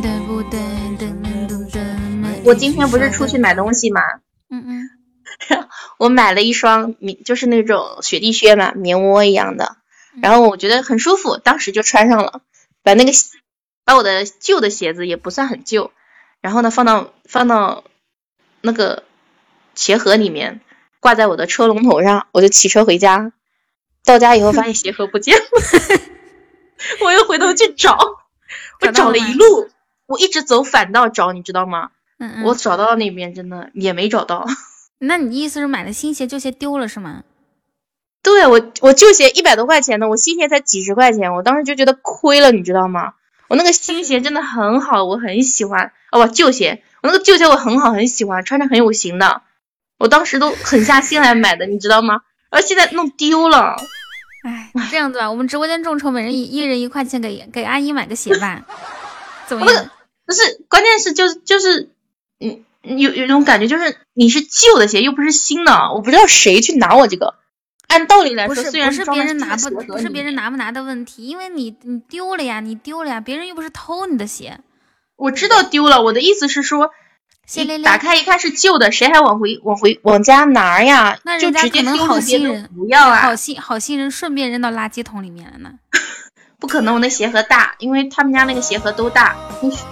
[0.00, 0.60] 对不对？
[2.44, 4.00] 我今天不是出去买东西吗？
[4.50, 4.90] 嗯嗯。
[5.98, 9.76] 我买了一双棉，就是那种雪地靴嘛，棉窝一样的。
[10.22, 12.42] 然后我觉得很舒服，当时就穿上了。
[12.82, 13.12] 把那个
[13.84, 15.90] 把我的旧的鞋子也不算很旧，
[16.40, 17.84] 然后呢放到放到
[18.60, 19.02] 那个
[19.74, 20.60] 鞋盒里面，
[21.00, 23.32] 挂在我的车龙头上，我就骑车回家。
[24.04, 25.44] 到家以后发现鞋盒不见了，
[27.00, 27.98] 我又回头去找，
[28.82, 29.70] 我找了一路，
[30.06, 31.90] 我一直走反道找，你知道吗？
[32.28, 32.44] 嗯嗯。
[32.44, 34.46] 我找到那边真的也没找到。
[34.98, 37.24] 那你意思是买的新鞋，旧鞋丢了是吗？
[38.22, 43.12] 对我，我旧鞋一百多块钱的，我新鞋才几十块钱，我当时就觉得亏了，你知道吗？
[43.48, 45.92] 我那个新鞋真的很好，我很喜欢。
[46.10, 49.42] 哦不，旧鞋，我那个旧鞋我很好，很喜欢，穿着很有型的，
[49.98, 52.20] 我当时都狠下心来买的，你知道吗？
[52.50, 53.76] 而现在弄丢了。
[54.46, 58.64] 哎，这样子吧，我们直播间众筹，每人一一人一块钱，给给阿姨买个鞋吧，
[59.46, 59.90] 怎么样？
[60.26, 61.90] 不是，关键是就是就是，
[62.40, 62.64] 嗯，
[62.98, 67.34] 有有种感觉，就是你是旧的鞋，又不是新的，我不知道谁去拿我这个。
[67.86, 74.58] 按道理来说，虽然不是别人拿不不是别人拿不拿的问题，因为你你丢了呀，你丢了呀，别人又不是偷你的鞋。
[75.16, 76.90] 我知道丢了，我的意思是说，
[77.54, 81.18] 你打开一看是旧的，谁还往回往回往家拿呀？
[81.22, 85.74] 那就直接可能好心人不要啊，好心好心人顺便扔到垃圾桶里面了呢。
[86.58, 89.36] 不可能，我那鞋盒大，因为他们家那个鞋盒都大，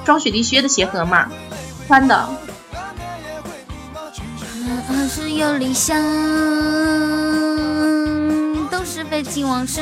[0.04, 1.30] 装雪地靴的鞋盒嘛，
[1.86, 2.28] 宽的。
[4.88, 5.96] 还是有理想，
[8.70, 9.80] 都是废寝忘食。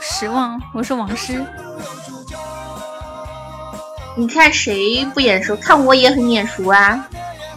[0.00, 1.44] 失望，我是往事。
[4.16, 5.56] 你看谁不眼熟？
[5.56, 7.08] 看我也很眼熟啊，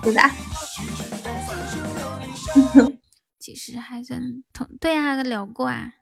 [0.02, 0.32] 对吧？
[3.40, 4.22] 其实还算
[4.54, 5.94] 同对啊，聊过啊。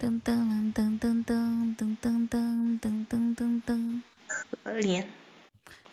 [0.00, 4.02] 噔噔噔噔噔噔噔噔噔噔噔
[4.34, 4.64] 噔。
[4.64, 5.04] 可怜。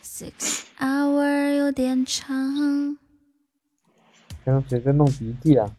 [0.04, 2.98] Six hour 有点长。
[4.44, 5.72] 刚刚谁在弄鼻涕啊？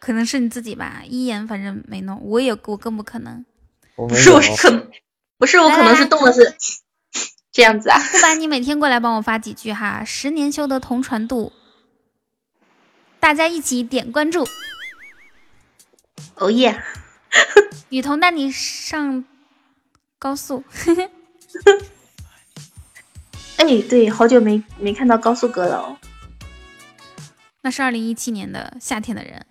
[0.00, 3.44] 可能是你自己吧，一眼反正没弄，我也我更不可能。
[3.96, 4.88] 不是我可
[5.38, 6.56] 不是我可能是动的是
[7.50, 7.98] 这样子啊。
[8.12, 11.52] 不然你每天过来帮我发几句哈，十年修得同船渡，
[13.18, 14.46] 大家一起点关注。
[16.36, 16.80] 哦耶！
[17.88, 19.24] 雨桐带你上
[20.18, 20.62] 高速。
[23.56, 25.98] 哎，对，好久没没看到高速哥了。
[27.60, 29.44] 那是二零一七年的夏天的人。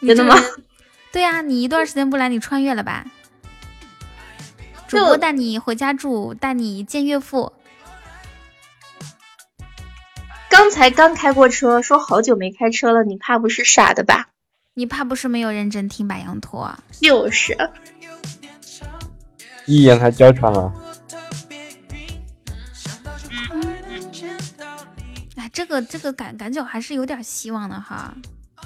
[0.00, 0.36] 真的吗？
[1.12, 3.04] 对呀，你一段时间不来，你穿越了吧？
[4.86, 7.52] 主播带你回家住，带你见岳父。
[10.48, 14.28] 刚才刚开过车，说好久没开车了，你怕不是傻的吧？
[14.74, 16.78] 你怕不是没有认真听白羊驼？
[17.00, 17.56] 就是。
[19.66, 20.72] 一眼还娇喘了。
[25.70, 28.12] 个这个感感觉还是有点希望的哈。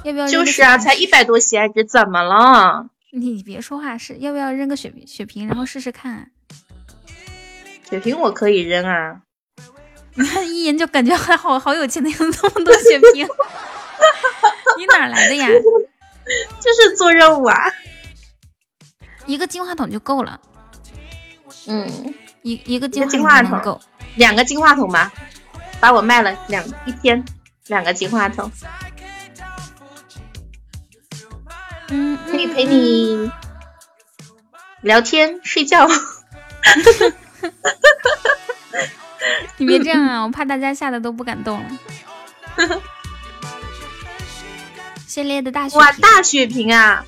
[0.03, 2.89] 要不要就是啊，才一百多血值，怎么了？
[3.13, 6.33] 你别说话，是要不要扔个血血瓶，然后试试看？
[7.89, 9.21] 血瓶我可以扔啊，
[10.15, 13.25] 你看一眼就感觉还好好有钱的样子，这么多血瓶，
[14.79, 15.47] 你哪来的呀？
[16.59, 17.57] 就是做任务啊。
[19.27, 20.41] 一个金话筒就够了，
[21.67, 21.89] 嗯，
[22.43, 23.81] 一一个一金个金话筒够。
[24.17, 25.13] 两个金话筒吧，
[25.85, 27.23] 把我卖了两一天，
[27.67, 28.51] 两个金话筒，
[31.89, 33.31] 嗯，可以陪你
[34.81, 35.87] 聊天睡觉。
[39.59, 41.69] 你别这样啊，我怕大家吓得都不敢动了。
[45.07, 47.05] 谢烈的大血哇，大血瓶啊！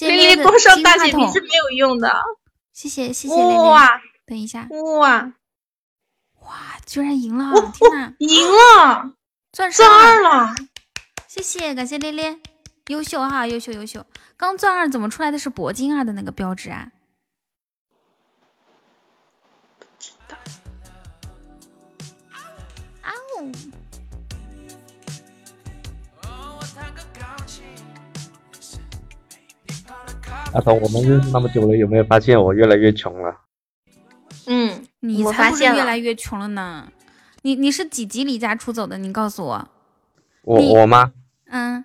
[0.00, 2.12] 连连谢烈的光上大血瓶是没有用的。
[2.72, 4.66] 谢谢谢谢烈烈哇，等一下，
[4.98, 5.32] 哇，
[6.86, 7.52] 居然赢了！
[7.72, 9.12] 天哪，赢了，
[9.52, 10.54] 钻二了！
[11.26, 12.38] 谢谢，感谢烈烈，
[12.88, 14.04] 优秀哈，优秀优秀。
[14.36, 16.90] 刚钻二怎么出来的是铂金二的那个标志啊？
[23.02, 23.10] 啊
[23.40, 23.52] 呜！
[30.54, 33.40] 阿童，我们认识那么久了，有没有发现我越来越穷了？
[34.46, 36.88] 嗯，你我才不是越发现了来越穷了呢。
[37.42, 38.98] 你你是几级离家出走的？
[38.98, 39.68] 你告诉我。
[40.42, 41.12] 我我吗？
[41.48, 41.84] 嗯，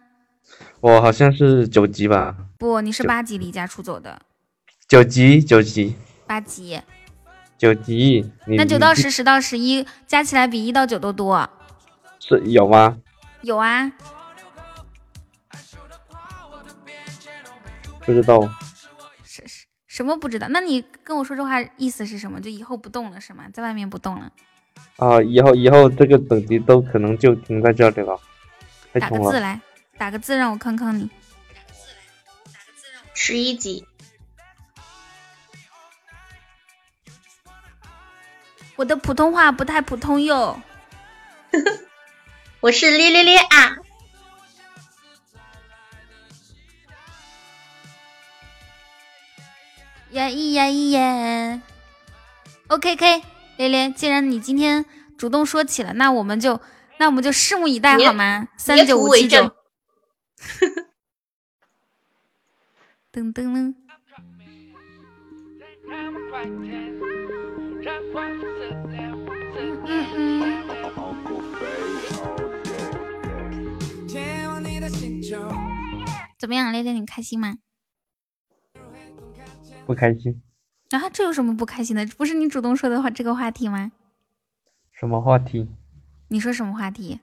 [0.80, 4.22] 我好像是九级吧，不，你是八级离家出走的，
[4.88, 6.82] 九级九级八级。
[7.58, 11.48] 九级，那九到十，十到十一加起来比一到九都多。
[12.20, 12.98] 是有吗？
[13.42, 13.92] 有啊，
[18.04, 18.40] 不知道。
[19.92, 20.48] 什么不知道？
[20.48, 22.40] 那你跟我说这话意思是什么？
[22.40, 23.50] 就以后不动了是吗？
[23.54, 24.32] 在外面不动了？
[24.96, 28.18] 啊，以后以后这个等级都可能就停在这里了，
[28.94, 29.30] 太打个。
[29.30, 29.60] 字来，
[29.98, 31.10] 打个字让我看看你。
[33.14, 33.86] 十一级，
[38.78, 40.58] 我的普通话不太普通哟。
[42.62, 43.76] 我是咧咧咧啊！
[50.12, 51.62] 呀咿呀咿呀。
[52.68, 53.24] OK K，
[53.58, 54.86] 连连，既然你今天
[55.18, 56.60] 主动说起了，那我们就
[57.00, 58.48] 那我们就拭目以待好吗？
[58.58, 59.38] 三截九五七九。
[63.12, 63.76] 噔噔噔。
[69.86, 70.42] 嗯嗯。
[76.40, 77.56] 怎么样，连连，你开心吗？
[79.86, 80.42] 不开心。
[80.92, 82.06] 啊，这有什么不开心的？
[82.18, 83.92] 不是你主动说的话这个话题吗？
[84.92, 85.68] 什么话题？
[86.28, 87.20] 你说什么话题？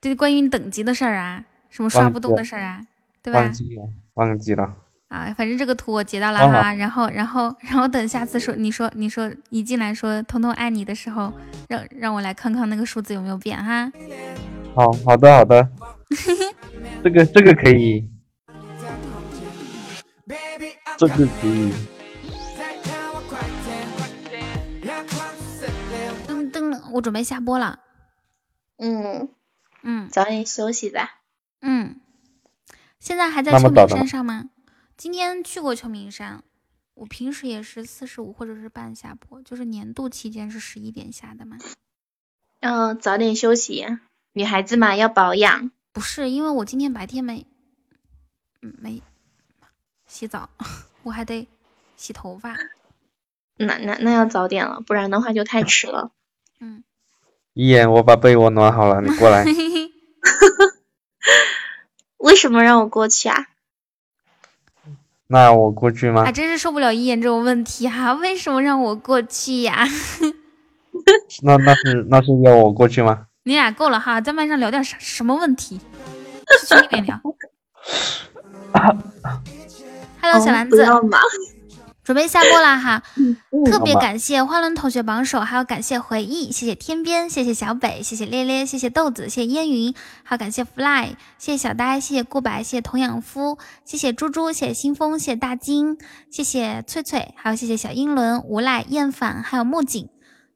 [0.00, 2.86] 对，关于你等级的事儿啊，什么刷不动的事儿啊，
[3.22, 3.52] 对吧忘？
[3.52, 4.76] 记了，忘记了。
[5.08, 11.32] 啊，反正这个图我截到了忘了哈，然后，然后，然后等下次说你说你说一进来说彤彤爱你的时候，
[11.68, 13.90] 让让我来看看那个数字有没有变哈。
[14.74, 15.68] 好好的好的，
[17.02, 18.08] 这个这个可以，
[21.08, 21.30] 噔
[26.50, 27.80] 噔，我准备下播了。
[28.76, 29.30] 嗯
[29.82, 31.20] 嗯，早点休息吧。
[31.60, 32.00] 嗯，
[32.98, 34.50] 现在还在秋名山上吗？
[34.98, 36.44] 今天去过秋名山，
[36.92, 41.56] 我平时也是四十五或者是半下播，就是年度期间是十一点下的嘛。
[42.60, 43.86] 嗯，早点休息，
[44.34, 45.70] 女孩子嘛要保养。
[45.92, 47.46] 不是，因为我今天白天没，
[48.60, 49.02] 嗯没
[50.06, 50.50] 洗澡，
[51.02, 51.48] 我还得
[51.96, 52.56] 洗头发。
[53.56, 56.10] 那那那要早点了，不然的话就太迟了。
[56.60, 56.84] 嗯
[57.54, 59.44] 一眼，我把被窝暖好了，你过来。
[62.18, 63.46] 为什么让我过去啊？
[65.26, 66.32] 那我过去吗啊，？
[66.32, 69.86] 真是受不了一眼这种问题哈、为什么让我过去呀？
[71.42, 73.26] 那那是那是要我过去吗？
[73.44, 75.80] 你俩够了哈，在麦上聊点啥什么问题？
[76.60, 77.20] 去群里面聊。
[80.22, 80.84] Hello，小丸子，
[82.02, 83.02] 准备下播了哈！
[83.66, 95.98] 特别感谢花轮同学榜首，还有感谢回忆，谢谢天边，谢谢小北，谢谢烈烈，谢谢豆子，谢谢烟云，还有感谢 Fly，谢谢小呆，谢谢顾白，谢谢童养夫，谢谢猪猪，谢谢新风，谢谢大金，
[96.30, 100.08] 谢谢翠翠，还有谢谢小英伦、无赖、厌烦，还有木槿。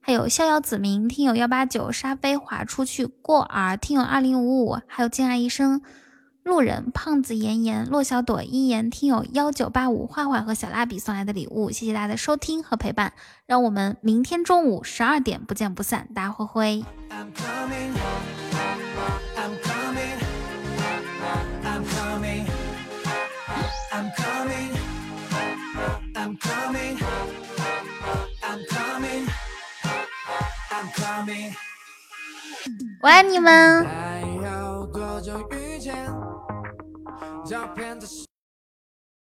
[0.06, 5.80] 还有逍遥子明，听友幺八九，沙飞划出去过儿，听友二零五五，还有敬爱一生，
[6.44, 13.14] 路人胖子妍妍，洛小朵一言，听友幺九八五，坏坏和小蜡笔送来的礼物，谢谢大家的收听和陪伴，
[13.46, 16.84] 让我们明天中午十二点不见不散，大家挥挥。
[17.08, 17.94] I'm coming,
[19.36, 20.18] I'm coming,
[21.64, 22.46] I'm coming,
[23.90, 24.76] I'm coming,
[26.14, 26.98] I'm coming,
[30.70, 31.54] I'm coming.
[33.00, 33.86] 我爱你们。
[37.44, 38.06] 照片的